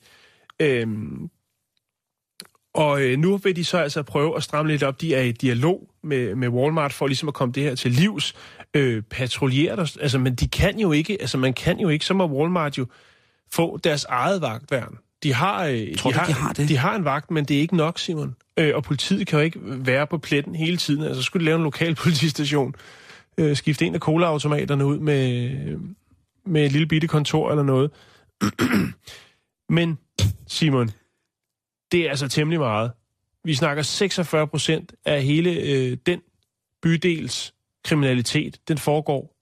Øhm, 0.59 1.29
og 2.73 3.01
øh, 3.01 3.17
nu 3.17 3.37
vil 3.37 3.55
de 3.55 3.65
så 3.65 3.77
altså 3.77 4.03
prøve 4.03 4.37
at 4.37 4.43
stramme 4.43 4.71
lidt 4.71 4.83
op. 4.83 5.01
De 5.01 5.15
er 5.15 5.21
i 5.21 5.31
dialog 5.31 5.89
med, 6.03 6.35
med 6.35 6.47
Walmart 6.47 6.93
for 6.93 7.07
ligesom 7.07 7.27
at 7.27 7.33
komme 7.33 7.51
det 7.51 7.63
her 7.63 7.75
til 7.75 7.91
livs. 7.91 8.35
Øh, 8.73 9.03
patruljere 9.03 9.75
der. 9.75 9.97
Altså, 10.01 10.17
men 10.17 10.35
de 10.35 10.47
kan 10.47 10.79
jo 10.79 10.91
ikke, 10.91 11.17
altså 11.21 11.37
man 11.37 11.53
kan 11.53 11.79
jo 11.79 11.89
ikke, 11.89 12.05
så 12.05 12.13
må 12.13 12.25
Walmart 12.25 12.77
jo 12.77 12.85
få 13.53 13.77
deres 13.77 14.05
eget 14.05 14.41
vagtværn. 14.41 14.97
De 15.23 15.33
har, 15.33 15.65
øh, 15.65 15.95
Tror 15.97 16.11
de, 16.11 16.15
du 16.15 16.19
har, 16.19 16.25
de 16.25 16.33
har 16.33 16.53
det? 16.53 16.69
de 16.69 16.77
har 16.77 16.95
en 16.95 17.05
vagt, 17.05 17.31
men 17.31 17.45
det 17.45 17.57
er 17.57 17.61
ikke 17.61 17.75
nok, 17.75 17.99
Simon. 17.99 18.35
Øh, 18.57 18.75
og 18.75 18.83
politiet 18.83 19.27
kan 19.27 19.39
jo 19.39 19.45
ikke 19.45 19.59
være 19.63 20.07
på 20.07 20.17
pletten 20.17 20.55
hele 20.55 20.77
tiden. 20.77 21.03
Altså, 21.03 21.21
skulle 21.21 21.41
de 21.41 21.45
lave 21.45 21.57
en 21.57 21.63
lokal 21.63 21.95
politistation, 22.03 22.75
øh, 23.37 23.55
skifte 23.55 23.85
en 23.85 23.95
af 23.95 23.99
colaautomaterne 23.99 24.85
ud 24.85 24.99
med, 24.99 25.51
med 26.45 26.65
et 26.65 26.71
lille 26.71 26.87
bitte 26.87 27.07
kontor 27.07 27.49
eller 27.49 27.63
noget. 27.63 27.91
Men, 29.77 29.97
Simon, 30.47 30.91
det 31.91 32.05
er 32.05 32.09
altså 32.09 32.27
temmelig 32.27 32.59
meget. 32.59 32.91
Vi 33.43 33.55
snakker 33.55 33.83
46 33.83 34.47
procent 34.47 34.93
af 35.05 35.23
hele 35.23 35.51
øh, 35.51 35.97
den 36.05 36.21
bydels 36.81 37.53
kriminalitet, 37.85 38.57
den 38.67 38.77
foregår 38.77 39.35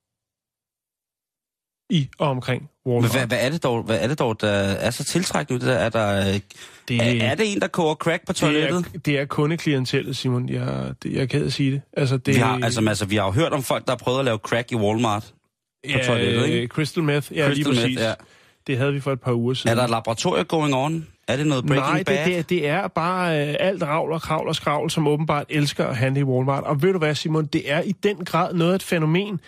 i 1.90 2.10
og 2.20 2.30
omkring 2.30 2.70
Men 2.86 2.94
Walmart. 2.94 3.12
hvad, 3.12 3.28
hvad, 3.28 3.38
er 3.42 3.50
det 3.50 3.64
dog, 3.64 3.84
hvad 3.84 4.00
er 4.02 4.08
det 4.08 4.20
dog, 4.20 4.42
der 4.42 4.50
er 4.50 4.90
så 4.92 5.04
tiltrækkende? 5.04 5.60
Det 5.60 5.68
der? 5.68 5.76
Er, 5.76 5.90
der, 5.90 6.28
øh, 6.34 6.40
det, 6.88 7.22
er, 7.22 7.26
er 7.32 7.36
det 7.36 7.52
en, 7.54 7.62
der 7.62 7.68
koger 7.68 7.96
crack 7.96 8.26
på 8.26 8.32
det, 8.34 8.40
toilettet? 8.40 8.86
er, 8.94 9.00
det 9.00 9.20
er 9.20 9.26
kundeklientellet, 9.26 10.18
Simon. 10.18 10.50
Jeg, 10.50 10.94
det, 11.04 11.14
jeg 11.14 11.22
er 11.22 11.26
ked 11.26 11.46
at 11.46 11.54
sige 11.54 11.72
det. 11.72 11.82
Altså, 11.94 12.18
det 12.18 12.36
Vi 12.36 12.40
har, 12.40 12.60
altså, 12.64 12.86
altså, 12.88 13.06
vi 13.06 13.16
har 13.16 13.26
jo 13.26 13.32
hørt 13.32 13.54
om 13.54 13.64
folk, 13.64 13.86
der 13.86 13.92
har 13.92 13.98
prøvet 13.98 14.20
at 14.20 14.26
lave 14.26 14.38
crack 14.38 14.72
i 14.72 14.76
Walmart. 14.76 15.34
ja, 15.90 16.04
toilettet, 16.06 16.48
ikke? 16.48 16.68
Crystal 16.68 17.04
meth, 17.04 17.34
ja, 17.34 17.46
Crystal 17.48 17.56
lige 17.56 17.68
meth, 17.70 17.82
præcis. 17.82 18.00
ja. 18.00 18.14
Det 18.68 18.78
havde 18.78 18.94
vi 18.94 19.00
for 19.00 19.12
et 19.12 19.22
par 19.22 19.34
uger 19.34 19.54
siden. 19.54 19.72
Er 19.72 19.76
der 19.76 19.84
et 19.84 19.90
laboratorie 19.90 20.44
going 20.44 20.76
on? 20.76 21.08
Er 21.30 21.38
det 21.38 21.48
noget 21.48 21.66
Breaking 21.66 21.88
Nej, 21.88 21.98
det, 21.98 22.06
Bad? 22.06 22.26
det, 22.26 22.38
er- 22.38 22.42
det 22.44 22.68
er 22.68 22.88
bare 22.88 23.48
øh, 23.50 23.56
alt 23.60 23.84
ravl 23.84 24.12
og 24.12 24.22
kravl 24.22 24.48
og 24.48 24.56
skravl, 24.56 24.90
som 24.90 25.08
åbenbart 25.08 25.46
elsker 25.50 25.86
at 25.86 25.98
handle 25.98 26.20
i 26.20 26.24
Walmart. 26.24 26.64
Og 26.64 26.82
ved 26.82 26.92
du 26.94 26.98
hvad, 26.98 27.16
Simon, 27.16 27.46
det 27.46 27.72
er 27.72 27.82
i 27.82 27.92
den 27.92 28.26
grad 28.26 28.54
noget 28.54 28.72
af 28.72 28.76
et 28.76 28.84
fænomen, 28.84 29.40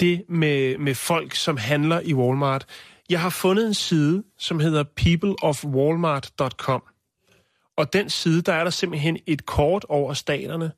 det 0.00 0.22
med, 0.28 0.78
med 0.78 0.94
folk, 0.94 1.34
som 1.34 1.56
handler 1.56 2.00
i 2.00 2.14
Walmart. 2.14 2.66
Jeg 3.10 3.20
har 3.20 3.30
fundet 3.30 3.66
en 3.66 3.74
side, 3.74 4.22
som 4.38 4.60
hedder 4.60 4.84
peopleofwalmart.com. 4.96 6.82
Og 7.76 7.92
den 7.92 8.10
side, 8.10 8.42
der 8.42 8.52
er 8.52 8.64
der 8.64 8.70
simpelthen 8.70 9.18
et 9.26 9.46
kort 9.46 9.84
over 9.88 10.12
staterne 10.14 10.70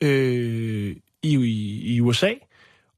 øh, 0.00 0.96
i, 1.22 1.36
i, 1.36 1.94
i 1.94 2.00
USA, 2.00 2.30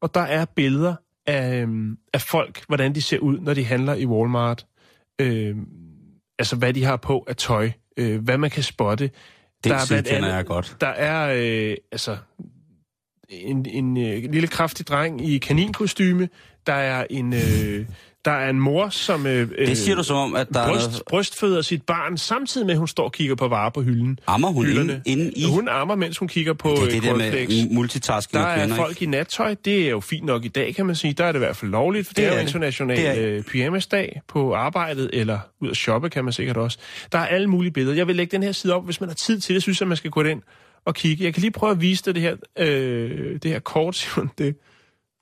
og 0.01 0.15
der 0.15 0.21
er 0.21 0.45
billeder 0.45 0.95
af, 1.27 1.61
øhm, 1.63 1.99
af 2.13 2.21
folk, 2.23 2.65
hvordan 2.67 2.95
de 2.95 3.03
ser 3.03 3.19
ud, 3.19 3.39
når 3.39 3.55
de 3.55 3.65
handler 3.65 3.95
i 3.95 4.07
Walmart. 4.07 4.67
Øh, 5.21 5.57
altså, 6.39 6.57
hvad 6.57 6.75
de 6.75 6.85
har 6.85 6.97
på 6.97 7.25
af 7.29 7.37
tøj, 7.37 7.71
øh, 7.97 8.25
hvad 8.25 8.39
man 8.39 8.51
kan 8.51 8.63
spotte. 8.63 9.11
Den 9.65 9.81
side 9.81 10.03
kender 10.03 10.35
jeg 10.35 10.47
godt. 10.47 10.77
Der 10.81 10.87
er, 10.87 11.35
øh, 11.37 11.77
altså, 11.93 12.17
en, 13.29 13.67
en 13.67 13.97
øh, 13.97 14.33
lille 14.33 14.49
kraftig 14.49 14.87
dreng 14.87 15.29
i 15.29 15.39
kaninkostyme. 15.39 16.29
Der 16.67 16.73
er 16.73 17.07
en, 17.11 17.33
øh, 17.33 17.87
der 18.27 18.33
er 18.33 18.51
en 18.51 18.61
mor, 18.61 18.89
som... 18.89 19.27
Øh, 19.27 19.49
Det 19.59 19.79
siger 19.79 19.95
du 19.97 20.03
som 20.03 20.17
om, 20.17 20.35
at 20.37 20.47
der 20.55 20.61
er 20.61 20.69
bryst, 20.73 20.87
noget... 20.87 21.03
brystføder 21.09 21.63
sit 21.63 21.83
barn, 21.83 22.19
samtidig 22.19 22.67
med, 22.67 22.75
at 22.75 22.79
hun 22.79 22.89
står 22.89 23.05
og 23.05 23.13
kigger 23.13 23.35
på 23.35 23.49
varer 23.49 23.71
på 23.71 23.83
hylden. 23.83 24.19
Ammer 24.27 24.49
hun 24.49 24.65
hylderne. 24.67 25.03
inde, 25.05 25.23
inde 25.25 25.33
i... 25.37 25.45
Hun 25.51 25.69
ammer, 25.69 25.95
mens 25.95 26.19
hun 26.19 26.29
kigger 26.29 26.53
på 26.53 26.69
det 26.71 26.79
er 26.79 26.85
øh, 26.87 26.93
det 26.93 27.03
der 27.03 27.17
med 27.17 27.71
multitasking 27.75 28.43
Der 28.43 28.49
er 28.49 28.59
kvinder, 28.59 28.77
folk 28.77 29.03
i 29.03 29.07
nattøj. 29.07 29.55
Det 29.65 29.87
er 29.87 29.91
jo 29.91 30.01
fint 30.01 30.25
nok 30.25 30.45
i 30.45 30.49
dag, 30.49 30.75
kan 30.75 30.87
man 30.87 30.95
sige. 30.97 31.13
Der 31.13 31.25
er 31.25 31.33
det 31.33 31.39
i 31.39 31.45
hvert 31.45 31.57
fald 31.57 31.71
lovligt, 31.71 32.07
for 32.07 32.15
det, 32.15 32.17
Det 32.17 32.25
er 32.25 32.29
jo 32.29 32.35
er 32.35 32.39
det. 32.39 32.49
international 32.49 32.97
Det 32.97 33.07
er- 33.07 33.37
øh, 33.37 33.43
pyjamasdag 33.43 34.21
på 34.29 34.55
arbejdet, 34.55 35.11
eller 35.13 35.39
ud 35.61 35.71
at 35.71 35.77
shoppe, 35.77 36.11
kan 36.11 36.25
man 36.25 36.33
sikkert 36.33 36.57
også. 36.57 36.79
Der 37.13 37.19
er 37.19 37.27
alle 37.27 37.47
mulige 37.47 37.73
billeder. 37.73 37.97
Jeg 37.97 38.07
vil 38.07 38.17
lægge 38.17 38.31
den 38.37 38.43
her 38.43 38.53
side 38.53 38.75
op, 38.75 38.85
hvis 38.85 39.01
man 39.01 39.09
har 39.11 39.15
tid 39.15 39.41
til 39.41 39.55
det, 39.55 39.63
synes 39.63 39.81
jeg, 39.81 39.89
man 39.89 39.97
skal 39.97 40.11
gå 40.11 40.23
ind 40.23 40.43
og 40.85 40.95
kigge. 40.95 41.25
Jeg 41.25 41.35
kan 41.35 41.41
lige 41.41 41.51
prøve 41.51 41.73
at 41.73 41.81
vise 41.81 42.03
dig 42.05 42.15
det 42.15 42.23
her, 42.23 42.37
øh, 42.59 43.33
det 43.43 43.51
her 43.51 43.59
kort, 43.59 43.97
Simon, 43.97 44.31
det, 44.39 44.57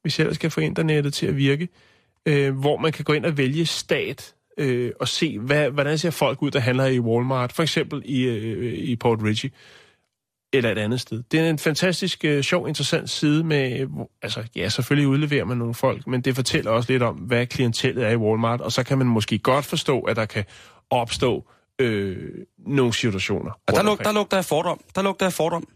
hvis 0.02 0.18
jeg 0.18 0.24
ellers 0.24 0.36
skal 0.36 0.50
få 0.50 0.60
internettet 0.60 1.14
til 1.14 1.26
at 1.26 1.36
virke, 1.36 1.68
øh, 2.26 2.58
hvor 2.58 2.76
man 2.76 2.92
kan 2.92 3.04
gå 3.04 3.12
ind 3.12 3.24
og 3.24 3.38
vælge 3.38 3.66
stat, 3.66 4.34
øh, 4.58 4.92
og 5.00 5.08
se, 5.08 5.38
hvad, 5.38 5.70
hvordan 5.70 5.98
ser 5.98 6.10
folk 6.10 6.42
ud, 6.42 6.50
der 6.50 6.60
handler 6.60 6.86
i 6.86 7.00
Walmart, 7.00 7.52
for 7.52 7.62
eksempel 7.62 8.02
i, 8.04 8.22
øh, 8.22 8.78
i 8.78 8.96
Port 8.96 9.18
Richey 9.22 9.52
eller 10.52 10.72
et 10.72 10.78
andet 10.78 11.00
sted. 11.00 11.22
Det 11.30 11.40
er 11.40 11.50
en 11.50 11.58
fantastisk 11.58 12.24
øh, 12.24 12.42
sjov, 12.42 12.68
interessant 12.68 13.10
side 13.10 13.44
med, 13.44 13.88
altså 14.22 14.42
ja, 14.56 14.68
selvfølgelig 14.68 15.08
udleverer 15.08 15.44
man 15.44 15.56
nogle 15.56 15.74
folk, 15.74 16.06
men 16.06 16.20
det 16.20 16.34
fortæller 16.34 16.70
også 16.70 16.92
lidt 16.92 17.02
om, 17.02 17.14
hvad 17.16 17.46
klientellet 17.46 18.06
er 18.06 18.10
i 18.10 18.16
Walmart, 18.16 18.60
og 18.60 18.72
så 18.72 18.82
kan 18.82 18.98
man 18.98 19.06
måske 19.06 19.38
godt 19.38 19.64
forstå, 19.64 20.00
at 20.00 20.16
der 20.16 20.24
kan 20.24 20.44
opstå 20.90 21.44
øh, 21.78 22.16
nogle 22.58 22.92
situationer. 22.92 23.50
Og 23.66 23.74
der, 23.74 23.82
lug, 23.82 23.98
der 23.98 24.12
lugter 24.12 24.36
jeg 24.36 24.44
fordom. 24.44 24.80
Der 24.94 25.02
lugter 25.02 25.26
jeg 25.26 25.32
fordom. 25.32 25.68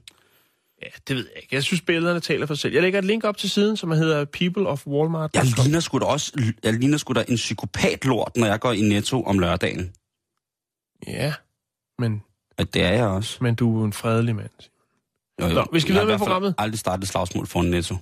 Ja, 0.83 0.87
det 1.09 1.17
ved 1.17 1.27
jeg 1.35 1.43
ikke. 1.43 1.55
Jeg 1.55 1.62
synes, 1.62 1.81
billederne 1.81 2.21
taler 2.21 2.47
for 2.47 2.55
sig 2.55 2.61
selv. 2.61 2.73
Jeg 2.75 2.83
lægger 2.83 2.99
et 2.99 3.05
link 3.05 3.25
op 3.25 3.37
til 3.37 3.51
siden, 3.51 3.77
som 3.77 3.91
hedder 3.91 4.25
People 4.25 4.67
of 4.69 4.87
Walmart. 4.87 5.31
Jeg 5.35 5.45
ligner 5.45 5.81
sgu 5.81 5.99
da 5.99 6.05
også 6.05 6.53
jeg 6.64 6.73
ligner 6.75 6.99
sgu 6.99 7.12
da 7.12 7.25
en 7.29 7.37
psykopatlort, 7.37 8.33
når 8.37 8.47
jeg 8.47 8.61
går 8.61 8.73
i 8.73 8.81
Netto 8.81 9.23
om 9.23 9.38
lørdagen. 9.38 9.92
Ja, 11.07 11.33
men, 11.98 12.23
Og 12.59 12.75
det 12.75 12.83
er 12.83 12.92
jeg 12.92 13.07
også. 13.07 13.38
men 13.40 13.55
du 13.55 13.81
er 13.81 13.85
en 13.85 13.92
fredelig 13.92 14.37
mand. 14.37 14.50
Jo, 15.40 15.46
jo. 15.46 15.55
Nå, 15.55 15.67
vi 15.73 15.81
skal 15.81 15.92
Jeg 15.92 16.00
har 16.00 16.05
videre 16.05 16.07
med 16.07 16.07
hvert 16.07 16.19
fald 16.19 16.27
programmet. 16.27 16.55
aldrig 16.59 16.79
startet 16.79 17.02
et 17.02 17.09
slagsmål 17.09 17.46
for 17.46 17.61
en 17.61 17.71
Netto. 17.71 17.96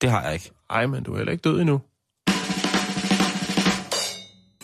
Det 0.00 0.10
har 0.10 0.22
jeg 0.24 0.34
ikke. 0.34 0.50
Ej, 0.70 0.86
men 0.86 1.02
du 1.04 1.12
er 1.12 1.16
heller 1.16 1.32
ikke 1.32 1.42
død 1.42 1.60
endnu. 1.60 1.80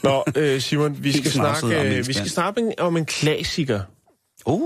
Nå, 0.03 0.25
øh, 0.37 0.61
Simon, 0.61 1.05
vi 1.05 1.13
skal, 1.19 1.31
snakke, 1.31 1.97
øh, 1.99 2.07
vi 2.09 2.13
skal 2.13 2.31
snakke 2.31 2.73
om 2.79 2.97
en 2.97 3.07
klassiker. 3.07 3.81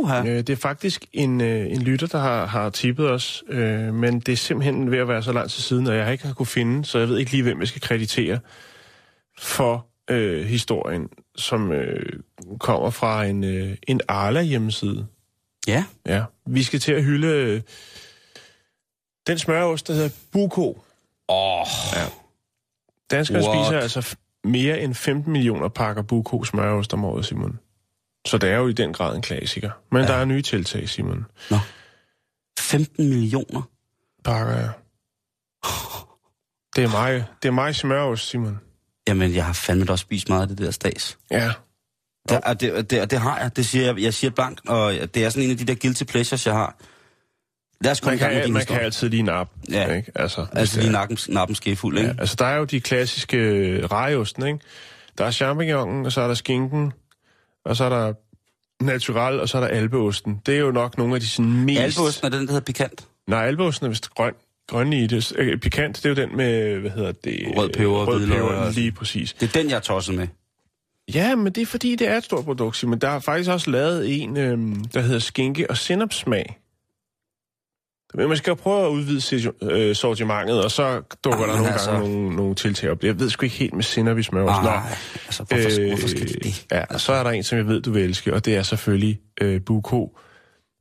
Her. 0.09 0.21
Øh, 0.21 0.37
det 0.37 0.51
er 0.51 0.57
faktisk 0.57 1.07
en, 1.13 1.41
øh, 1.41 1.71
en 1.71 1.83
lytter, 1.83 2.07
der 2.07 2.19
har, 2.19 2.47
har 2.47 2.71
tippet 2.71 3.11
os, 3.11 3.45
øh, 3.49 3.95
men 3.95 4.21
det 4.21 4.33
er 4.33 4.37
simpelthen 4.37 4.91
ved 4.91 4.99
at 4.99 5.09
være 5.09 5.23
så 5.23 5.33
lang 5.33 5.51
tid 5.51 5.63
siden, 5.63 5.87
og 5.87 5.97
jeg 5.97 6.05
har 6.05 6.13
ikke 6.13 6.27
har 6.27 6.35
kunne 6.35 6.47
finde, 6.47 6.85
så 6.85 6.99
jeg 6.99 7.09
ved 7.09 7.19
ikke 7.19 7.31
lige, 7.31 7.43
hvem 7.43 7.61
jeg 7.61 7.69
skal 7.69 7.81
kreditere 7.81 8.39
for 9.39 9.87
øh, 10.11 10.47
historien, 10.47 11.09
som 11.37 11.73
øh, 11.73 12.21
kommer 12.61 12.91
fra 12.91 13.25
en, 13.25 13.45
øh, 13.45 13.77
en 13.89 14.01
Arla 14.09 14.43
hjemmeside. 14.43 15.07
Ja. 15.67 15.85
Ja, 16.07 16.25
vi 16.47 16.63
skal 16.63 16.81
til 16.81 16.93
at 16.93 17.05
hylde 17.05 17.29
øh, 17.29 17.61
den 19.27 19.39
smørost, 19.39 19.89
der 19.89 19.95
hedder 19.95 20.11
Buko. 20.33 20.79
Åh, 21.29 21.61
oh, 21.61 21.67
Danskere 23.11 23.43
What? 23.43 23.67
spiser 23.67 23.81
altså 23.81 24.17
mere 24.45 24.81
end 24.81 24.95
15 24.95 25.33
millioner 25.33 25.69
pakker 25.69 26.03
Buko 26.03 26.45
smørost 26.45 26.95
om 26.95 27.05
året, 27.05 27.25
Simon. 27.25 27.59
Så 28.27 28.39
det 28.39 28.51
er 28.51 28.57
jo 28.57 28.69
i 28.69 28.73
den 28.73 28.93
grad 28.93 29.17
en 29.17 29.23
klassiker. 29.23 29.71
Men 29.93 30.03
ja. 30.03 30.09
der 30.09 30.15
er 30.15 30.25
nye 30.25 30.43
tiltag, 30.43 30.89
Simon. 30.89 31.25
Nå. 31.51 31.59
15 32.59 33.09
millioner? 33.09 33.63
Pakker 34.25 34.53
jeg. 34.53 34.71
Det 36.77 36.85
er 36.85 36.89
mig, 36.91 37.25
det 37.43 37.49
er 37.49 37.53
mig 37.53 37.75
smørost, 37.75 38.29
Simon. 38.29 38.59
Jamen, 39.09 39.35
jeg 39.35 39.45
har 39.47 39.53
fandme 39.53 39.91
også 39.91 40.03
spist 40.03 40.29
meget 40.29 40.43
af 40.43 40.49
det 40.49 40.59
der 40.59 40.71
stas. 40.71 41.19
Ja. 41.31 41.53
Det, 42.29 42.41
og 42.41 42.61
det, 42.61 42.91
det, 42.91 43.11
det 43.11 43.21
har 43.21 43.39
jeg, 43.39 43.57
det 43.57 43.67
siger 43.67 43.85
jeg, 43.85 43.99
jeg 43.99 44.15
siger 44.15 44.31
blank, 44.31 44.59
og 44.69 44.93
det 45.15 45.25
er 45.25 45.31
sådan 45.31 45.45
en 45.45 45.51
af 45.51 45.57
de 45.57 45.65
der 45.65 45.75
guilty 45.75 46.05
pleasures, 46.05 46.47
jeg 46.47 46.55
har. 46.55 46.77
Lad 47.81 47.91
os 47.93 48.01
komme 48.01 48.19
Man 48.19 48.19
kan, 48.19 48.53
man 48.53 48.61
historie. 48.61 48.79
kan 48.79 48.85
altid 48.85 49.09
lige 49.09 49.23
nap. 49.23 49.51
Ja. 49.71 49.93
Ikke? 49.93 50.13
Altså, 50.15 50.47
Altså 50.53 50.81
lige 50.81 50.93
nakken, 50.93 51.19
nappen 51.29 51.55
skefuld, 51.55 51.99
ikke? 51.99 52.11
Ja, 52.11 52.15
altså 52.19 52.37
der 52.39 52.45
er 52.47 52.57
jo 52.57 52.65
de 52.65 52.81
klassiske 52.81 53.37
øh, 53.37 53.85
rejeosten, 53.85 54.47
ikke? 54.47 54.59
Der 55.19 55.25
er 55.25 55.31
champignonen, 55.31 56.07
og 56.07 56.13
så 56.13 56.21
er 56.21 56.27
der 56.27 56.35
skinken, 56.35 56.93
og 57.65 57.77
så 57.77 57.85
er 57.85 57.89
der 57.89 58.13
natural, 58.85 59.41
og 59.41 59.49
så 59.49 59.57
er 59.59 59.61
der 59.61 59.69
albeosten. 59.69 60.41
Det 60.47 60.55
er 60.55 60.59
jo 60.59 60.71
nok 60.71 60.99
nogle 60.99 61.15
af 61.15 61.21
de 61.21 61.27
sådan 61.29 61.53
mest... 61.65 61.81
Albeosten 61.81 62.27
er 62.27 62.31
den, 62.31 62.41
der 62.41 62.53
hedder 62.53 62.65
pikant. 62.65 63.07
Nej, 63.29 63.47
albeosten 63.47 63.85
er 63.87 63.89
vist 63.91 64.11
grøn, 64.15 64.33
grøn 64.69 64.93
i 64.93 65.07
det. 65.07 65.33
Øh, 65.37 65.59
pikant, 65.61 65.97
det 65.97 66.05
er 66.05 66.09
jo 66.09 66.15
den 66.15 66.37
med, 66.37 66.79
hvad 66.79 66.91
hedder 66.91 67.13
det? 67.13 67.43
Rød 67.57 67.71
peber, 67.71 67.91
Rød 68.07 68.17
hvidløg 68.19 68.37
peber, 68.39 68.49
og- 68.49 68.73
lige 68.73 68.93
præcis. 68.93 69.33
Det 69.33 69.49
er 69.57 69.61
den, 69.63 69.71
jeg 69.71 69.77
er 69.77 69.81
tosset 69.81 70.15
med. 70.15 70.27
Ja, 71.15 71.35
men 71.35 71.53
det 71.53 71.63
er 71.63 71.67
fordi, 71.67 71.97
det 71.97 72.09
er 72.09 72.17
et 72.17 72.25
stort 72.25 72.45
produkt, 72.45 72.85
men 72.87 72.99
der 72.99 73.09
er 73.09 73.19
faktisk 73.21 73.51
også 73.51 73.71
lavet 73.71 74.23
en, 74.23 74.37
øhm, 74.37 74.85
der 74.85 75.01
hedder 75.01 75.19
skinke 75.19 75.71
og 75.71 75.77
sennepsmag. 75.77 76.59
Men 78.15 78.29
man 78.29 78.37
skal 78.37 78.51
jo 78.51 78.55
prøve 78.55 78.87
at 78.87 78.91
udvide 78.91 79.53
øh, 79.63 79.97
sortimentet, 79.97 80.65
og 80.65 80.71
så 80.71 81.03
dukker 81.25 81.47
der 81.47 81.55
nogle 81.55 81.73
altså- 81.73 81.91
gange 81.91 82.09
nogle, 82.09 82.37
nogle 82.37 82.55
tiltag 82.55 82.91
op. 82.91 83.05
Jeg 83.05 83.19
ved 83.19 83.31
sgu 83.31 83.45
ikke 83.45 83.57
helt 83.57 83.75
med 83.75 83.83
sennep 83.83 84.19
i 84.19 84.23
smør. 84.23 84.43
og 84.43 84.55
sådan 84.55 84.65
noget. 84.65 84.81
Nej, 84.81 84.97
altså, 85.27 85.43
hvorfor, 85.43 85.81
øh, 85.81 85.89
hvorfor 85.89 86.09
skal 86.09 86.29
de 86.29 86.35
det? 86.35 86.67
Ja, 86.73 86.85
og 86.91 87.01
så 87.01 87.13
er 87.13 87.23
der 87.23 87.31
en, 87.31 87.43
som 87.43 87.59
jeg 87.59 87.67
ved, 87.67 87.83
du 87.83 87.93
vil 87.93 88.03
elske, 88.03 88.35
og 88.35 88.45
det 88.45 88.57
er 88.57 88.63
selvfølgelig 88.63 89.21
øh, 89.41 89.61
buko 89.61 90.19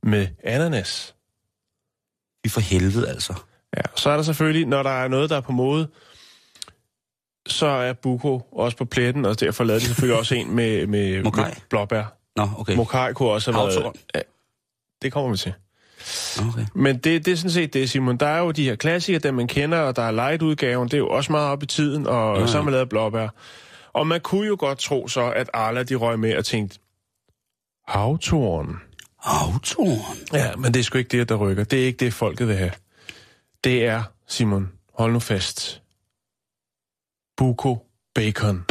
med 0.02 0.26
ananas. 0.44 1.14
Vi 2.44 2.48
for 2.48 2.60
helvede, 2.60 3.08
altså. 3.08 3.34
Ja, 3.76 3.82
så 3.96 4.10
er 4.10 4.16
der 4.16 4.22
selvfølgelig, 4.22 4.66
når 4.66 4.82
der 4.82 4.90
er 4.90 5.08
noget, 5.08 5.30
der 5.30 5.36
er 5.36 5.40
på 5.40 5.52
mode, 5.52 5.88
så 7.46 7.66
er 7.66 7.92
buko 7.92 8.48
også 8.52 8.76
på 8.76 8.84
pletten, 8.84 9.24
og 9.24 9.40
derfor 9.40 9.64
lavede 9.64 9.80
de 9.80 9.86
selvfølgelig 9.86 10.18
også 10.18 10.34
en 10.34 10.54
med, 10.54 10.86
med, 10.86 11.22
Mokai? 11.24 11.44
med 11.44 11.52
blåbær. 11.70 12.04
Nå, 12.36 12.48
okay. 12.58 12.76
Mokai 12.76 13.12
kunne 13.12 13.28
også 13.30 13.52
have 13.52 13.62
været... 13.62 13.74
Havtorn. 13.74 13.94
Ja, 14.14 14.20
det 15.02 15.12
kommer 15.12 15.30
vi 15.30 15.36
til. 15.36 15.52
Okay. 16.48 16.66
Men 16.74 16.98
det, 16.98 17.26
det 17.26 17.32
er 17.32 17.36
sådan 17.36 17.50
set 17.50 17.72
det, 17.74 17.90
Simon. 17.90 18.16
Der 18.16 18.26
er 18.26 18.38
jo 18.38 18.50
de 18.50 18.64
her 18.64 18.76
klassikere, 18.76 19.20
dem 19.20 19.34
man 19.34 19.48
kender, 19.48 19.78
og 19.78 19.96
der 19.96 20.02
er 20.02 20.10
light-udgaven. 20.10 20.88
Det 20.88 20.94
er 20.94 20.98
jo 20.98 21.08
også 21.08 21.32
meget 21.32 21.48
op 21.48 21.62
i 21.62 21.66
tiden, 21.66 22.06
og 22.06 22.40
Ja, 22.40 22.46
så 22.46 22.56
har 22.56 22.64
man 22.64 22.72
lavet 22.72 22.88
blåbær. 22.88 23.28
Og 23.92 24.06
man 24.06 24.20
kunne 24.20 24.46
jo 24.46 24.56
godt 24.58 24.78
tro 24.78 25.08
så, 25.08 25.30
at 25.30 25.50
Arla 25.54 25.82
de 25.82 25.94
røg 25.94 26.18
med 26.18 26.36
og 26.36 26.44
tænkte, 26.44 26.78
havtoren. 27.88 28.76
Havtorn. 29.20 30.16
Ja, 30.32 30.56
men 30.56 30.74
det 30.74 30.80
er 30.80 30.84
sgu 30.84 30.98
ikke 30.98 31.18
det, 31.18 31.28
der 31.28 31.34
rykker. 31.34 31.64
Det 31.64 31.82
er 31.82 31.86
ikke 31.86 32.04
det, 32.04 32.14
folket 32.14 32.48
vil 32.48 32.56
have. 32.56 32.72
Det 33.64 33.86
er, 33.86 34.02
Simon, 34.28 34.72
hold 34.98 35.12
nu 35.12 35.18
fast. 35.18 35.82
Buko 37.36 37.86
Bacon. 38.14 38.64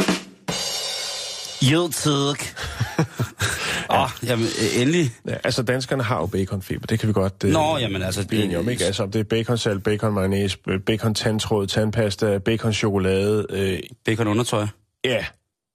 Jo, 1.62 1.88
tak. 1.88 2.44
Åh, 3.90 4.02
oh, 4.02 4.10
jamen, 4.26 4.44
øh, 4.44 4.80
endelig. 4.80 5.10
Ja, 5.28 5.34
altså, 5.44 5.62
danskerne 5.62 6.02
har 6.02 6.20
jo 6.20 6.26
baconfeber. 6.26 6.86
Det 6.86 6.98
kan 7.00 7.08
vi 7.08 7.12
godt... 7.12 7.44
øh, 7.44 7.52
Nå, 7.52 7.78
jamen, 7.78 8.02
altså, 8.02 8.26
blive 8.28 8.44
enige 8.44 8.58
om, 8.58 8.68
ikke? 8.68 8.84
Altså, 8.84 9.06
det 9.06 9.16
er 9.16 9.24
baconsalt, 9.24 9.82
bacon 9.84 10.14
mayonnaise, 10.14 10.58
bacon 10.86 11.14
tandtråd, 11.14 11.66
tandpasta, 11.66 12.38
bacon 12.38 12.72
chokolade. 12.72 13.46
Øh, 13.50 13.78
Bacon 14.04 14.26
undertøj. 14.26 14.66
ja. 15.04 15.24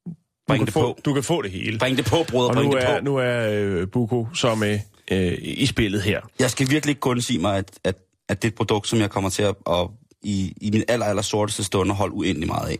Du 0.07 0.13
Bring 0.53 0.65
det 0.65 0.73
få, 0.73 0.81
på. 0.93 0.99
du 1.05 1.13
kan 1.13 1.23
få 1.23 1.41
det 1.41 1.51
hele. 1.51 1.79
Bring 1.79 1.97
det 1.97 2.05
på, 2.05 2.15
Og 2.17 2.25
bring 2.53 2.69
nu 2.69 2.75
det 2.77 2.83
er, 2.89 2.99
på. 2.99 3.05
nu 3.05 3.15
er 3.17 3.49
øh, 3.49 3.87
Buko 3.87 4.27
så 4.33 4.55
med 4.55 4.79
øh, 5.11 5.37
i 5.41 5.65
spillet 5.65 6.01
her. 6.01 6.21
Jeg 6.39 6.49
skal 6.51 6.69
virkelig 6.69 6.91
ikke 6.91 6.99
kun 6.99 7.21
sige 7.21 7.39
mig, 7.39 7.57
at, 7.57 7.71
at, 7.83 7.95
at 8.29 8.41
det 8.41 8.47
er 8.47 8.51
et 8.51 8.55
produkt, 8.55 8.87
som 8.87 8.99
jeg 8.99 9.09
kommer 9.09 9.29
til 9.29 9.43
at, 9.43 9.55
at 9.69 9.87
i, 10.23 10.53
i 10.61 10.71
min 10.71 10.83
aller, 10.87 11.05
aller 11.05 11.21
sorteste 11.21 11.63
stunder 11.63 11.95
holde 11.95 12.13
uendelig 12.13 12.47
meget 12.47 12.69
af. 12.69 12.77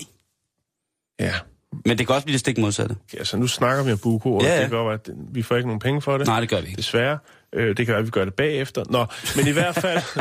Ja. 1.19 1.34
Men 1.86 1.97
det 1.97 2.07
kan 2.07 2.15
også 2.15 2.26
blive 2.26 2.34
det 2.34 2.39
stik 2.39 2.57
modsatte. 2.57 2.95
Altså, 3.13 3.38
nu 3.38 3.47
snakker 3.47 3.84
vi 3.84 3.91
om 3.91 3.97
Buko, 3.97 4.36
og 4.36 4.41
Ja, 4.43 4.47
ja, 4.47 4.55
ja. 4.55 4.63
det 4.63 4.72
være, 4.72 4.93
at 4.93 5.09
vi 5.32 5.41
får 5.41 5.55
ikke 5.55 5.67
nogen 5.67 5.80
penge 5.80 6.01
for 6.01 6.17
det. 6.17 6.28
Nej, 6.28 6.39
det 6.39 6.49
gør 6.49 6.61
vi 6.61 6.67
ikke. 6.67 6.78
Desværre. 6.78 7.17
Øh, 7.53 7.67
det 7.67 7.86
kan 7.86 7.88
være, 7.88 7.99
at 7.99 8.05
vi 8.05 8.09
gør 8.09 8.26
det 8.26 8.34
bagefter. 8.34 8.84
Nå, 8.89 9.05
men 9.36 9.47
i 9.47 9.51
hvert 9.51 9.76
fald 9.76 9.97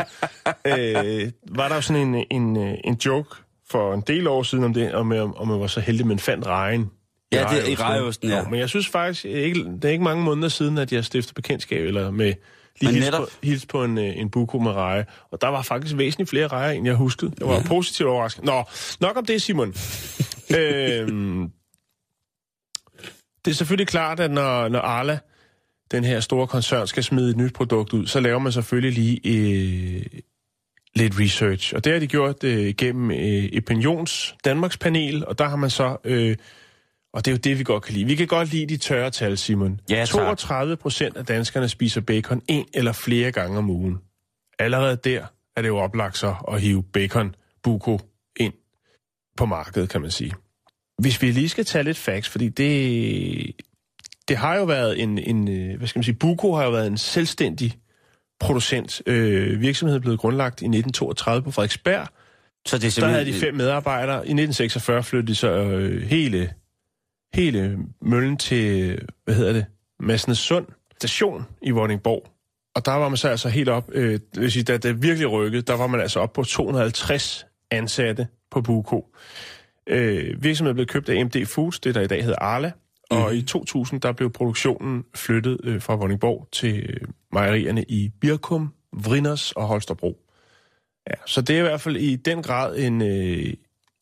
øh, 1.25 1.31
var 1.51 1.67
der 1.67 1.75
jo 1.75 1.81
sådan 1.81 2.15
en, 2.15 2.25
en, 2.31 2.57
en 2.83 2.93
joke 3.05 3.29
for 3.69 3.93
en 3.93 4.03
del 4.07 4.27
år 4.27 4.43
siden 4.43 4.63
om 4.63 4.73
det, 4.73 4.93
om, 4.93 5.11
om, 5.11 5.37
om 5.37 5.47
man 5.47 5.59
var 5.59 5.67
så 5.67 5.79
heldig, 5.79 6.07
man 6.07 6.19
fandt 6.19 6.47
rejen. 6.47 6.89
Ja, 7.31 7.45
det 7.51 7.65
er 7.65 7.71
i 7.71 7.75
rejeosten, 7.75 8.29
ja. 8.29 8.41
Nå, 8.43 8.49
men 8.49 8.59
jeg 8.59 8.69
synes 8.69 8.87
faktisk, 8.87 9.25
ikke, 9.25 9.63
det 9.63 9.85
er 9.85 9.89
ikke 9.89 10.03
mange 10.03 10.23
måneder 10.23 10.49
siden, 10.49 10.77
at 10.77 10.93
jeg 10.93 11.05
stiftede 11.05 11.33
bekendtskab, 11.33 11.85
eller 11.85 12.11
med 12.11 12.33
lige 12.81 12.93
hils 12.93 13.05
netop- 13.05 13.19
på, 13.19 13.29
hils 13.43 13.65
på 13.65 13.83
en, 13.83 13.97
øh, 13.97 14.17
en 14.17 14.29
buko 14.29 14.59
med 14.59 14.71
reje. 14.71 15.05
Og 15.31 15.41
der 15.41 15.47
var 15.47 15.61
faktisk 15.61 15.97
væsentligt 15.97 16.29
flere 16.29 16.47
rejer, 16.47 16.71
end 16.71 16.85
jeg 16.85 16.95
huskede. 16.95 17.31
Jeg 17.39 17.47
var 17.47 17.53
ja. 17.55 17.63
positivt 17.67 18.09
overrasket. 18.09 18.43
Nå, 18.43 18.63
nok 18.99 19.17
om 19.17 19.25
det, 19.25 19.41
Simon. 19.41 19.67
øhm, 20.57 21.51
det 23.45 23.51
er 23.51 23.55
selvfølgelig 23.55 23.87
klart, 23.87 24.19
at 24.19 24.31
når, 24.31 24.67
når 24.67 24.79
Arla, 24.79 25.19
den 25.91 26.03
her 26.03 26.19
store 26.19 26.47
koncern, 26.47 26.87
skal 26.87 27.03
smide 27.03 27.29
et 27.29 27.37
nyt 27.37 27.53
produkt 27.53 27.93
ud, 27.93 28.07
så 28.07 28.19
laver 28.19 28.39
man 28.39 28.51
selvfølgelig 28.51 28.93
lige 28.93 29.19
øh, 29.25 30.05
lidt 30.95 31.19
research. 31.19 31.75
Og 31.75 31.83
det 31.83 31.93
har 31.93 31.99
de 31.99 32.07
gjort 32.07 32.43
øh, 32.43 32.73
gennem 32.77 33.11
øh, 33.11 33.49
Opinions 33.57 34.35
Danmarks 34.45 34.77
panel, 34.77 35.25
og 35.25 35.39
der 35.39 35.49
har 35.49 35.55
man 35.55 35.69
så... 35.69 35.97
Øh, 36.03 36.35
og 37.13 37.25
det 37.25 37.31
er 37.31 37.35
jo 37.35 37.37
det, 37.37 37.59
vi 37.59 37.63
godt 37.63 37.83
kan 37.83 37.93
lide. 37.93 38.05
Vi 38.05 38.15
kan 38.15 38.27
godt 38.27 38.51
lide 38.51 38.65
de 38.65 38.77
tørre 38.77 39.09
tal, 39.09 39.37
Simon. 39.37 39.79
Ja, 39.89 39.95
tak. 39.95 40.07
32 40.07 40.77
procent 40.77 41.17
af 41.17 41.25
danskerne 41.25 41.69
spiser 41.69 42.01
bacon 42.01 42.41
en 42.47 42.65
eller 42.73 42.91
flere 42.91 43.31
gange 43.31 43.57
om 43.57 43.69
ugen. 43.69 43.97
Allerede 44.59 44.95
der 45.03 45.25
er 45.55 45.61
det 45.61 45.69
jo 45.69 45.77
oplagt 45.77 46.17
så 46.17 46.35
at 46.51 46.61
hive 46.61 46.83
bacon, 46.83 47.35
buko, 47.63 47.99
ind 48.39 48.53
på 49.37 49.45
markedet, 49.45 49.89
kan 49.89 50.01
man 50.01 50.11
sige. 50.11 50.33
Hvis 51.01 51.21
vi 51.21 51.31
lige 51.31 51.49
skal 51.49 51.65
tage 51.65 51.83
lidt 51.83 51.97
facts, 51.97 52.29
fordi 52.29 52.49
det, 52.49 53.55
det 54.27 54.37
har 54.37 54.55
jo 54.55 54.63
været 54.63 55.01
en, 55.01 55.17
en, 55.17 55.47
øh, 55.47 55.77
hvad 55.77 55.87
skal 55.87 55.99
man 55.99 56.03
sige, 56.03 56.15
Buko 56.15 56.53
har 56.53 56.63
jo 56.63 56.71
været 56.71 56.87
en 56.87 56.97
selvstændig 56.97 57.77
producent. 58.39 59.01
Øh, 59.05 59.61
virksomheden 59.61 60.01
blev 60.01 60.17
grundlagt 60.17 60.61
i 60.61 60.65
1932 60.65 61.43
på 61.43 61.51
Frederiksberg. 61.51 62.07
Så 62.67 62.77
det 62.77 62.83
er 62.83 62.87
Der 62.87 62.89
simpelthen... 62.89 63.25
havde 63.25 63.25
de 63.25 63.39
fem 63.39 63.53
medarbejdere. 63.55 64.15
I 64.15 64.31
1946 64.31 65.03
flyttede 65.03 65.27
de 65.27 65.35
så 65.35 65.51
øh, 65.51 66.01
hele, 66.01 66.53
hele 67.33 67.77
møllen 68.01 68.37
til, 68.37 68.99
hvad 69.25 69.35
hedder 69.35 69.53
det, 69.53 69.65
Massenes 69.99 70.37
Sund 70.37 70.65
station 70.97 71.45
i 71.61 71.71
Vordingborg. 71.71 72.27
Og 72.75 72.85
der 72.85 72.91
var 72.91 73.09
man 73.09 73.17
så 73.17 73.29
altså 73.29 73.49
helt 73.49 73.69
op, 73.69 73.89
øh, 73.91 74.11
det 74.11 74.41
vil 74.41 74.51
sige, 74.51 74.63
da 74.63 74.77
det 74.77 75.03
virkelig 75.03 75.31
rykkede, 75.31 75.61
der 75.61 75.77
var 75.77 75.87
man 75.87 75.99
altså 75.99 76.19
op 76.19 76.33
på 76.33 76.43
250 76.43 77.45
ansatte 77.71 78.27
på 78.51 78.61
Buko. 78.61 79.15
Øh, 79.87 80.43
virksomheden 80.43 80.75
blev 80.75 80.87
købt 80.87 81.09
af 81.09 81.25
MD 81.25 81.45
Foods, 81.45 81.79
det 81.79 81.95
der 81.95 82.01
i 82.01 82.07
dag 82.07 82.23
hedder 82.23 82.39
Arla, 82.41 82.71
og 83.09 83.35
i 83.35 83.41
2000 83.41 84.01
der 84.01 84.11
blev 84.11 84.31
produktionen 84.31 85.03
flyttet 85.15 85.59
øh, 85.63 85.81
fra 85.81 85.95
Vordingborg 85.95 86.47
til 86.51 86.89
øh, 86.89 87.07
mejerierne 87.31 87.83
i 87.83 88.09
Birkum, 88.21 88.73
Vrinders 88.93 89.51
og 89.51 89.67
Holstebro. 89.67 90.17
Ja, 91.09 91.15
så 91.25 91.41
det 91.41 91.55
er 91.55 91.59
i 91.59 91.61
hvert 91.61 91.81
fald 91.81 91.97
i 91.97 92.15
den 92.15 92.43
grad 92.43 92.77
en, 92.77 93.01
øh, 93.01 93.53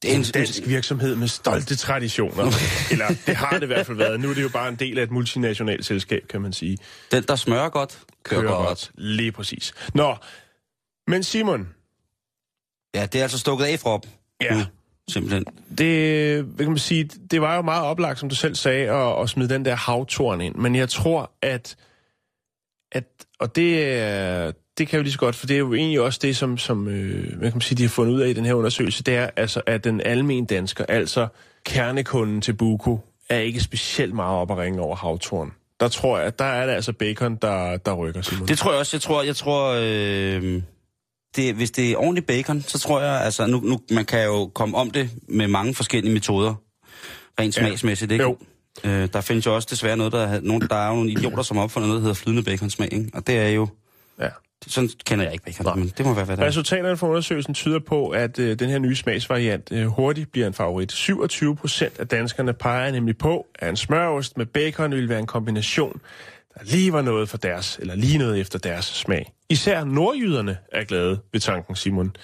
Det 0.02 0.12
er 0.12 0.16
en 0.16 0.20
en- 0.22 0.26
dansk 0.34 0.68
virksomhed 0.68 1.16
med 1.16 1.28
stolte 1.28 1.76
traditioner. 1.76 2.43
Eller 2.91 3.08
det 3.26 3.36
har 3.36 3.50
det 3.50 3.64
i 3.64 3.66
hvert 3.66 3.86
fald 3.86 3.98
været. 3.98 4.20
Nu 4.20 4.30
er 4.30 4.34
det 4.34 4.43
jo 4.43 4.50
bare 4.50 4.70
en 4.70 4.76
del 4.76 5.00
af 5.00 5.04
et 5.04 5.12
multinationalt 5.12 5.86
selskab, 5.86 6.28
kan 6.30 6.41
man 6.41 6.54
sige. 6.54 6.78
Den, 7.12 7.24
der 7.24 7.36
smører 7.36 7.70
godt, 7.70 8.00
kører, 8.24 8.41
Kører 8.41 8.54
godt. 8.56 8.68
godt. 8.68 8.91
Lige 8.95 9.32
præcis. 9.32 9.74
Nå, 9.93 10.16
men 11.08 11.24
Simon, 11.24 11.70
Ja, 12.95 13.06
det 13.06 13.20
er 13.20 13.24
altså 13.24 13.39
stukket 13.39 13.66
af 13.66 13.80
fra 13.80 14.00
dem. 14.04 14.12
Ja. 14.41 14.58
Nu, 14.58 14.64
simpelthen. 15.10 15.45
det, 15.78 16.43
hvad 16.43 16.66
kan 16.66 16.72
man 16.72 16.78
sige, 16.78 17.04
det 17.04 17.41
var 17.41 17.56
jo 17.56 17.62
meget 17.62 17.84
oplagt, 17.84 18.20
som 18.20 18.30
du 18.30 18.36
selv 18.36 18.56
sagde, 18.56 18.89
at, 18.91 19.22
at 19.22 19.30
smide 19.30 19.50
den 19.50 19.66
der 19.66 19.76
havtorn 19.76 20.41
ind. 20.41 20.56
Men 20.56 20.76
jeg 20.76 20.89
tror, 20.89 21.32
at, 21.41 21.76
at 22.91 23.06
og 23.39 23.56
det, 23.56 23.93
er- 23.93 24.52
det 24.78 24.88
kan 24.88 24.97
jo 24.97 25.03
lige 25.03 25.13
så 25.13 25.19
godt, 25.19 25.36
for 25.36 25.47
det 25.47 25.53
er 25.53 25.57
jo 25.59 25.73
egentlig 25.73 26.01
også 26.01 26.19
det, 26.21 26.38
som, 26.38 26.57
som 26.57 26.88
øh, 26.88 27.38
hvad 27.38 27.49
kan 27.51 27.55
man 27.55 27.61
sige, 27.61 27.78
de 27.78 27.84
har 27.84 27.89
fundet 27.89 28.13
ud 28.13 28.19
af 28.21 28.30
i 28.30 28.34
den 28.34 28.45
her 28.45 28.53
undersøgelse, 28.53 29.03
det 29.03 29.15
er 29.15 29.30
altså, 29.36 29.61
at 29.65 29.84
den 29.84 30.01
almindelige 30.01 30.55
dansker, 30.55 30.86
altså 30.89 31.28
kernekunden 31.65 32.41
til 32.41 32.53
Buko, 32.53 32.99
er 33.30 33.39
ikke 33.39 33.59
specielt 33.59 34.13
meget 34.13 34.38
op 34.38 34.51
at 34.51 34.57
ringe 34.57 34.82
over 34.82 34.95
havtorn. 34.95 35.51
Der 35.80 35.88
tror 35.88 36.17
jeg, 36.17 36.28
at 36.28 36.39
der 36.39 36.45
er 36.45 36.65
det 36.65 36.73
altså 36.73 36.93
bacon, 36.93 37.36
der, 37.41 37.78
der 37.78 37.93
rykker, 37.93 38.21
Simon. 38.21 38.47
Det 38.47 38.57
tror 38.57 38.71
jeg 38.71 38.80
også. 38.80 38.97
Jeg 38.97 39.01
tror, 39.01 39.23
jeg 39.23 39.36
tror 39.36 39.75
øh, 39.82 40.61
det, 41.36 41.53
hvis 41.55 41.71
det 41.71 41.91
er 41.91 41.97
ordentligt 41.97 42.28
bacon, 42.28 42.61
så 42.61 42.80
tror 42.80 43.01
jeg, 43.01 43.21
altså 43.21 43.45
nu, 43.47 43.59
nu, 43.59 43.80
man 43.91 44.05
kan 44.05 44.25
jo 44.25 44.51
komme 44.55 44.78
om 44.78 44.91
det 44.91 45.09
med 45.30 45.47
mange 45.47 45.73
forskellige 45.75 46.13
metoder, 46.13 46.55
rent 47.39 47.55
smagsmæssigt, 47.55 48.11
ikke? 48.11 48.23
Jo. 48.23 48.38
Øh, 48.84 49.09
der 49.13 49.21
findes 49.21 49.45
jo 49.45 49.55
også 49.55 49.67
desværre 49.71 49.97
noget, 49.97 50.13
der, 50.13 50.19
er- 50.28 50.39
nogen, 50.41 50.61
der 50.69 50.75
er 50.75 50.88
jo 50.89 50.95
nogle 50.95 51.11
idioter, 51.11 51.43
som 51.43 51.57
har 51.57 51.63
opfundet 51.63 51.88
noget, 51.88 51.99
der 52.01 52.03
hedder 52.03 52.21
flydende 52.21 52.43
baconsmag, 52.43 52.93
ikke? 52.93 53.09
Og 53.13 53.28
det 53.28 53.38
er 53.38 53.47
jo, 53.49 53.67
Ja. 54.19 54.28
Sådan 54.68 54.89
kender 55.05 55.26
jeg 55.26 55.34
ikke 55.34 55.45
bacon, 55.45 55.80
men 55.80 55.93
det 55.97 56.05
må 56.05 56.13
være, 56.13 56.26
hvad 56.26 56.38
det 56.38 56.43
er. 56.43 56.47
Resultaterne 56.47 56.97
fra 56.97 57.07
undersøgelsen 57.07 57.53
tyder 57.53 57.80
på, 57.80 58.09
at 58.09 58.39
øh, 58.39 58.59
den 58.59 58.70
her 58.70 58.80
nye 58.80 58.95
smagsvariant 58.95 59.72
øh, 59.72 59.86
hurtigt 59.86 60.32
bliver 60.32 60.47
en 60.47 60.53
favorit. 60.53 60.91
27 60.91 61.55
procent 61.55 61.99
af 61.99 62.07
danskerne 62.07 62.53
peger 62.53 62.91
nemlig 62.91 63.18
på, 63.18 63.47
at 63.55 63.70
en 63.70 63.78
smørost 63.78 64.38
med 64.38 64.45
bacon 64.45 64.91
vil 64.91 65.09
være 65.09 65.20
en 65.20 65.28
kombination, 65.28 66.01
der 66.53 66.63
lige 66.63 66.93
var 66.93 67.01
noget 67.01 67.30
for 67.30 67.38
deres, 67.38 67.78
eller 67.82 67.95
lige 67.95 68.18
noget 68.18 68.39
efter 68.39 68.59
deres 68.59 68.86
smag. 68.86 69.34
Især 69.49 69.84
nordjyderne 69.84 70.57
er 70.72 70.84
glade 70.84 71.20
ved 71.32 71.39
tanken, 71.39 71.76
Simon. 71.76 72.15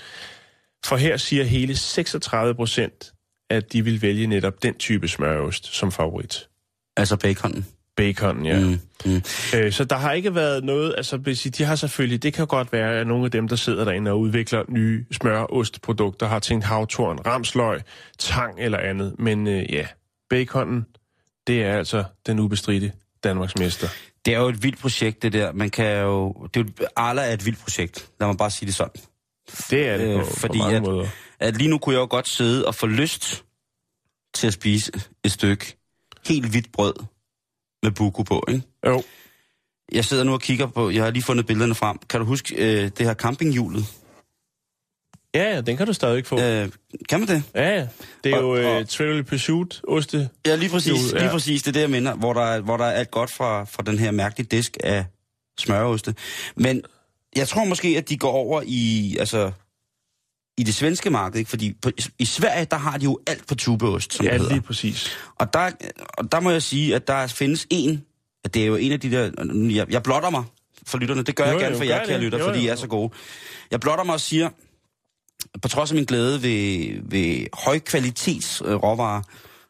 For 0.85 0.95
her 0.95 1.17
siger 1.17 1.43
hele 1.43 1.75
36 1.75 2.55
procent, 2.55 3.13
at 3.49 3.73
de 3.73 3.83
vil 3.83 4.01
vælge 4.01 4.27
netop 4.27 4.63
den 4.63 4.73
type 4.73 5.07
smørost 5.07 5.75
som 5.75 5.91
favorit. 5.91 6.49
Altså 6.97 7.17
baconen. 7.17 7.65
Bacon, 7.97 8.45
ja. 8.45 8.59
Mm, 8.59 8.79
mm. 9.05 9.21
Øh, 9.55 9.71
så 9.71 9.83
der 9.85 9.95
har 9.95 10.11
ikke 10.11 10.35
været 10.35 10.63
noget, 10.63 10.93
altså 10.97 11.17
de 11.57 11.63
har 11.63 11.75
selvfølgelig, 11.75 12.23
det 12.23 12.33
kan 12.33 12.47
godt 12.47 12.73
være, 12.73 12.99
at 12.99 13.07
nogle 13.07 13.25
af 13.25 13.31
dem, 13.31 13.47
der 13.47 13.55
sidder 13.55 13.83
derinde 13.85 14.11
og 14.11 14.19
udvikler 14.19 14.63
nye 14.69 15.05
smør-ostprodukter, 15.11 16.27
har 16.27 16.39
tænkt 16.39 16.65
havtorn, 16.65 17.19
ramsløg, 17.25 17.81
tang 18.19 18.59
eller 18.59 18.77
andet. 18.77 19.15
Men 19.19 19.47
øh, 19.47 19.73
ja, 19.73 19.87
baconen, 20.29 20.85
det 21.47 21.63
er 21.63 21.77
altså 21.77 22.03
den 22.25 22.39
ubestridte 22.39 22.91
Danmarks 23.23 23.57
mester. 23.57 23.87
Det 24.25 24.33
er 24.33 24.39
jo 24.39 24.47
et 24.47 24.63
vildt 24.63 24.79
projekt, 24.79 25.21
det 25.23 25.33
der. 25.33 25.51
Man 25.51 25.69
kan 25.69 26.01
jo... 26.01 26.47
Det 26.53 26.59
er 26.59 26.63
jo, 26.81 26.87
Arla 26.95 27.21
er 27.29 27.33
et 27.33 27.45
vildt 27.45 27.59
projekt. 27.59 28.09
Lad 28.19 28.27
mig 28.27 28.37
bare 28.37 28.51
sige 28.51 28.67
det 28.67 28.75
sådan. 28.75 29.01
Det 29.69 29.87
er 29.87 29.97
det 29.97 30.07
Øh, 30.07 30.19
på, 30.19 30.25
fordi 30.25 30.57
på 30.57 30.63
mange 30.63 30.75
at- 30.77 30.83
måder. 30.83 31.07
At 31.39 31.57
lige 31.57 31.69
nu 31.69 31.77
kunne 31.77 31.95
jeg 31.95 31.99
jo 32.01 32.07
godt 32.09 32.27
sidde 32.27 32.65
og 32.67 32.75
få 32.75 32.87
lyst 32.87 33.43
til 34.33 34.47
at 34.47 34.53
spise 34.53 34.91
et 35.23 35.31
stykke 35.31 35.77
helt 36.27 36.49
hvidt 36.49 36.71
brød 36.71 36.93
med 37.83 37.91
buko 37.91 38.23
på, 38.23 38.43
ikke? 38.47 38.61
Jo, 38.87 39.03
Jeg 39.91 40.05
sidder 40.05 40.23
nu 40.23 40.33
og 40.33 40.41
kigger 40.41 40.67
på... 40.67 40.89
Jeg 40.89 41.03
har 41.03 41.11
lige 41.11 41.23
fundet 41.23 41.45
billederne 41.45 41.75
frem. 41.75 41.97
Kan 42.09 42.19
du 42.19 42.25
huske 42.25 42.55
øh, 42.55 42.91
det 42.97 43.05
her 43.07 43.13
campinghjulet? 43.13 43.85
ja, 45.35 45.53
ja, 45.53 45.61
den 45.61 45.77
kan 45.77 45.87
du 45.87 45.93
stadig 45.93 46.25
få. 46.25 46.39
Øh, 46.41 46.69
kan 47.09 47.19
man 47.19 47.27
det? 47.29 47.43
Ja, 47.55 47.69
ja. 47.79 47.87
Det 48.23 48.31
er 48.31 48.37
Og- 48.37 48.57
jo 48.61 48.69
og- 48.75 48.79
uh, 48.81 48.85
Trivial 48.87 49.23
Pursuit, 49.23 49.81
oste. 49.87 50.29
Ja, 50.45 50.55
lige 50.55 50.69
præcis. 50.69 51.13
Ja. 51.13 51.19
Lige 51.19 51.29
præcis. 51.29 51.63
Det 51.63 51.67
er 51.67 51.73
det, 51.73 51.81
jeg 51.81 51.89
mener. 51.89 52.15
Hvor 52.15 52.33
der, 52.33 52.41
er- 52.41 52.59
hvor 52.61 52.77
der 52.77 52.85
er 52.85 52.91
alt 52.91 53.11
godt 53.11 53.31
fra, 53.31 53.63
fra 53.63 53.83
den 53.83 53.99
her 53.99 54.11
mærkelige 54.11 54.47
disk 54.57 54.77
af 54.83 55.05
smøreoste. 55.59 56.15
Men 56.55 56.81
jeg 57.35 57.47
tror 57.47 57.63
måske, 57.65 57.87
at 57.87 58.09
de 58.09 58.17
går 58.17 58.31
over 58.31 58.61
i... 58.65 59.15
Altså, 59.19 59.51
i 60.57 60.63
det 60.63 60.75
svenske 60.75 61.09
marked, 61.09 61.39
ikke? 61.39 61.49
fordi 61.49 61.73
på, 61.81 61.89
i 62.19 62.25
Sverige, 62.25 62.65
der 62.71 62.77
har 62.77 62.97
de 62.97 63.03
jo 63.03 63.19
alt 63.27 63.47
på 63.47 63.55
tubeost, 63.55 64.13
som 64.13 64.25
Ja, 64.25 64.31
det 64.31 64.39
hedder. 64.39 64.53
lige 64.53 64.61
præcis. 64.63 65.17
Og 65.39 65.53
der, 65.53 65.71
og 66.17 66.31
der 66.31 66.39
må 66.39 66.51
jeg 66.51 66.63
sige, 66.63 66.95
at 66.95 67.07
der 67.07 67.27
findes 67.27 67.67
en, 67.69 68.03
at 68.45 68.53
det 68.53 68.61
er 68.61 68.65
jo 68.65 68.75
en 68.75 68.91
af 68.91 68.99
de 68.99 69.11
der, 69.11 69.31
jeg, 69.69 69.91
jeg 69.91 70.03
blotter 70.03 70.29
mig 70.29 70.43
for 70.87 70.97
lytterne, 70.97 71.23
det 71.23 71.35
gør 71.35 71.43
Jo, 71.45 71.51
jeg 71.51 71.59
gerne 71.59 71.73
jo, 71.73 71.77
for 71.77 71.85
gør 71.85 71.95
jer, 71.95 72.05
kære 72.05 72.19
lytter, 72.19 72.37
Jo, 72.39 72.45
fordi 72.45 72.59
jo. 72.59 72.65
I 72.65 72.67
er 72.67 72.75
så 72.75 72.87
gode. 72.87 73.13
Jeg 73.71 73.79
blotter 73.79 74.03
mig 74.03 74.13
og 74.13 74.21
siger, 74.21 74.49
på 75.61 75.67
trods 75.67 75.91
af 75.91 75.95
min 75.95 76.05
glæde 76.05 76.43
ved, 76.43 76.95
ved 77.09 77.47
højkvalitets 77.53 78.61
øh, 78.65 78.75
råvarer, 78.75 79.21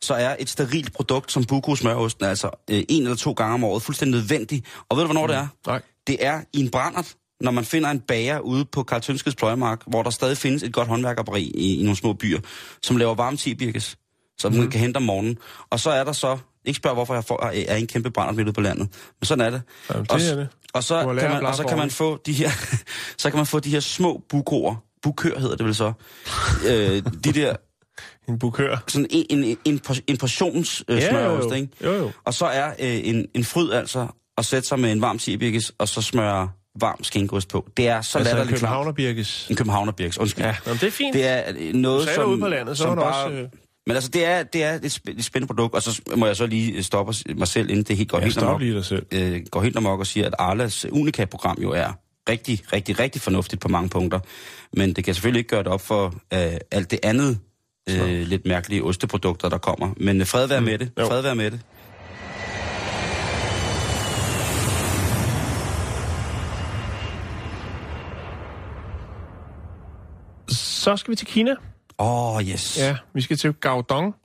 så 0.01 0.13
er 0.13 0.35
et 0.39 0.49
sterilt 0.49 0.93
produkt 0.93 1.31
som 1.31 1.43
Buko 1.43 1.75
smørosten 1.75 2.25
altså 2.25 2.49
øh, 2.69 2.83
en 2.89 3.03
eller 3.03 3.15
to 3.15 3.31
gange 3.31 3.53
om 3.53 3.63
året 3.63 3.83
fuldstændig 3.83 4.19
nødvendigt. 4.19 4.65
Og 4.89 4.97
ved 4.97 5.03
du, 5.03 5.07
hvornår 5.07 5.27
det 5.27 5.35
er? 5.35 5.47
Nej. 5.67 5.81
Det 6.07 6.25
er 6.25 6.41
i 6.53 6.59
en 6.59 6.69
brændert, 6.71 7.15
når 7.43 7.51
man 7.51 7.65
finder 7.65 7.89
en 7.89 7.99
bager 7.99 8.39
ude 8.39 8.65
på 8.65 8.83
Karl 8.83 9.01
Tønskeds 9.01 9.35
pløjemark, 9.35 9.81
hvor 9.87 10.03
der 10.03 10.09
stadig 10.09 10.37
findes 10.37 10.63
et 10.63 10.73
godt 10.73 10.87
håndværkerberi 10.87 11.43
i, 11.43 11.79
i 11.79 11.83
nogle 11.83 11.95
små 11.97 12.13
byer, 12.13 12.39
som 12.83 12.97
laver 12.97 13.15
varme 13.15 13.37
tibirkes, 13.37 13.95
som 14.37 14.51
Mhm. 14.51 14.61
man 14.61 14.69
kan 14.71 14.79
hente 14.79 14.97
om 14.97 15.03
morgenen. 15.03 15.37
Og 15.69 15.79
så 15.79 15.89
er 15.89 16.03
der 16.03 16.11
så, 16.11 16.37
ikke 16.65 16.77
spørg 16.77 16.93
hvorfor 16.93 17.13
jeg 17.13 17.23
får, 17.23 17.51
er 17.67 17.75
en 17.75 17.87
kæmpe 17.87 18.11
brændert 18.11 18.35
midt 18.35 18.47
ude 18.47 18.53
på 18.53 18.61
landet, 18.61 18.87
men 19.19 19.25
sådan 19.25 19.45
er 19.45 19.49
det. 19.49 19.61
Jamen, 19.89 20.03
det 20.03 20.11
og, 20.11 20.19
er 20.21 20.35
det. 20.35 20.47
Og 20.73 20.83
så, 20.83 20.99
kan 21.19 21.31
man, 21.31 21.45
og 21.45 21.55
så 21.55 21.63
kan 21.63 21.77
man 21.77 21.89
få 21.89 22.17
de 22.25 22.33
her, 22.33 22.49
så 23.21 23.29
kan 23.29 23.37
man 23.37 23.45
få 23.45 23.59
de 23.59 23.69
her 23.69 23.79
små 23.79 24.21
bukoer, 24.29 24.75
bukør 25.01 25.39
hedder 25.39 25.55
det 25.55 25.65
vel 25.65 25.75
så, 25.75 25.93
øh, 26.67 27.03
de 27.23 27.33
der, 27.33 27.55
En 28.29 28.39
bukør. 28.39 28.83
sådan 28.87 29.07
en, 29.09 29.25
en, 29.43 29.57
en, 29.65 29.81
en 30.07 30.17
portions 30.17 30.83
øh, 30.87 30.97
Ja, 30.97 31.03
jo, 31.03 31.09
smørost, 31.09 31.49
jo. 31.49 31.53
ikke? 31.53 31.69
Jo, 31.83 31.91
jo. 31.93 32.11
Og 32.25 32.33
så 32.33 32.45
er 32.45 32.67
øh, 32.79 32.99
en, 33.03 33.25
en 33.33 33.43
fryd 33.43 33.71
altså 33.71 34.07
at 34.37 34.45
sætte 34.45 34.67
sig 34.67 34.79
med 34.79 34.91
en 34.91 35.01
varm 35.01 35.19
sibirkes, 35.19 35.71
og 35.77 35.87
så 35.87 36.01
smøre 36.01 36.49
varm 36.79 37.03
skinkost 37.03 37.49
på. 37.49 37.67
Det 37.77 37.87
er 37.87 38.01
så 38.01 38.17
Altså 38.17 38.33
latterligt 38.33 38.59
københavnerbirkes. 38.59 39.47
En 39.49 39.55
københavnerbirkes, 39.55 40.17
undskyld. 40.17 40.45
Ja, 40.45 40.55
Jamen, 40.65 40.79
det 40.79 40.87
er 40.87 40.91
fint. 40.91 41.13
Det 41.13 41.27
er 41.27 41.43
øh, 41.57 41.73
noget, 41.73 42.09
som... 42.09 42.29
ude 42.29 42.39
på 42.39 42.47
landet, 42.47 42.77
så 42.77 42.83
som 42.83 42.95
bare, 42.97 43.25
også, 43.25 43.35
øh, 43.37 43.47
Men 43.87 43.95
altså, 43.95 44.09
det 44.09 44.25
er, 44.25 44.43
det 44.43 44.63
er 44.63 44.73
et, 44.73 44.99
spæ- 44.99 45.17
et 45.17 45.25
spændende 45.25 45.47
produkt, 45.47 45.75
og 45.75 45.83
så 45.83 46.01
må 46.15 46.25
jeg 46.25 46.35
så 46.35 46.45
lige 46.45 46.83
stoppe 46.83 47.13
mig 47.35 47.47
selv, 47.47 47.69
inden 47.69 47.83
det 47.83 47.97
helt 47.97 48.09
går 48.09 48.17
Ja, 48.17 48.23
helt 48.23 48.37
amok. 48.37 48.61
lige 48.61 48.73
dig 48.75 48.85
selv. 48.85 49.05
Øh, 49.11 49.41
går 49.51 49.61
helt 49.61 49.77
amok 49.77 49.99
og 49.99 50.07
siger, 50.07 50.27
at 50.27 50.33
Arlas 50.39 50.85
Unica-program 50.91 51.57
jo 51.61 51.71
er 51.71 51.87
rigtig, 52.29 52.61
rigtig, 52.73 52.99
rigtig 52.99 53.21
fornuftigt 53.21 53.61
på 53.61 53.67
mange 53.67 53.89
punkter. 53.89 54.19
Men 54.73 54.93
det 54.93 55.03
kan 55.03 55.13
selvfølgelig 55.13 55.39
ikke 55.39 55.49
gøre 55.49 55.63
det 55.63 55.71
op 55.71 55.81
for 55.81 56.13
øh, 56.33 56.39
alt 56.71 56.91
det 56.91 56.99
andet 57.03 57.39
øh, 57.89 58.27
lidt 58.27 58.45
mærkelige 58.45 58.83
osteprodukter, 58.83 59.49
der 59.49 59.57
kommer. 59.57 59.93
Men 59.97 60.21
øh, 60.21 60.27
fred 60.27 60.47
være 60.47 60.61
med 60.61 60.77
det. 60.77 60.91
Jo. 60.99 61.05
Fred 61.07 61.21
være 61.21 61.35
med 61.35 61.51
det. 61.51 61.59
Så 70.83 70.97
skal 70.97 71.11
vi 71.11 71.15
til 71.15 71.27
Kina. 71.27 71.51
Åh, 71.99 72.35
oh, 72.35 72.43
yes. 72.43 72.77
Ja, 72.79 72.97
vi 73.13 73.21
skal 73.21 73.37
til 73.37 73.53
Gaodong. 73.53 74.15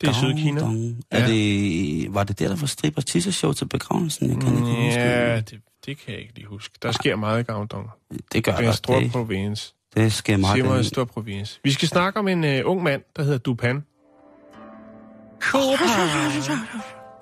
Det 0.00 0.06
er 0.06 0.10
i 0.10 0.14
Sydkina. 0.14 0.60
Dong. 0.60 1.04
Er 1.10 1.20
Ja. 1.20 1.26
det, 1.26 2.14
var 2.14 2.24
det 2.24 2.38
der, 2.38 2.48
der 2.48 2.56
var 2.56 2.66
stripper 2.66 3.02
tisseshow 3.02 3.52
til 3.52 3.64
begravelsen? 3.68 4.30
Jeg 4.30 4.40
kan 4.40 4.48
ikke 4.56 4.60
huske 4.60 5.00
Ja, 5.00 5.36
det. 5.36 5.50
det, 5.50 5.60
det 5.86 5.98
kan 5.98 6.12
jeg 6.14 6.22
ikke 6.22 6.34
lige 6.34 6.46
huske. 6.46 6.74
Der 6.82 6.92
sker 6.92 7.16
meget 7.16 7.40
i 7.40 7.42
Gaodong. 7.42 7.90
Det 8.32 8.44
gør 8.44 8.52
Det 8.52 8.58
er 8.58 8.62
en 8.62 8.64
der. 8.66 8.72
stor 8.72 9.00
Det, 9.00 9.12
provins. 9.12 9.74
det 9.94 10.12
sker 10.12 10.36
meget. 10.36 10.56
Simon 10.56 10.72
er 10.72 10.78
en 10.78 10.84
stor 10.84 11.04
provins. 11.04 11.60
Vi 11.64 11.72
skal 11.72 11.88
snakke 11.88 12.18
om 12.18 12.28
en 12.28 12.44
uh, 12.44 12.70
ung 12.70 12.82
mand, 12.82 13.02
der 13.16 13.22
hedder 13.22 13.38
Dupan. 13.38 13.84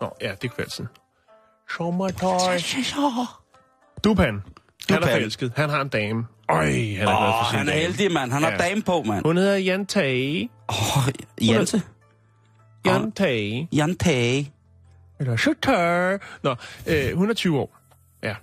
Nå, 0.00 0.10
ja, 0.20 0.34
det. 0.42 0.50
Show 1.70 1.90
my 1.90 2.10
toy. 2.20 2.58
Dupan. 4.04 4.42
Han 4.90 5.02
er 5.02 5.06
forelsket. 5.06 5.52
Han 5.56 5.70
har 5.70 5.80
en 5.80 5.88
dame. 5.88 6.26
Øj, 6.48 6.64
han 6.64 6.72
er 6.72 6.96
glad 6.96 7.06
for 7.06 7.50
sin 7.50 7.58
han 7.58 7.68
er 7.68 7.72
dame. 7.72 7.82
heldig, 7.82 8.12
mand. 8.12 8.32
Han 8.32 8.42
har 8.42 8.50
Ja. 8.50 8.56
dame 8.56 8.82
på, 8.82 9.02
mand. 9.02 9.24
Hun 9.24 9.36
hedder 9.36 9.56
Jan 9.56 9.86
Tage. 9.86 10.50
Åh, 10.68 11.08
Jante. 11.46 11.82
Jan 12.86 13.12
Tage. 13.12 13.68
Jan 13.72 13.96
Tage. 13.96 14.52
Eller 15.20 15.36
Shutter. 15.36 16.18
Nå, 16.42 16.54
øh, 16.86 17.16
hun 17.16 17.30
er 17.30 17.34
20 17.34 17.58
år. 17.58 17.78
Ja. 18.22 18.34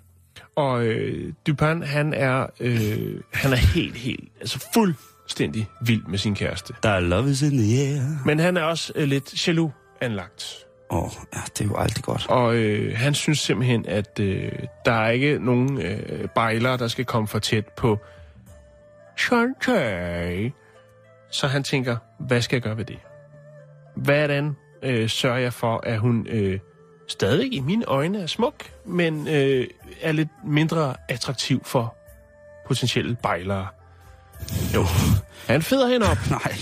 Og 0.56 0.84
øh, 0.86 1.34
Dupin, 1.48 1.84
han 1.84 2.14
er, 2.14 2.48
øh, 2.60 3.20
han 3.34 3.52
er 3.52 3.56
helt, 3.56 3.96
helt, 3.96 4.32
altså 4.40 4.68
fuldstændig 4.74 5.68
vild 5.86 6.04
med 6.08 6.18
sin 6.18 6.36
kæreste. 6.36 6.74
Der 6.84 6.90
er 6.90 7.00
love 7.00 7.30
is 7.32 7.42
in 7.42 7.58
the 7.58 7.82
air. 7.82 8.26
Men 8.26 8.40
han 8.40 8.58
er 8.58 8.62
også 8.64 8.94
øh, 8.96 9.08
lidt 9.08 9.48
jaloux 9.48 9.72
anlagt. 10.02 10.66
Åh, 10.94 11.04
oh, 11.04 11.12
ja, 11.36 11.40
det 11.58 11.62
er 11.62 11.66
jo 11.70 11.76
altid 11.78 12.02
godt. 12.04 12.26
Og 12.30 12.56
øh, 12.56 12.98
han 12.98 13.14
synes 13.14 13.40
simpelthen, 13.40 13.86
at 13.88 14.20
øh, 14.20 14.52
der 14.86 14.92
er 14.92 15.10
ikke 15.10 15.40
nogen 15.46 15.82
øh, 15.82 16.28
bejlere, 16.36 16.78
der 16.78 16.88
skal 16.88 17.06
komme 17.06 17.28
for 17.28 17.40
tæt 17.40 17.66
på 17.68 18.00
Shantae. 19.18 20.52
Så 21.32 21.48
han 21.48 21.64
tænker, 21.64 21.98
hvad 22.20 22.42
skal 22.42 22.56
jeg 22.56 22.62
gøre 22.62 22.78
ved 22.78 22.86
det? 22.86 23.00
Hvordan 23.96 24.56
øh, 24.84 25.10
sørger 25.10 25.38
jeg 25.40 25.54
for, 25.54 25.82
at 25.84 26.00
hun 26.00 26.28
øh, 26.30 26.60
stadig 27.08 27.54
i 27.54 27.60
mine 27.60 27.86
øjne 27.86 28.22
er 28.22 28.28
smuk, 28.28 28.54
men 28.86 29.28
øh, 29.28 29.68
er 30.02 30.12
lidt 30.12 30.30
mindre 30.46 30.96
attraktiv 31.10 31.64
for 31.66 31.96
potentielle 32.68 33.16
bejlere? 33.24 33.68
Jo, 34.76 34.86
han 35.48 35.62
feder 35.62 35.88
hende 35.88 36.06
op. 36.12 36.18
Nej, 36.44 36.54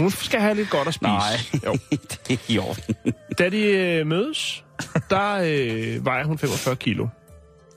Hun 0.00 0.10
skal 0.10 0.40
have 0.40 0.54
lidt 0.54 0.70
godt 0.70 0.88
at 0.88 0.94
spise. 0.94 1.08
nej, 1.08 1.36
Jo. 1.64 1.72
det 2.28 2.30
er 2.32 2.38
i 2.48 2.58
orden. 2.58 2.94
Da 3.40 3.48
de 3.48 3.62
øh, 3.62 4.06
mødes, 4.06 4.64
der 5.10 5.34
øh, 5.44 6.04
vejer 6.04 6.24
hun 6.24 6.38
45 6.38 6.76
kilo. 6.76 7.06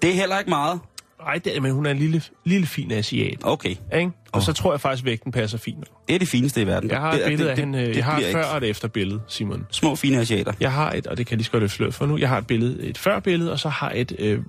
Det 0.01 0.09
er 0.09 0.13
heller 0.15 0.39
ikke 0.39 0.49
meget. 0.49 0.79
Nej, 1.21 1.33
det, 1.43 1.57
er- 1.57 1.61
men 1.61 1.71
hun 1.71 1.85
er 1.85 1.91
en 1.91 1.97
lille, 1.97 2.21
lille 2.45 2.67
fin 2.67 2.91
asiat. 2.91 3.37
Okay, 3.43 3.75
Ikke? 3.95 4.11
Og 4.31 4.41
så 4.41 4.53
tror 4.53 4.73
jeg 4.73 4.81
faktisk, 4.81 5.05
vægten 5.05 5.31
passer 5.31 5.57
fint. 5.57 5.85
det 6.07 6.15
er 6.15 6.19
det 6.19 6.27
fineste 6.27 6.61
i 6.61 6.67
verden. 6.67 6.89
Jeg 6.89 6.99
har 6.99 7.11
det, 7.11 7.21
et 7.21 7.27
billede 7.27 7.51
af 7.51 7.57
hende. 7.57 7.79
øh, 7.81 7.87
det 7.87 7.95
Jeg 7.95 8.05
har 8.05 8.15
bliver 8.15 8.27
et 8.29 8.33
før 8.33 8.39
ikke. 8.39 8.49
og 8.51 8.57
et 8.57 8.63
efter 8.69 8.87
billede, 8.87 9.21
Simon. 9.27 9.65
Små, 9.71 9.95
fine 9.95 10.19
asiater. 10.19 10.53
Jeg 10.59 10.71
har 10.71 10.91
et, 10.91 11.07
og 11.07 11.17
det 11.17 11.25
kan 11.27 11.31
jeg 11.33 11.37
lige 11.37 11.45
så 11.45 11.51
godt 11.51 11.61
løfte 11.63 11.75
sløret 11.75 11.93
for 11.93 12.05
nu, 12.05 12.17
jeg 12.17 12.29
har 12.29 12.37
et 12.37 12.47
billede, 12.47 12.83
et 12.83 12.97
før 12.97 13.19
billede, 13.19 13.51
og 13.51 13.59
så 13.59 13.69
har 13.69 13.89
jeg 13.91 14.01
et, 14.01 14.13
øh, 14.19 14.39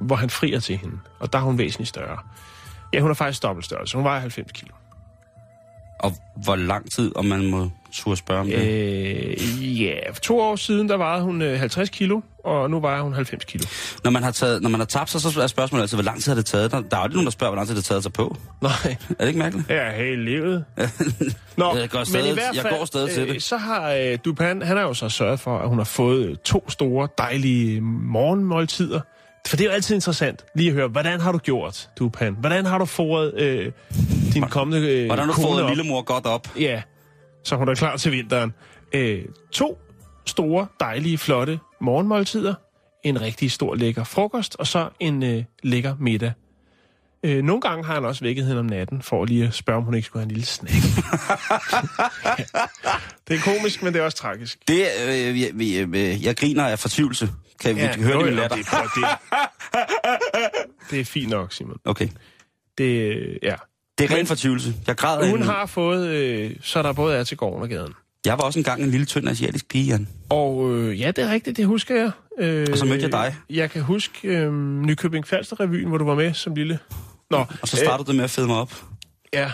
hvor 0.00 0.16
han 0.16 0.30
frier 0.30 0.60
til 0.60 0.76
hende. 0.76 0.98
Og 1.18 1.32
der 1.32 1.38
er 1.38 1.42
hun 1.42 1.58
væsentligt 1.58 1.88
større. 1.88 2.18
Ja, 2.92 3.00
hun 3.00 3.10
er 3.10 3.14
faktisk 3.14 3.42
dobbelt 3.42 3.64
størrelse. 3.64 3.96
Hun 3.96 4.04
vejer 4.04 4.20
90 4.20 4.52
kilo. 4.52 4.74
Og 5.98 6.12
hvor 6.44 6.56
lang 6.56 6.90
tid, 6.92 7.12
om 7.16 7.24
man 7.24 7.46
må 7.46 7.70
turde 7.92 8.16
spørge 8.16 8.40
om 8.40 8.46
det? 8.46 8.56
Øh, 8.58 9.82
ja, 9.82 9.94
for 10.12 10.20
to 10.20 10.40
år 10.40 10.56
siden, 10.56 10.88
der 10.88 10.96
vejede 10.96 11.22
hun 11.24 11.42
øh, 11.42 11.58
50 11.58 11.88
kilo, 11.90 12.20
og 12.44 12.70
nu 12.70 12.80
vejer 12.80 13.02
hun 13.02 13.12
90 13.12 13.44
kilo. 13.44 13.64
Når 14.04 14.10
man 14.10 14.22
har, 14.22 14.30
taget, 14.30 14.62
når 14.62 14.70
man 14.70 14.80
har 14.80 14.84
tabt 14.84 15.10
sig, 15.10 15.20
så 15.20 15.40
er 15.42 15.46
spørgsmålet 15.46 15.82
altid, 15.82 15.96
hvor 15.96 16.04
lang 16.04 16.22
tid 16.22 16.30
har 16.30 16.34
det 16.36 16.46
taget? 16.46 16.70
Der, 16.72 16.80
der 16.80 16.96
er 16.96 17.00
jo 17.00 17.02
aldrig 17.02 17.14
nogen, 17.14 17.26
der 17.26 17.30
spørger, 17.30 17.50
hvor 17.50 17.56
lang 17.56 17.68
tid 17.68 17.76
det 17.76 17.84
har 17.84 17.88
taget 17.94 18.02
sig 18.02 18.12
på. 18.12 18.36
Nej, 18.60 18.70
Er 19.10 19.14
det 19.20 19.26
ikke 19.28 19.38
mærkeligt? 19.38 19.70
Ja, 19.70 19.92
hele 19.96 20.24
livet. 20.24 20.64
Nå, 21.56 21.76
Jeg 21.76 21.88
går 21.90 22.04
stadig- 22.04 22.38
jeg 22.54 22.66
går 22.78 22.84
stadig 22.84 23.10
til 23.10 23.22
øh, 23.28 23.34
det. 23.34 23.42
Så 23.42 23.56
har 23.56 23.92
øh, 23.92 24.18
Dupin, 24.24 24.62
han 24.62 24.76
har 24.76 24.82
jo 24.82 24.94
så 24.94 25.08
sørget 25.08 25.40
for, 25.40 25.58
at 25.58 25.68
hun 25.68 25.78
har 25.78 25.84
fået 25.84 26.26
øh, 26.26 26.36
to 26.44 26.70
store, 26.70 27.08
dejlige 27.18 27.80
morgenmåltider. 27.80 29.00
For 29.46 29.56
det 29.56 29.64
er 29.64 29.68
jo 29.68 29.74
altid 29.74 29.94
interessant 29.94 30.44
lige 30.54 30.68
at 30.68 30.74
høre, 30.74 30.88
hvordan 30.88 31.20
har 31.20 31.32
du 31.32 31.38
gjort, 31.38 31.88
du 31.98 32.08
Pan? 32.08 32.36
Hvordan 32.40 32.66
har 32.66 32.78
du 32.78 32.84
foret 32.84 33.34
øh, 33.40 33.72
din 34.42 34.48
kommende 34.50 34.88
øh, 34.88 35.06
Hvordan 35.06 35.24
har 35.28 35.34
du 35.34 35.40
fået 35.42 35.62
op? 35.62 35.68
lillemor 35.70 36.02
godt 36.02 36.26
op? 36.26 36.48
Ja, 36.58 36.82
så 37.44 37.56
hun 37.56 37.68
er 37.68 37.74
klar 37.74 37.96
til 37.96 38.12
vinteren. 38.12 38.54
Øh, 38.92 39.24
to 39.52 39.78
store, 40.26 40.66
dejlige, 40.80 41.18
flotte 41.18 41.58
morgenmåltider. 41.80 42.54
En 43.04 43.20
rigtig 43.20 43.50
stor, 43.50 43.74
lækker 43.74 44.04
frokost, 44.04 44.56
og 44.58 44.66
så 44.66 44.88
en 45.00 45.22
øh, 45.22 45.44
lækker 45.62 45.94
middag. 46.00 46.32
Øh, 47.22 47.42
nogle 47.44 47.60
gange 47.60 47.84
har 47.84 47.94
han 47.94 48.04
også 48.04 48.24
vækket 48.24 48.46
hende 48.46 48.58
om 48.60 48.66
natten, 48.66 49.02
for 49.02 49.24
lige 49.24 49.46
at 49.46 49.54
spørge, 49.54 49.76
om 49.76 49.84
hun 49.84 49.94
ikke 49.94 50.06
skulle 50.06 50.20
have 50.20 50.24
en 50.26 50.30
lille 50.30 50.46
snack. 50.46 50.74
det 53.28 53.36
er 53.36 53.40
komisk, 53.56 53.82
men 53.82 53.92
det 53.92 54.00
er 54.00 54.04
også 54.04 54.16
tragisk. 54.16 54.58
Det, 54.68 54.86
øh, 55.08 55.40
jeg, 55.40 55.50
jeg, 55.60 56.22
jeg 56.24 56.36
griner 56.36 56.64
af 56.64 56.78
fortvivlelse. 56.78 57.28
Kan 57.60 57.76
vi 57.76 57.80
ja, 57.80 57.96
høre 57.96 58.12
jo, 58.12 58.18
det 58.18 58.26
min 58.26 58.34
latter? 58.34 58.56
det, 58.56 58.66
er- 58.72 59.18
det, 59.72 60.50
det 60.90 61.00
er 61.00 61.04
fint 61.04 61.30
nok, 61.30 61.52
Simon. 61.52 61.76
Okay. 61.84 62.08
Det, 62.78 62.84
øh, 63.16 63.36
ja. 63.42 63.54
Det 63.98 64.10
er 64.10 64.16
ren 64.16 64.26
fortvivlelse. 64.26 64.74
Jeg 64.86 64.96
græder 64.96 65.30
Hun 65.30 65.42
har 65.42 65.66
fået, 65.66 66.08
øh, 66.08 66.50
så 66.62 66.82
der 66.82 66.92
både 66.92 67.16
er 67.16 67.24
til 67.24 67.36
gården 67.36 67.62
og 67.62 67.68
gaden. 67.68 67.92
Jeg 68.26 68.38
var 68.38 68.44
også 68.44 68.58
engang 68.58 68.82
en 68.82 68.90
lille, 68.90 69.06
tynd 69.06 69.28
asiatisk 69.28 69.68
pige, 69.68 69.84
Jan. 69.84 70.08
Og 70.28 70.72
øh, 70.74 71.00
ja, 71.00 71.10
det 71.10 71.24
er 71.24 71.30
rigtigt, 71.30 71.56
det 71.56 71.66
husker 71.66 71.94
jeg. 71.96 72.10
Øh, 72.38 72.66
Og 72.72 72.78
så 72.78 72.84
mødte 72.84 73.02
jeg 73.02 73.12
dig. 73.12 73.34
Jeg 73.50 73.70
kan 73.70 73.82
huske 73.82 74.28
øh, 74.28 74.52
Nykøbing 74.82 75.26
Falster-revyen, 75.26 75.88
hvor 75.88 75.98
du 75.98 76.04
var 76.04 76.14
med 76.14 76.34
som 76.34 76.54
lille. 76.54 76.78
Nå, 77.30 77.44
Og 77.62 77.68
så 77.68 77.76
startede 77.76 78.12
du 78.12 78.16
med 78.16 78.24
at 78.24 78.30
fede 78.30 78.46
mig 78.46 78.56
op. 78.56 78.72
Øh, 78.72 79.38
ja. 79.38 79.50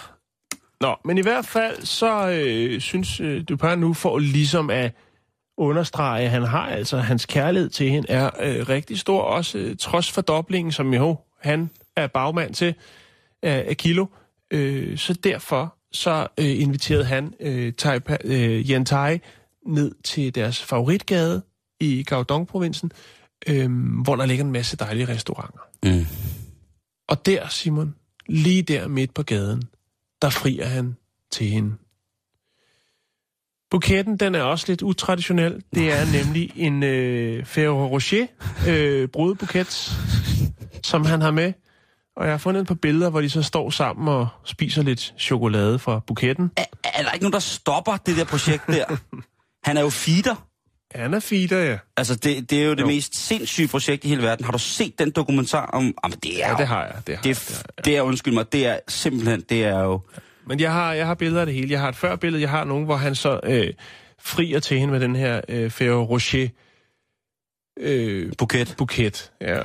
Nå, 0.80 0.97
men 1.05 1.18
i 1.18 1.22
hvert 1.22 1.47
fald, 1.47 1.84
så 1.84 2.28
øh, 2.30 2.80
synes 2.80 3.20
øh, 3.20 3.43
Dupin 3.49 3.78
nu 3.78 3.95
for 3.95 4.18
ligesom 4.18 4.70
at 4.70 4.93
understrege, 5.59 6.24
at 6.24 6.30
han 6.30 6.43
har 6.43 6.66
altså, 6.66 6.97
hans 6.97 7.26
kærlighed 7.26 7.70
til 7.70 7.90
hende 7.90 8.11
er 8.11 8.30
øh, 8.43 8.68
rigtig 8.68 8.99
stor, 8.99 9.22
også 9.22 9.59
øh, 9.59 9.76
trods 9.76 10.11
fordoblingen, 10.12 10.72
som 10.72 10.95
jo 10.95 11.16
han 11.40 11.70
er 11.97 12.07
bagmand 12.07 12.55
til 12.55 12.74
af, 13.43 13.64
af 13.68 13.76
Kilo. 13.76 14.03
Øh, 14.03 14.22
så 14.97 15.19
derfor 15.25 15.77
så 15.93 16.29
øh, 16.39 16.61
inviterede 16.61 17.05
han 17.05 17.35
øh, 17.41 17.73
Taipa, 17.73 18.17
øh, 18.25 18.71
Yen 18.71 18.85
Tai 18.85 19.19
ned 19.67 19.93
til 20.05 20.35
deres 20.35 20.63
favoritgade 20.63 21.43
i 21.81 22.05
Guangdong-provincen, 22.09 22.93
øh, 23.47 23.71
hvor 24.03 24.17
der 24.17 24.27
ligger 24.27 24.45
en 24.45 24.53
masse 24.53 24.77
dejlige 24.77 25.09
restauranter. 25.09 25.61
Mm. 25.83 26.07
Og 27.09 27.27
der, 27.27 27.49
Simon, 27.49 27.95
lige 28.29 28.63
der 28.63 28.89
midt 28.89 29.15
på 29.15 29.23
gaden, 29.23 29.63
der 30.23 30.31
frier 30.31 30.67
han 30.67 30.97
til 31.31 31.47
hende. 31.47 31.75
Buketten, 33.71 34.17
den 34.17 34.35
er 34.35 34.43
også 34.43 34.65
lidt 34.69 34.83
utraditionel. 34.83 35.63
Det 35.75 35.93
er 35.93 36.05
nemlig 36.25 36.53
en 36.57 36.83
øh, 36.83 37.45
Ferrero 37.47 37.87
Rocher 37.87 38.27
øh, 38.69 39.09
brudbuket, 39.09 39.93
som 40.83 41.05
han 41.05 41.21
har 41.21 41.31
med. 41.31 41.53
Og 42.17 42.25
jeg 42.25 42.33
har 42.33 42.39
fundet 42.39 42.61
et 42.61 42.67
par 42.69 42.75
billeder, 42.75 43.11
hvor 43.11 43.21
de 43.21 43.31
så 43.31 43.43
står 43.43 43.71
sammen 43.71 44.09
og 44.09 44.29
spiser 44.45 44.83
lidt 44.83 45.15
chokolade 45.19 45.79
fra 45.79 46.01
buketten. 46.07 46.51
Er, 46.57 46.65
er 46.85 47.03
der 47.03 47.13
ikke 47.13 47.25
nogen, 47.25 47.33
der 47.33 47.39
stopper 47.39 47.97
det 47.97 48.17
der 48.17 48.25
projekt 48.25 48.67
der? 48.67 48.85
Han 49.69 49.77
er 49.77 49.81
jo 49.81 49.91
feeder. 49.91 50.47
Han 50.95 51.15
er 51.15 51.21
feeder, 51.21 51.59
ja. 51.65 51.79
Altså, 51.97 52.17
det, 52.17 52.51
det 52.51 52.63
er 52.63 52.67
jo 52.67 52.75
det 52.75 52.81
Jo. 52.81 52.87
mest 52.87 53.17
sindssyge 53.17 53.69
projekt 53.69 54.05
i 54.05 54.09
hele 54.09 54.23
verden. 54.23 54.45
Har 54.45 54.53
du 54.53 54.59
set 54.59 54.99
den 54.99 55.11
dokumentar 55.11 55.67
om... 55.67 55.95
Jamen, 56.05 56.19
det 56.23 56.45
er 56.45 56.49
Ja, 56.51 56.55
det 56.59 56.67
har 56.67 56.85
jeg. 56.85 56.95
Det 57.07 57.15
har 57.17 57.23
Det 57.23 57.29
jeg, 57.29 57.37
det 57.37 57.57
har 57.57 57.63
jeg. 57.77 57.85
det 57.85 57.97
er, 57.97 58.03
undskyld 58.03 58.35
mig, 58.35 58.53
det 58.53 58.67
er 58.67 58.79
simpelthen, 58.89 59.41
det 59.49 59.65
er 59.65 59.79
jo... 59.81 60.01
Men 60.47 60.61
jeg 60.61 60.73
har, 60.73 60.93
jeg 60.93 61.07
har 61.07 61.15
billeder 61.15 61.41
af 61.41 61.47
det 61.47 61.55
hele. 61.55 61.71
Jeg 61.73 61.81
har 61.81 61.89
et 61.89 61.97
førbillede, 61.97 62.43
jeg 62.43 62.51
har 62.51 62.65
nogen, 62.65 62.85
hvor 62.85 62.97
han 62.97 63.15
så 63.15 63.41
øh, 63.45 63.69
frier 64.21 64.61
til 64.61 64.79
hende 64.79 64.93
med 64.93 65.01
den 65.01 65.17
her 65.17 65.41
øh, 65.49 65.71
Ferrero 65.71 66.05
Rocher 66.05 66.49
øh, 67.79 68.33
Buket. 68.39 68.75
buket. 68.79 69.33
Ja. 69.41 69.61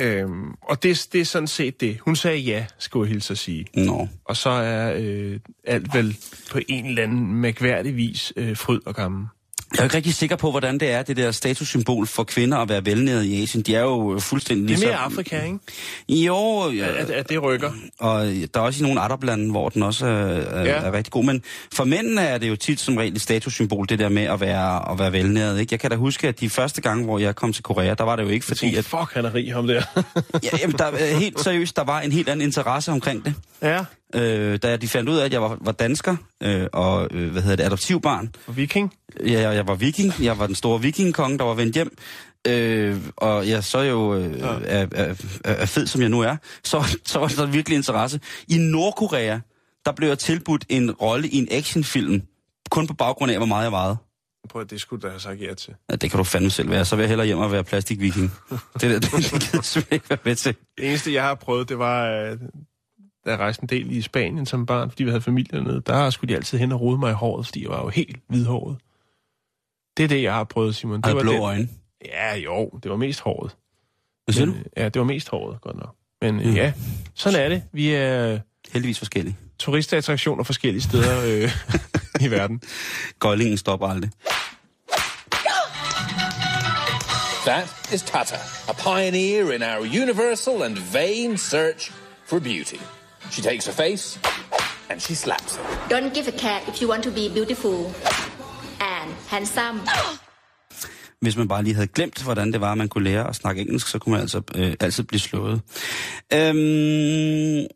Øhm, 0.00 0.54
og 0.62 0.82
det, 0.82 1.08
det 1.12 1.20
er 1.20 1.24
sådan 1.24 1.46
set 1.46 1.80
det. 1.80 1.98
Hun 2.00 2.16
sagde 2.16 2.38
ja, 2.38 2.66
skulle 2.78 3.06
jeg 3.06 3.12
hilse 3.12 3.32
at 3.32 3.38
sige. 3.38 3.66
Nå. 3.74 4.08
Og 4.24 4.36
så 4.36 4.50
er 4.50 4.94
øh, 4.96 5.40
alt 5.64 5.94
vel 5.94 6.16
på 6.50 6.58
en 6.68 6.86
eller 6.86 7.02
anden 7.02 7.34
mærkværdig 7.34 7.96
vis 7.96 8.32
øh, 8.36 8.56
fryd 8.56 8.80
og 8.86 8.94
gammel. 8.94 9.26
Jeg 9.72 9.78
er 9.80 9.84
ikke 9.84 9.96
rigtig 9.96 10.14
sikker 10.14 10.36
på, 10.36 10.50
hvordan 10.50 10.78
det 10.80 10.90
er, 10.90 11.02
det 11.02 11.16
der 11.16 11.30
statussymbol 11.30 12.06
for 12.06 12.24
kvinder 12.24 12.58
at 12.58 12.68
være 12.68 12.84
velnæret 12.84 13.24
i 13.24 13.42
Asien. 13.42 13.62
De 13.62 13.74
er 13.74 13.80
jo 13.80 14.18
fuldstændig 14.20 14.68
Det 14.68 14.74
er 14.74 14.76
ligesom... 14.76 14.88
mere 14.88 14.98
Afrika, 14.98 15.42
ikke? 15.44 15.58
Jo, 16.26 16.70
ja, 16.70 16.86
At, 17.00 17.10
at 17.10 17.28
det 17.28 17.42
rykker. 17.42 17.70
og 17.98 18.24
der 18.26 18.46
er 18.54 18.60
også 18.60 18.80
i 18.84 18.86
nogle 18.86 19.00
arablande, 19.00 19.50
hvor 19.50 19.68
den 19.68 19.82
også 19.82 20.06
er, 20.06 20.64
Ja. 20.64 20.70
er 20.72 20.92
rigtig 20.92 21.12
god. 21.12 21.24
Men 21.24 21.42
for 21.74 21.84
mændene 21.84 22.20
er 22.20 22.38
det 22.38 22.48
jo 22.48 22.56
tit 22.56 22.80
som 22.80 22.96
regel 22.96 23.14
et 23.16 23.20
statussymbol, 23.22 23.86
det 23.88 23.98
der 23.98 24.08
med 24.08 24.22
at 24.22 24.40
være, 24.40 24.90
at 24.92 24.98
være 24.98 25.12
velnæret. 25.12 25.60
Ikke? 25.60 25.72
Jeg 25.72 25.80
kan 25.80 25.90
da 25.90 25.96
huske, 25.96 26.28
at 26.28 26.40
de 26.40 26.50
første 26.50 26.80
gange, 26.80 27.04
hvor 27.04 27.18
jeg 27.18 27.34
kom 27.36 27.52
til 27.52 27.62
Korea, 27.62 27.94
der 27.94 28.04
var 28.04 28.16
det 28.16 28.22
jo 28.22 28.28
ikke 28.28 28.46
fordi, 28.46 28.58
Fordi 28.58 28.76
at... 28.76 28.84
fuck, 28.84 29.14
han 29.14 29.24
er 29.24 29.34
rig, 29.34 29.52
ham 29.54 29.66
der. 29.66 29.82
Ja, 30.44 30.48
jamen, 30.60 30.76
der, 30.78 30.84
er 30.84 31.16
helt 31.18 31.40
seriøst, 31.40 31.76
der 31.76 31.84
var 31.84 32.00
en 32.00 32.12
helt 32.12 32.28
anden 32.28 32.46
interesse 32.46 32.92
omkring 32.92 33.24
det. 33.24 33.34
ja, 33.62 33.84
Øh, 34.16 34.58
da 34.62 34.76
de 34.76 34.88
fandt 34.88 35.08
ud 35.10 35.16
af, 35.16 35.24
at 35.24 35.32
jeg 35.32 35.42
var, 35.42 35.58
var 35.60 35.72
dansker 35.72 36.16
øh, 36.42 36.66
og 36.72 37.08
øh, 37.10 37.32
hvad 37.32 37.42
hedder 37.42 37.56
det, 37.56 37.64
adoptivbarn. 37.64 38.34
og 38.46 38.56
viking. 38.56 38.94
Ja, 39.26 39.32
jeg, 39.40 39.54
jeg 39.54 39.66
var 39.68 39.74
viking. 39.74 40.12
Jeg 40.22 40.38
var 40.38 40.46
den 40.46 40.54
store 40.54 40.80
vikingkonge, 40.82 41.38
der 41.38 41.44
var 41.44 41.54
vendt 41.54 41.74
hjem. 41.74 41.96
Øh, 42.48 42.96
og 43.16 43.48
jeg 43.48 43.64
så 43.64 43.80
jo 43.80 44.14
øh, 44.14 44.38
Ja. 44.38 44.46
er, 44.46 44.86
er, 44.92 45.14
er, 45.44 45.66
fed, 45.66 45.86
som 45.86 46.00
jeg 46.00 46.08
nu 46.08 46.20
er, 46.20 46.36
så, 46.64 46.98
så 47.04 47.18
var 47.18 47.28
der 47.28 47.46
virkelig 47.46 47.76
interesse. 47.76 48.20
I 48.48 48.56
Nordkorea, 48.58 49.38
der 49.84 49.92
blev 49.92 50.08
jeg 50.08 50.18
tilbudt 50.18 50.64
en 50.68 50.90
rolle 50.90 51.28
i 51.28 51.36
en 51.36 51.48
actionfilm, 51.50 52.22
kun 52.70 52.86
på 52.86 52.94
baggrund 52.94 53.30
af, 53.32 53.36
hvor 53.38 53.46
meget 53.46 53.64
jeg 53.64 53.72
vejede. 53.72 53.96
Prøv 54.50 54.62
at 54.62 54.70
det 54.70 54.80
skulle 54.80 55.02
da 55.02 55.08
have 55.08 55.20
sagt 55.20 55.40
ja 55.40 55.54
til. 55.54 55.74
Ja, 55.90 55.96
det 55.96 56.10
kan 56.10 56.18
du 56.18 56.24
fandme 56.24 56.50
selv 56.50 56.70
være. 56.70 56.84
Så 56.84 56.96
vil 56.96 57.02
jeg 57.02 57.08
hellere 57.08 57.26
hjem 57.26 57.38
og 57.38 57.52
være 57.52 57.64
plastikviking. 57.64 58.32
Det, 58.80 58.82
der, 58.82 58.88
det, 58.88 59.02
det 59.12 59.52
jeg 59.54 59.64
simpelthen 59.64 59.84
ikke 59.90 60.10
være 60.10 60.18
med 60.24 60.34
til. 60.36 60.54
Det 60.78 60.88
eneste, 60.88 61.12
jeg 61.14 61.22
har 61.22 61.34
prøvet, 61.34 61.68
det 61.68 61.78
var, 61.78 62.10
øh, 62.10 62.38
da 63.26 63.30
jeg 63.30 63.38
rejste 63.38 63.62
en 63.62 63.68
del 63.68 63.90
i 63.90 64.02
Spanien 64.02 64.46
som 64.46 64.66
barn, 64.66 64.90
fordi 64.90 65.04
vi 65.04 65.10
havde 65.10 65.22
familie 65.22 65.58
dernede, 65.58 65.82
der 65.86 66.10
skulle 66.10 66.28
de 66.32 66.36
altid 66.36 66.58
hen 66.58 66.72
og 66.72 66.80
rode 66.80 66.98
mig 66.98 67.10
i 67.10 67.14
håret, 67.14 67.46
fordi 67.46 67.62
jeg 67.62 67.70
var 67.70 67.82
jo 67.82 67.88
helt 67.88 68.16
hvidhåret. 68.28 68.76
Det 69.96 70.04
er 70.04 70.08
det, 70.08 70.22
jeg 70.22 70.32
har 70.34 70.44
prøvet, 70.44 70.76
Simon. 70.76 70.96
Det 70.96 71.06
Har 71.06 71.14
var 71.14 71.22
blå 71.22 71.32
det. 71.32 71.40
øjne. 71.40 71.68
Ja, 72.04 72.36
jo, 72.36 72.70
det 72.82 72.90
var 72.90 72.96
mest 72.96 73.20
håret. 73.20 73.56
Hvad 74.24 74.32
siger 74.32 74.46
du? 74.46 74.54
Ja, 74.76 74.84
det 74.88 75.00
var 75.00 75.04
mest 75.06 75.28
håret, 75.28 75.60
godt 75.60 75.76
nok. 75.76 75.94
Men 76.22 76.34
mm. 76.34 76.54
ja, 76.54 76.72
sådan 77.14 77.40
er 77.40 77.48
det. 77.48 77.62
Vi 77.72 77.94
er 77.94 78.38
Heldigvis 78.72 78.98
forskellige. 78.98 79.36
turistattraktioner 79.58 80.44
forskellige 80.44 80.82
steder 80.82 81.22
øh, 81.26 81.50
i 82.26 82.30
verden. 82.30 82.60
Gøjlingen 83.18 83.56
stopper 83.56 83.86
aldrig. 83.86 84.10
That 87.46 87.68
is 87.94 88.02
Tata, 88.02 88.36
a 88.68 88.72
pioneer 88.72 89.52
in 89.52 89.62
our 89.62 89.80
universal 90.02 90.62
and 90.62 90.76
vain 90.92 91.36
search 91.38 91.92
for 92.26 92.38
beauty. 92.38 92.76
She 93.30 93.42
takes 93.42 93.66
her 93.66 93.72
face 93.84 94.20
and 94.90 95.00
she 95.00 95.14
slaps 95.14 95.52
it. 95.56 95.60
Don't 95.90 96.14
give 96.14 96.28
a 96.28 96.36
cat 96.38 96.62
if 96.68 96.82
you 96.82 96.88
want 96.88 97.02
to 97.04 97.10
be 97.10 97.28
beautiful 97.34 97.76
and 98.80 99.08
handsome. 99.28 99.80
Hvis 101.20 101.36
man 101.36 101.48
bare 101.48 101.62
lige 101.62 101.74
havde 101.74 101.86
glemt, 101.86 102.22
hvordan 102.22 102.52
det 102.52 102.60
var, 102.60 102.72
at 102.72 102.78
man 102.78 102.88
kunne 102.88 103.04
lære 103.04 103.28
at 103.28 103.34
snakke 103.36 103.62
engelsk, 103.62 103.88
så 103.88 103.98
kunne 103.98 104.12
man 104.12 104.20
altså 104.20 104.40
øh, 104.54 104.74
altid 104.80 105.04
blive 105.04 105.20
slået. 105.20 105.60
Øhm, 106.32 107.66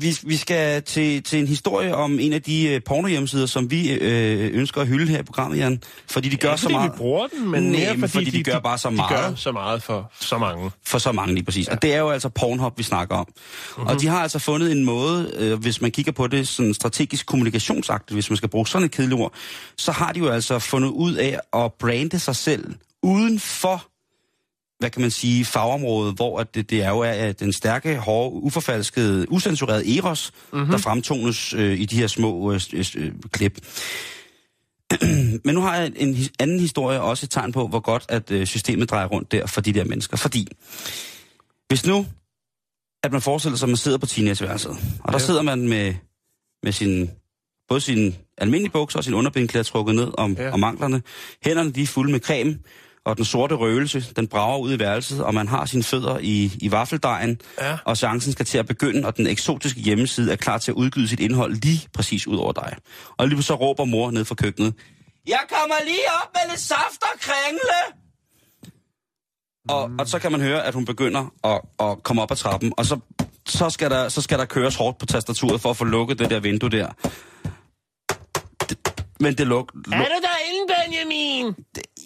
vi, 0.00 0.16
vi 0.22 0.36
skal 0.36 0.82
til, 0.82 1.22
til 1.22 1.38
en 1.38 1.46
historie 1.46 1.94
om 1.94 2.18
en 2.18 2.32
af 2.32 2.42
de 2.42 2.68
øh, 2.68 2.80
pornohjemmesider, 2.86 3.46
som 3.46 3.70
vi 3.70 3.90
øh, 3.92 4.50
ønsker 4.54 4.80
at 4.80 4.86
hylde 4.86 5.06
her 5.12 5.18
i 5.18 5.22
programmet, 5.22 5.58
Jan. 5.58 5.82
Fordi 6.10 6.28
de 6.28 6.36
gør 6.36 6.48
Ikke 6.48 6.60
så 6.60 6.62
fordi 6.62 6.74
meget... 6.74 6.92
vi 6.92 6.96
bruger 6.96 7.26
den, 7.26 7.50
men 7.50 7.62
Nej, 7.62 7.70
mere 7.70 7.94
fordi, 7.94 8.10
fordi 8.10 8.30
de 8.30 8.42
gør 8.42 8.58
bare 8.58 8.78
så 8.78 8.90
De 8.90 8.94
meget. 8.94 9.10
gør 9.10 9.34
så 9.34 9.52
meget 9.52 9.82
for 9.82 10.12
så 10.20 10.38
mange. 10.38 10.70
For 10.86 10.98
så 10.98 11.12
mange 11.12 11.34
lige 11.34 11.44
præcis. 11.44 11.66
Ja. 11.66 11.72
Og 11.72 11.82
det 11.82 11.94
er 11.94 11.98
jo 11.98 12.10
altså 12.10 12.28
Pornhub, 12.28 12.78
vi 12.78 12.82
snakker 12.82 13.16
om. 13.16 13.26
Mm-hmm. 13.28 13.86
Og 13.86 14.00
de 14.00 14.06
har 14.06 14.22
altså 14.22 14.38
fundet 14.38 14.72
en 14.72 14.84
måde, 14.84 15.32
øh, 15.38 15.58
hvis 15.60 15.80
man 15.80 15.90
kigger 15.90 16.12
på 16.12 16.26
det 16.26 16.48
sådan 16.48 16.74
strategisk 16.74 17.26
kommunikationsagtigt, 17.26 18.16
hvis 18.16 18.30
man 18.30 18.36
skal 18.36 18.48
bruge 18.48 18.66
sådan 18.66 18.86
et 18.86 18.90
kedeligt 18.90 19.20
ord, 19.20 19.32
så 19.76 19.92
har 19.92 20.12
de 20.12 20.18
jo 20.18 20.28
altså 20.28 20.58
fundet 20.58 20.88
ud 20.88 21.14
af 21.14 21.38
at 21.56 21.72
brande 21.80 22.18
sig 22.18 22.36
selv 22.36 22.74
uden 23.02 23.40
for 23.40 23.84
hvad 24.78 24.90
kan 24.90 25.02
man 25.02 25.10
sige, 25.10 25.44
fagområdet, 25.44 26.14
hvor 26.14 26.38
at 26.40 26.54
det, 26.54 26.70
det 26.70 26.82
er 26.82 26.88
jo 26.90 26.98
er, 27.00 27.32
den 27.32 27.52
stærke, 27.52 27.96
hårde, 27.96 28.32
uforfalskede, 28.42 29.32
usensurerede 29.32 29.96
eros, 29.98 30.32
mm-hmm. 30.52 30.70
der 30.70 30.78
fremtones 30.78 31.52
øh, 31.54 31.80
i 31.80 31.84
de 31.84 31.96
her 31.96 32.06
små 32.06 32.52
øh, 32.52 32.60
øh, 32.96 33.12
klip. 33.32 33.58
Men 35.44 35.54
nu 35.54 35.60
har 35.60 35.76
jeg 35.76 35.92
en 35.96 36.14
his- 36.14 36.32
anden 36.38 36.60
historie, 36.60 37.00
også 37.00 37.26
et 37.26 37.30
tegn 37.30 37.52
på, 37.52 37.66
hvor 37.68 37.80
godt 37.80 38.04
at 38.08 38.30
øh, 38.30 38.46
systemet 38.46 38.90
drejer 38.90 39.06
rundt 39.06 39.32
der 39.32 39.46
for 39.46 39.60
de 39.60 39.72
der 39.72 39.84
mennesker. 39.84 40.16
Fordi, 40.16 40.48
hvis 41.68 41.86
nu, 41.86 42.06
at 43.02 43.12
man 43.12 43.20
forestiller 43.20 43.56
sig, 43.56 43.66
at 43.66 43.70
man 43.70 43.76
sidder 43.76 43.98
på 43.98 44.06
teenageværelset, 44.06 44.70
og 45.04 45.12
der 45.12 45.18
Ja. 45.18 45.26
sidder 45.26 45.42
man 45.42 45.68
med, 45.68 45.94
med 46.62 46.72
sin, 46.72 47.10
både 47.68 47.80
sin 47.80 48.16
almindelige 48.38 48.72
bukser 48.72 48.98
og 48.98 49.04
sin 49.04 49.14
underbindklæder 49.14 49.64
trukket 49.64 49.94
ned 49.94 50.10
om, 50.18 50.32
ja. 50.32 50.50
om 50.50 50.64
anklerne. 50.64 51.02
Hænderne 51.44 51.70
de 51.72 51.82
er 51.82 51.86
fulde 51.86 52.12
med 52.12 52.20
creme, 52.20 52.58
og 53.08 53.16
den 53.16 53.24
sorte 53.24 53.54
røgelse, 53.54 54.00
den 54.16 54.28
brager 54.28 54.58
ud 54.58 54.72
i 54.72 54.78
værelset, 54.78 55.24
og 55.24 55.34
man 55.34 55.48
har 55.48 55.64
sine 55.66 55.82
fødder 55.82 56.18
i, 56.18 56.52
i 56.60 56.70
vaffeldejen, 56.70 57.40
Ja. 57.60 57.78
og 57.84 57.96
chancen 57.96 58.32
skal 58.32 58.46
til 58.46 58.58
at 58.58 58.66
begynde, 58.66 59.06
og 59.06 59.16
den 59.16 59.26
eksotiske 59.26 59.80
hjemmeside 59.80 60.32
er 60.32 60.36
klar 60.36 60.58
til 60.58 60.70
at 60.70 60.74
udgyde 60.74 61.08
sit 61.08 61.20
indhold 61.20 61.54
lige 61.54 61.88
præcis 61.94 62.26
ud 62.26 62.36
over 62.36 62.52
dig. 62.52 62.76
Og 63.16 63.28
lige 63.28 63.42
så 63.42 63.54
råber 63.54 63.84
mor 63.84 64.10
ned 64.10 64.24
fra 64.24 64.34
køkkenet, 64.34 64.74
jeg 65.26 65.40
kommer 65.48 65.74
lige 65.84 66.04
op 66.22 66.28
med 66.34 66.50
lidt 66.50 66.60
saft 66.60 67.02
og 67.02 67.20
kringle! 67.20 67.80
Og, 69.68 69.90
og 69.98 70.08
så 70.08 70.18
kan 70.18 70.32
man 70.32 70.40
høre, 70.40 70.64
at 70.66 70.74
hun 70.74 70.84
begynder 70.84 71.32
at, 71.44 71.60
at 71.88 72.02
komme 72.02 72.22
op 72.22 72.30
ad 72.30 72.36
trappen, 72.36 72.72
og 72.76 72.86
så, 72.86 72.98
så, 73.48 73.70
skal 73.70 73.90
der, 73.90 74.08
så 74.08 74.20
skal 74.22 74.38
der 74.38 74.44
køres 74.44 74.76
hårdt 74.76 74.98
på 74.98 75.06
tastaturet 75.06 75.60
for 75.60 75.70
at 75.70 75.76
få 75.76 75.84
lukket 75.84 76.18
det 76.18 76.30
der 76.30 76.40
vindue 76.40 76.70
der. 76.70 76.88
Det, 78.68 78.78
men 79.20 79.34
det 79.38 79.46
luk, 79.46 79.72
luk, 79.74 79.94
Er 79.94 79.98
du 80.04 80.20
derinde, 80.28 80.74
Benjamin? 80.74 81.54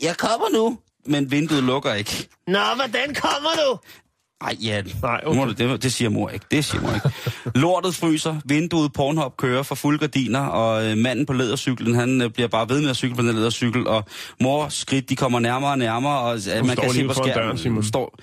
Jeg 0.03 0.17
kommer 0.17 0.47
nu, 0.53 0.79
men 1.07 1.31
vinduet 1.31 1.65
lukker 1.65 1.95
ikke. 1.95 2.29
Nå, 2.47 2.59
hvordan 2.77 3.15
kommer 3.15 3.51
du? 3.57 3.79
Ej, 4.41 4.57
ja, 4.63 4.83
Nej, 5.03 5.21
okay. 5.27 5.41
okay. 5.41 5.55
det, 5.71 5.83
det 5.83 5.93
siger 5.93 6.09
mor 6.09 6.29
ikke. 6.29 6.47
Det 6.51 6.65
siger 6.65 6.83
mor 6.83 6.95
ikke. 6.95 7.11
Lortet 7.59 7.95
fryser, 7.95 8.37
vinduet 8.45 8.93
Pornhub 8.93 9.37
kører 9.37 9.63
for 9.63 9.75
fulde 9.75 9.99
gardiner, 9.99 10.41
og 10.41 10.85
øh, 10.91 10.97
manden 10.99 11.27
på 11.27 11.33
lædercyklen, 11.33 11.95
han 11.95 12.23
øh, 12.23 12.31
bliver 12.31 12.49
bare 12.49 12.69
ved 12.69 12.81
med 12.81 12.91
at 12.91 12.97
cykle 12.97 13.17
på 13.17 13.23
den 13.23 13.35
lædercykel, 13.35 13.87
og 13.87 14.05
mors 14.41 14.75
skridt, 14.75 15.09
de 15.09 15.17
kommer 15.17 15.41
nærmere 15.41 15.71
og 15.71 15.79
nærmere, 15.79 16.19
og 16.21 16.35
øh, 16.57 16.67
man 16.67 16.77
står 16.77 16.83
kan 16.83 16.93
se 16.93 17.07
på 17.07 17.13
skærmen. 17.15 17.35
døren, 17.35 17.59
Simon. 17.59 17.83
står, 17.85 18.19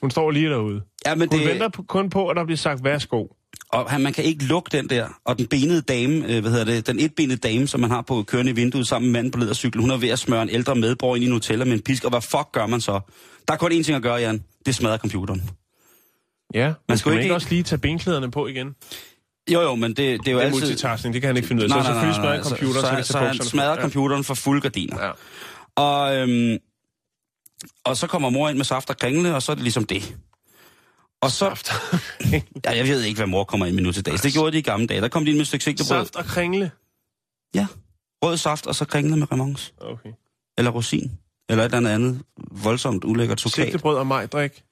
Hun 0.00 0.10
står 0.10 0.30
lige 0.30 0.48
derude. 0.50 0.82
ja, 1.06 1.14
men 1.14 1.28
Hun 1.32 1.38
det, 1.40 1.48
venter 1.48 1.68
på, 1.68 1.82
kun 1.82 2.10
på, 2.10 2.28
at 2.28 2.36
der 2.36 2.44
bliver 2.44 2.56
sagt 2.58 2.84
værsgo. 2.84 3.26
Og 3.72 3.90
han, 3.90 4.00
man 4.00 4.12
kan 4.12 4.24
ikke 4.24 4.44
lukke 4.44 4.68
den 4.76 4.88
der. 4.90 5.08
Og 5.24 5.38
den 5.38 5.46
benede 5.46 5.82
dame, 5.82 6.14
øh, 6.14 6.40
hvad 6.40 6.50
hedder 6.50 6.64
det, 6.64 6.86
den 6.86 7.00
etbenede 7.00 7.36
dame, 7.38 7.68
som 7.68 7.80
man 7.80 7.90
har 7.90 8.02
på 8.02 8.22
kørende 8.22 8.50
i 8.52 8.54
vinduet 8.54 8.86
sammen 8.88 9.12
med 9.12 9.18
manden 9.18 9.30
på 9.32 9.38
lædercyklen, 9.38 9.80
hun 9.82 9.90
er 9.90 9.96
ved 9.96 10.08
at 10.08 10.18
smøre 10.18 10.42
en 10.42 10.48
ældre 10.50 10.74
medborger 10.74 11.16
ind 11.16 11.24
i 11.24 11.28
Nutella 11.28 11.64
med 11.64 11.72
en 11.72 11.82
pisk, 11.82 12.04
og 12.04 12.10
hvad 12.10 12.20
fuck 12.20 12.52
gør 12.52 12.66
man 12.66 12.80
så? 12.80 13.00
Der 13.48 13.54
er 13.54 13.58
kun 13.58 13.72
én 13.72 13.82
ting 13.82 13.96
at 13.96 14.02
gøre, 14.02 14.14
Jan. 14.16 14.44
Det 14.66 14.74
smadrer 14.74 14.98
computeren. 14.98 15.42
Ja, 16.54 16.64
man 16.66 16.74
skal 16.88 16.98
skal 16.98 17.08
man 17.10 17.18
ikke- 17.18 17.24
ikke 17.24 17.34
også 17.34 17.46
lige 17.50 17.62
tage 17.62 17.78
benklæderne 17.78 18.30
på 18.30 18.46
igen? 18.46 18.74
Jo, 19.52 19.60
jo, 19.60 19.74
men 19.74 19.90
det, 19.90 19.96
det 19.96 20.04
er 20.04 20.12
jo 20.12 20.20
Det 20.24 20.32
er 20.32 20.40
altid... 20.40 20.60
multitasking, 20.60 21.14
det 21.14 21.22
kan 21.22 21.28
han 21.28 21.36
ikke 21.36 21.48
finde 21.48 21.64
ud 21.64 21.70
af. 21.70 21.82
Så 21.82 21.86
selvfølgelig 21.86 22.14
smadrer 22.14 22.42
computeren, 22.42 22.74
så, 22.74 22.80
så, 22.80 22.96
så, 22.96 23.06
så, 23.06 23.12
så 23.12 23.18
han 23.18 23.34
smadrer 23.38 23.74
Ja. 23.74 23.80
computeren 23.80 24.24
for 24.24 24.34
fulde 24.34 24.60
gardiner. 24.60 25.04
Ja. 25.04 25.10
Og, 25.82 26.16
øhm, 26.16 26.58
og 27.84 27.96
så 27.96 28.06
kommer 28.06 28.30
mor 28.30 28.48
ind 28.48 28.56
med 28.56 28.64
saft 28.64 28.90
og 28.90 28.96
kringle, 28.98 29.34
og 29.34 29.42
så 29.42 29.52
er 29.52 29.54
det 29.56 29.62
ligesom 29.62 29.84
det. 29.84 30.16
Og 31.20 31.30
så... 31.30 31.38
Saft. 31.38 31.70
Ja, 32.64 32.76
jeg 32.76 32.86
ved 32.86 33.02
ikke, 33.02 33.18
hvad 33.18 33.26
mor 33.26 33.44
kommer 33.44 33.66
ind 33.66 33.74
med 33.74 33.82
nu 33.82 33.92
til 33.92 34.06
dags. 34.06 34.22
Det 34.22 34.32
gjorde 34.32 34.52
de 34.52 34.58
i 34.58 34.62
gamle 34.62 34.86
dage. 34.86 35.00
Der 35.00 35.08
kom 35.08 35.24
de 35.24 35.30
ind 35.30 35.36
med 35.36 35.42
et 35.42 35.46
stykke 35.46 35.64
sigtebrød. 35.64 35.88
Saft 35.88 36.16
og 36.16 36.24
kringle. 36.24 36.70
Ja, 37.54 37.66
rød 38.22 38.36
saft, 38.36 38.66
og 38.66 38.74
så 38.74 38.84
kringle 38.84 39.16
med 39.16 39.32
remons. 39.32 39.74
Okay. 39.80 40.10
Eller 40.58 40.70
rosin. 40.70 41.10
Eller 41.48 41.64
et 41.64 41.74
eller 41.74 41.90
andet 41.90 42.22
voldsomt 42.50 43.04
ulækkert 43.04 43.40
sukat. 43.40 43.64
Sigtebrød 43.64 43.96
og 43.96 44.06
majdrik. 44.06 44.62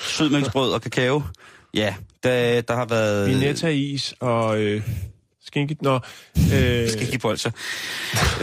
Sødmælksbrød 0.00 0.72
og 0.72 0.82
kakao. 0.82 1.22
Ja, 1.74 1.94
der, 2.22 2.60
der 2.60 2.74
har 2.74 2.84
været... 2.84 3.30
Vinetta-is 3.30 4.14
og 4.20 4.60
øh, 4.60 4.88
skinket... 5.48 5.82
Nå, 5.82 5.94
øh, 6.54 6.88
bolcher. 7.22 7.50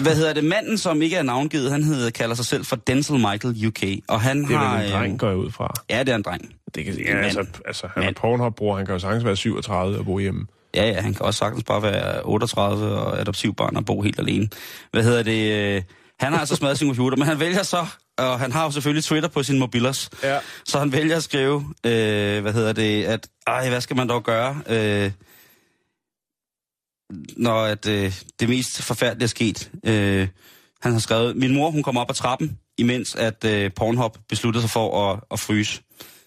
Hvad 0.02 0.16
hedder 0.16 0.34
det? 0.34 0.44
Manden, 0.44 0.78
som 0.78 1.02
ikke 1.02 1.16
er 1.16 1.24
navngivet, 1.24 1.72
han 1.72 1.84
hedder, 1.84 2.10
kalder 2.10 2.36
sig 2.36 2.46
selv 2.46 2.66
for 2.66 2.76
Denzel 2.76 3.16
Michael 3.16 3.68
UK. 3.68 3.84
Og 4.08 4.22
han 4.22 4.44
det 4.44 4.52
er 4.54 4.58
har... 4.58 4.82
en 4.82 4.92
dreng, 4.92 5.14
øh, 5.14 5.20
går 5.20 5.28
jeg 5.28 5.38
ud 5.38 5.52
fra. 5.52 5.74
Ja, 5.90 6.00
det 6.00 6.10
er 6.10 6.16
en 6.16 6.22
dreng. 6.22 6.56
Det 6.76 6.86
kan, 6.86 6.94
ja, 6.94 7.18
altså, 7.22 7.46
altså, 7.66 7.88
han 7.94 8.04
er 8.04 8.12
Pornhub-bror, 8.12 8.78
han 8.78 8.86
kan 8.86 8.94
jo 8.96 9.00
sagtens 9.00 9.26
være 9.26 9.36
37 9.36 9.98
og 10.00 10.06
bo 10.06 10.20
hjemme. 10.20 10.46
Ja, 10.76 10.88
ja, 10.88 11.02
han 11.02 11.14
kan 11.14 11.26
også 11.26 11.38
sagtens 11.38 11.64
bare 11.64 11.82
være 11.84 12.22
38 12.24 12.86
og 13.00 13.20
adoptivbarn 13.20 13.76
og 13.76 13.86
bo 13.86 14.02
helt 14.02 14.20
alene. 14.20 14.50
Hvad 14.92 15.04
hedder 15.04 15.24
det? 15.24 15.52
øh, 15.52 15.82
Han 16.20 16.32
har 16.34 16.40
altså 16.40 16.56
smadret 16.56 16.78
sin 16.78 16.88
computer, 16.88 17.18
men 17.18 17.28
han 17.28 17.40
vælger 17.40 17.64
så, 17.64 17.86
og 18.18 18.40
han 18.40 18.52
har 18.52 18.64
jo 18.64 18.72
selvfølgelig 18.72 19.04
Twitter 19.04 19.30
på 19.30 19.44
sin 19.44 19.60
mobilers, 19.60 20.10
Ja. 20.24 20.38
så 20.66 20.80
han 20.80 20.92
vælger 20.92 21.16
at 21.16 21.24
skrive, 21.24 21.56
øh, 21.86 22.42
hvad 22.42 22.54
hedder 22.54 22.74
det, 22.74 23.04
at, 23.04 23.28
ej, 23.48 23.70
hvad 23.70 23.82
skal 23.82 23.96
man 23.96 24.10
dog 24.10 24.24
gøre, 24.24 24.58
øh, 24.70 25.12
når 27.38 27.64
at, 27.64 27.88
øh, 27.88 28.14
det 28.40 28.50
mest 28.50 28.82
forfærdelige 28.82 29.24
er 29.24 29.28
sket. 29.28 29.72
Øh, 29.86 30.28
han 30.82 30.92
har 30.92 31.00
skrevet, 31.00 31.36
min 31.36 31.54
mor, 31.54 31.70
hun 31.72 31.84
kom 31.84 31.98
op 31.98 32.10
ad 32.10 32.16
trappen, 32.16 32.58
imens 32.78 33.16
at 33.16 33.46
øh, 33.46 33.72
Pornhub 33.76 34.18
besluttede 34.30 34.62
sig 34.62 34.70
for 34.70 35.12
at, 35.12 35.20
at 35.32 35.40
fryse. 35.40 35.82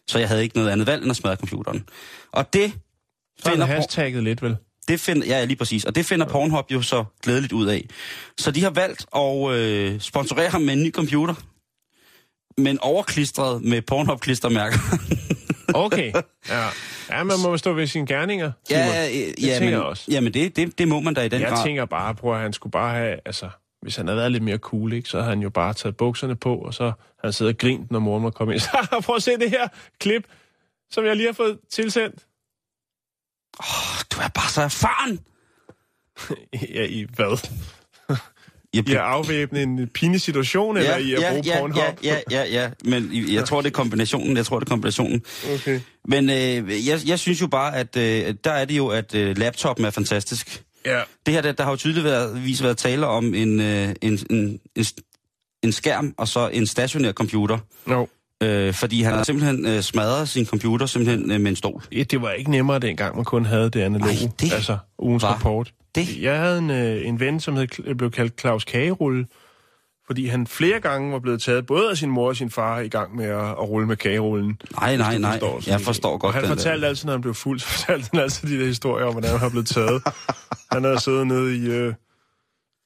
Så 0.09 0.19
jeg 0.19 0.29
havde 0.29 0.43
ikke 0.43 0.57
noget 0.57 0.71
andet 0.71 0.87
valg 0.87 1.03
end 1.03 1.11
at 1.11 1.17
smadre 1.17 1.37
computeren. 1.37 1.85
Og 2.33 2.53
det 2.53 2.73
Så 3.39 3.49
er 3.49 3.53
finder 3.53 3.67
hashtagget 3.67 4.25
lidt, 4.25 4.43
vel? 4.43 4.57
det 4.89 5.01
finder, 5.01 5.27
ja, 5.27 5.45
lige 5.45 5.57
præcis. 5.57 5.85
Og 5.85 5.95
det 5.95 6.07
finder 6.07 6.27
Pornhub 6.27 6.73
jo 6.73 6.83
så 6.83 7.05
glædeligt 7.23 7.53
ud 7.53 7.67
af. 7.67 7.89
Så 8.39 8.51
de 8.51 8.63
har 8.63 8.71
valgt 8.71 9.07
at 9.17 9.51
øh, 9.51 10.01
sponsorere 10.01 10.49
ham 10.49 10.61
med 10.61 10.75
en 10.75 10.83
ny 10.83 10.93
computer, 10.93 11.35
men 12.59 12.79
overklistret 12.81 13.63
med 13.63 13.83
Pornhub-klistermærker. 13.83 14.79
Okay. 15.75 16.13
Ja. 16.49 16.69
ja, 17.11 17.23
man 17.25 17.37
må 17.43 17.57
stå 17.57 17.73
ved 17.73 17.87
sine 17.87 18.07
gerninger, 18.07 18.53
ja, 18.71 18.83
Simon. 18.85 18.95
ja, 18.95 19.07
det 19.07 19.43
ja, 19.43 19.53
tænker 19.53 19.61
men, 19.61 19.71
jeg 19.71 19.81
også. 19.81 20.05
Jamen, 20.11 20.35
det, 20.35 20.57
det, 20.57 20.79
det 20.79 20.89
må 20.89 21.01
man 21.01 21.15
da 21.15 21.23
i 21.23 21.29
den 21.29 21.41
Jeg 21.41 21.51
grad. 21.51 21.65
tænker 21.65 21.85
bare 21.85 22.15
på, 22.15 22.35
at 22.35 22.41
han 22.41 22.53
skulle 22.53 22.71
bare 22.71 22.95
have... 22.95 23.21
Altså, 23.25 23.49
hvis 23.83 23.97
han 23.97 24.07
havde 24.07 24.19
været 24.19 24.33
lidt 24.33 24.43
mere 24.43 24.57
cool, 24.59 24.93
ikke, 24.93 25.09
så 25.09 25.17
havde 25.17 25.29
han 25.29 25.41
jo 25.41 25.51
bare 25.51 25.75
taget 25.75 25.97
bukserne 25.97 26.37
på, 26.37 26.57
og 26.57 26.75
så 26.75 26.83
havde 26.85 26.95
han 27.25 27.33
siddet 27.33 27.55
og 27.55 27.59
grint, 27.59 27.91
når 27.91 27.99
moren 27.99 28.25
var 28.25 28.31
kommet 28.31 28.55
ind. 28.55 28.61
Så 28.91 29.03
prøv 29.05 29.17
at 29.17 29.23
se 29.23 29.31
det 29.31 29.51
her 29.51 29.69
klip, 30.01 30.25
som 30.91 31.05
jeg 31.05 31.17
lige 31.17 31.27
har 31.27 31.33
fået 31.33 31.59
tilsendt. 31.73 32.27
Du 34.13 34.21
er 34.21 34.29
bare 34.35 34.51
så 34.51 34.63
erfaren. 34.63 35.21
ja, 36.75 36.85
i 36.85 37.07
hvad? 37.15 37.49
Jeg 38.75 38.89
I 38.89 38.93
at 38.93 38.99
afvæbne 38.99 39.63
en 39.63 39.89
pinlig 39.95 40.21
situation, 40.21 40.77
eller 40.77 40.97
i 40.97 41.13
at 41.13 41.23
bruge 41.31 41.43
ja, 41.45 41.61
Pornhub? 41.61 41.79
ja, 41.79 41.93
ja, 42.05 42.19
ja, 42.31 42.45
ja, 42.45 42.71
men 42.85 43.11
jeg 43.13 43.45
tror, 43.45 43.61
det 43.61 43.69
er 43.69 43.73
kombinationen. 43.73 44.37
Jeg 44.37 44.47
tror, 44.47 44.59
det 44.59 44.67
er 44.67 44.71
kombinationen. 44.71 45.23
Okay. 45.55 45.81
Men 46.09 46.31
øh, 46.31 46.89
jeg, 46.89 47.01
jeg 47.07 47.19
synes 47.19 47.41
jo 47.41 47.47
bare, 47.47 47.77
at 47.77 47.97
øh, 47.97 48.35
der 48.45 48.51
er 48.51 48.65
det 48.65 48.77
jo, 48.77 48.89
at 48.89 49.15
øh, 49.15 49.39
laptopen 49.39 49.85
er 49.85 49.91
fantastisk. 49.91 50.63
Ja. 50.87 51.01
Det 51.27 51.35
her, 51.35 51.41
der, 51.41 51.53
der 51.53 51.65
har 51.65 51.71
jo 51.71 52.41
vist 52.41 52.63
været 52.63 52.77
tale 52.77 53.07
om 53.07 53.35
en, 53.35 53.61
øh, 53.61 53.95
en, 54.03 54.19
en, 54.31 54.61
en, 54.77 54.87
en 55.63 55.73
skærm 55.73 56.15
og 56.19 56.29
så 56.29 56.49
en 56.49 56.67
stationær 56.67 57.13
computer. 57.13 57.59
No. 57.87 58.07
Øh, 58.43 58.75
fordi 58.75 59.03
han 59.03 59.15
har 59.15 59.23
simpelthen 59.23 59.67
øh, 59.67 59.83
smadret 59.83 60.29
sin 60.29 60.47
computer 60.47 60.87
simpelthen 60.87 61.33
øh, 61.33 61.41
med 61.41 61.51
en 61.51 61.57
stol. 61.57 61.83
Ja, 61.93 62.03
det 62.03 62.23
var 62.23 62.31
ikke 62.31 62.51
nemmere 62.51 62.79
dengang, 62.79 63.17
man 63.17 63.25
kun 63.25 63.45
havde 63.45 63.71
det 63.71 63.81
analoge. 63.81 64.11
Ej, 64.11 64.31
det 64.41 64.53
altså, 64.53 64.79
ugens 64.99 65.23
var 65.23 65.33
rapport. 65.33 65.73
Det. 66.07 66.23
Jeg 66.23 66.39
havde 66.39 66.59
en, 66.59 66.71
øh, 66.71 67.07
en 67.09 67.21
ven, 67.21 67.41
som 67.41 67.57
hed, 67.57 67.95
blev 67.95 68.11
kaldt 68.11 68.41
Claus 68.41 68.65
Kagerulle, 68.65 69.27
fordi 70.07 70.27
han 70.27 70.47
flere 70.47 70.81
gange 70.81 71.13
var 71.13 71.19
blevet 71.19 71.43
taget, 71.43 71.67
både 71.67 71.91
af 71.91 71.97
sin 71.97 72.11
mor 72.11 72.29
og 72.29 72.37
sin 72.37 72.51
far, 72.51 72.79
i 72.81 72.89
gang 72.89 73.17
med 73.17 73.25
at, 73.25 73.45
at 73.49 73.69
rulle 73.69 73.87
med 73.87 73.97
kagerullen. 73.97 74.61
Nej, 74.81 74.97
nej, 74.97 75.19
nej. 75.19 75.31
forstår, 75.33 75.63
Jeg 75.71 75.79
det- 75.79 75.87
forstår 75.87 76.13
og 76.13 76.21
godt 76.21 76.35
han 76.35 76.43
den 76.45 76.51
der. 76.51 76.57
fortalte 76.57 76.87
altid, 76.87 77.05
når 77.07 77.13
han 77.13 77.21
blev 77.23 77.35
fuld, 77.35 77.61
så 77.61 77.67
fortalte 77.67 78.09
han 78.13 78.21
altid 78.21 78.49
de 78.49 78.61
der 78.61 78.67
historier 78.67 79.07
om, 79.07 79.13
hvordan 79.13 79.31
han 79.31 79.41
var 79.41 79.49
blevet 79.49 79.67
taget. 79.67 80.03
han 80.73 80.85
havde 80.85 81.01
siddet 81.01 81.27
nede 81.27 81.57
i... 81.57 81.67
Øh, 81.71 81.95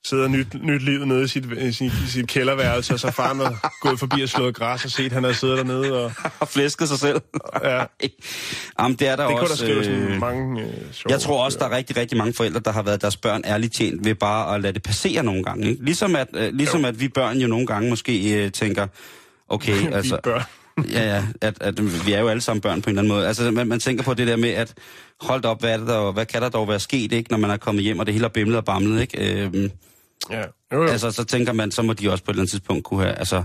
siddet 0.04 0.24
og 0.24 0.30
nyt, 0.30 0.46
nyt 0.62 0.82
livet 0.82 1.08
nede 1.08 1.24
i 1.24 1.26
sit, 1.26 1.44
i 1.52 1.72
sit, 2.08 2.26
kælderværelse, 2.26 2.94
og 2.94 3.00
så 3.00 3.10
faren 3.10 3.38
havde 3.38 3.56
gået 3.80 3.98
forbi 3.98 4.22
og 4.22 4.28
slået 4.28 4.54
græs 4.54 4.84
og 4.84 4.90
set, 4.90 5.12
han 5.12 5.22
havde 5.22 5.34
siddet 5.34 5.58
dernede. 5.58 6.04
Og, 6.04 6.10
Har 6.38 6.46
flæsket 6.46 6.88
sig 6.88 6.98
selv. 6.98 7.20
ja, 7.64 7.84
Jamen, 8.80 8.96
det 8.96 9.08
er 9.08 9.16
der 9.16 9.26
det 9.26 9.36
kunne 9.38 9.44
der 9.44 9.50
også... 9.50 9.56
skrive 9.56 9.84
sådan 9.84 10.00
øh, 10.00 10.20
mange 10.20 10.62
øh, 10.62 10.68
Jeg 11.08 11.20
tror 11.20 11.44
også, 11.44 11.58
der 11.58 11.64
er 11.64 11.76
rigtig, 11.76 11.96
rigtig 11.96 12.18
mange 12.18 12.32
forældre, 12.32 12.60
der 12.60 12.72
har 12.72 12.82
været 12.82 13.02
deres 13.02 13.16
børn 13.16 13.42
ærligt 13.44 13.74
tjent 13.74 14.04
ved 14.04 14.14
bare 14.14 14.54
at 14.54 14.60
lade 14.60 14.72
det 14.72 14.82
passere 14.82 15.22
nogle 15.22 15.44
gange. 15.44 15.70
Ikke? 15.70 15.84
Ligesom, 15.84 16.16
at, 16.16 16.28
øh, 16.34 16.54
ligesom 16.54 16.84
at 16.84 17.00
vi 17.00 17.08
børn 17.08 17.38
jo 17.38 17.48
nogle 17.48 17.66
gange 17.66 17.90
måske 17.90 18.44
øh, 18.44 18.52
tænker, 18.52 18.86
okay, 19.48 19.80
Vi 19.88 19.92
altså... 19.92 20.18
børn. 20.22 20.42
ja, 20.90 21.14
ja, 21.14 21.24
at, 21.40 21.54
at 21.60 22.06
vi 22.06 22.12
er 22.12 22.20
jo 22.20 22.28
alle 22.28 22.40
sammen 22.40 22.60
børn 22.60 22.82
på 22.82 22.90
en 22.90 22.98
eller 22.98 23.02
anden 23.02 23.12
måde. 23.16 23.26
Altså, 23.26 23.50
man, 23.50 23.66
man 23.66 23.80
tænker 23.80 24.04
på 24.04 24.14
det 24.14 24.26
der 24.26 24.36
med, 24.36 24.50
at 24.50 24.74
hold 25.20 25.42
da 25.42 25.48
op, 25.48 25.60
hvad, 25.60 25.72
er 25.72 25.76
det 25.76 25.86
der, 25.86 26.12
hvad 26.12 26.26
kan 26.26 26.42
der 26.42 26.48
dog 26.48 26.68
være 26.68 26.80
sket, 26.80 27.12
ikke, 27.12 27.30
når 27.30 27.38
man 27.38 27.50
er 27.50 27.56
kommet 27.56 27.84
hjem, 27.84 27.98
og 27.98 28.06
det 28.06 28.14
hele 28.14 28.24
er 28.24 28.28
bimlet 28.28 28.56
og 28.56 28.64
bamlet, 28.64 29.00
ikke? 29.00 29.42
Øhm, 29.44 29.70
Ja. 30.30 30.42
Jo, 30.72 30.82
jo. 30.82 30.88
altså, 30.88 31.10
så 31.10 31.24
tænker 31.24 31.52
man, 31.52 31.70
så 31.70 31.82
må 31.82 31.92
de 31.92 32.10
også 32.10 32.24
på 32.24 32.30
et 32.30 32.34
eller 32.34 32.42
andet 32.42 32.50
tidspunkt 32.50 32.84
kunne 32.84 33.02
have, 33.02 33.14
altså, 33.14 33.44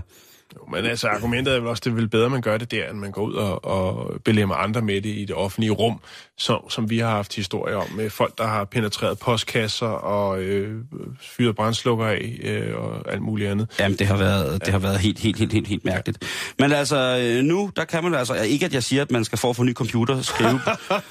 Jo, 0.56 0.66
men 0.66 0.84
altså, 0.84 1.08
argumentet 1.08 1.54
er 1.54 1.58
vel 1.58 1.68
også, 1.68 1.82
det 1.84 1.96
vel 1.96 2.08
bedre, 2.08 2.30
man 2.30 2.42
gør 2.42 2.56
det 2.56 2.70
der, 2.70 2.90
end 2.90 2.98
man 2.98 3.12
går 3.12 3.22
ud 3.22 3.34
og, 3.34 3.64
og 3.64 4.12
belemmer 4.24 4.54
andre 4.54 4.82
med 4.82 4.94
det 5.00 5.08
i 5.08 5.24
det 5.24 5.36
offentlige 5.36 5.70
rum, 5.70 6.00
som, 6.38 6.70
som 6.70 6.90
vi 6.90 6.98
har 6.98 7.10
haft 7.10 7.34
historier 7.34 7.76
om, 7.76 7.92
med 7.92 8.10
folk, 8.10 8.38
der 8.38 8.46
har 8.46 8.64
penetreret 8.64 9.18
postkasser 9.18 9.86
og 9.86 10.42
øh, 10.42 10.74
fyret 11.20 11.56
brændslukker 11.56 12.06
af 12.06 12.38
øh, 12.42 12.76
og 12.76 13.12
alt 13.12 13.22
muligt 13.22 13.50
andet. 13.50 13.70
Jamen, 13.80 13.98
det 13.98 14.06
har 14.06 14.16
været, 14.16 14.64
det 14.64 14.72
har 14.72 14.78
været 14.78 14.98
helt, 14.98 15.18
helt, 15.18 15.38
helt, 15.38 15.52
helt, 15.52 15.68
helt 15.68 15.84
mærkeligt. 15.84 16.24
Men 16.58 16.72
altså, 16.72 17.18
øh, 17.22 17.44
nu, 17.44 17.70
der 17.76 17.84
kan 17.84 18.04
man 18.04 18.14
altså, 18.14 18.34
ikke 18.34 18.66
at 18.66 18.74
jeg 18.74 18.82
siger, 18.82 19.02
at 19.02 19.10
man 19.10 19.24
skal 19.24 19.38
for 19.38 19.50
at 19.50 19.56
få 19.56 19.62
ny 19.62 19.74
computer, 19.74 20.22
skrive, 20.22 20.60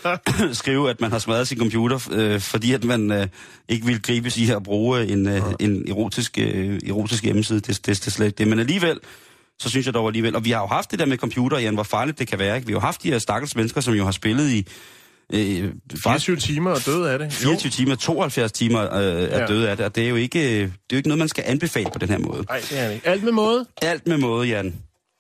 skrive 0.54 0.90
at 0.90 1.02
man 1.02 1.12
har 1.12 1.20
smadret 1.20 1.48
sin 1.48 1.58
computer, 1.58 2.10
øh, 2.12 2.40
fordi 2.40 2.74
at 2.74 2.84
man 2.84 3.12
øh, 3.12 3.28
ikke 3.70 3.86
vil 3.86 4.02
gribes 4.02 4.38
i 4.38 4.52
at 4.52 4.64
bruge 4.64 5.08
en, 5.08 5.28
øh, 5.28 5.42
en 5.60 5.90
erotisk, 5.90 6.38
øh, 6.40 6.80
erotisk 6.88 7.24
hjemmeside. 7.24 7.60
Det, 7.60 7.68
det, 7.68 7.86
det 7.86 8.08
er 8.08 8.12
slet 8.12 8.26
ikke 8.26 8.38
det. 8.38 8.48
Men 8.48 8.60
alligevel, 8.60 9.00
så 9.60 9.70
synes 9.70 9.86
jeg 9.86 9.94
dog 9.94 10.08
alligevel, 10.08 10.36
og 10.36 10.46
vi 10.46 10.52
har 10.52 10.62
jo 10.62 10.68
haft 10.68 10.92
det 10.92 11.00
der 11.00 11.06
med 11.06 11.18
computer, 11.18 11.60
Jan, 11.60 11.74
hvor 11.74 11.84
farligt 11.84 12.20
det 12.20 12.28
kan 12.28 12.40
være. 12.40 12.56
Ikke? 12.56 12.68
Vi 12.68 12.74
har 12.74 12.78
jo 12.78 12.86
haft 12.86 13.04
de 13.04 13.12
her 13.12 13.20
stakkels 13.20 13.56
mennesker, 13.56 13.82
som 13.82 13.94
jo 13.94 14.06
har 14.06 14.12
spillet 14.12 14.50
i 14.50 14.68
øh, 15.34 15.72
faktisk 16.04 16.26
24 16.26 16.36
timer 16.36 16.72
og 16.72 16.86
død 16.86 17.06
af 17.06 17.20
det. 17.20 17.34
24 17.34 17.70
timer, 17.70 17.96
72 17.96 18.52
timer 18.52 18.82
øh, 18.82 18.90
er 19.04 19.40
Ja. 19.40 19.46
døde 19.46 19.70
af 19.70 19.78
det, 19.78 19.86
og 19.86 19.96
det 19.96 20.04
er, 20.06 20.10
jo 20.10 20.16
ikke, 20.16 20.40
det 20.40 20.64
er 20.64 20.68
jo 20.94 20.98
ikke 20.98 21.10
noget, 21.10 21.20
man 21.20 21.28
skal 21.30 21.44
anbefale 21.48 21.90
på 21.94 22.00
den 22.00 22.10
her 22.10 22.18
måde. 22.18 22.44
Nej, 22.50 22.60
det 22.70 22.80
er 22.80 22.88
det 22.88 22.94
ikke. 22.96 23.08
Alt 23.08 23.24
med 23.24 23.32
måde. 23.32 23.66
Alt 23.82 24.08
med 24.08 24.18
måde, 24.18 24.48
Jan. 24.48 24.76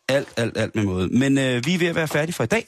Alt, 0.10 0.28
alt, 0.38 0.58
alt 0.58 0.76
med 0.76 0.84
måde. 0.84 1.08
Men 1.08 1.38
øh, 1.38 1.66
vi 1.66 1.74
er 1.74 1.78
ved 1.80 1.88
at 1.88 1.95
være 1.95 2.08
færdige 2.08 2.34
for 2.34 2.43
i 2.43 2.47
dag. 2.47 2.66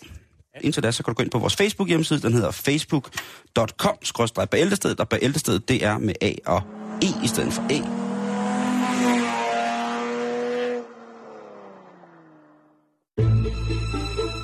Indtil 0.61 0.83
da, 0.83 0.91
så 0.91 1.03
kan 1.03 1.13
du 1.13 1.17
gå 1.17 1.23
ind 1.23 1.31
på 1.31 1.39
vores 1.39 1.55
Facebook-hjemmeside. 1.55 2.21
Den 2.21 2.33
hedder 2.33 2.51
facebook.com-bæltestedet, 2.51 4.99
og 4.99 5.09
bæltestedet, 5.09 5.69
det 5.69 5.85
er 5.85 5.97
med 5.97 6.13
A 6.21 6.31
og 6.45 6.61
E 7.01 7.05
i 7.23 7.27
stedet 7.27 7.53
for 7.53 7.61
A. 7.71 7.79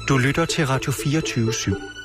Du 0.10 0.18
lytter 0.18 0.46
til 0.46 0.68
Radio 0.68 0.92
24 0.92 1.52
/7. 1.52 2.05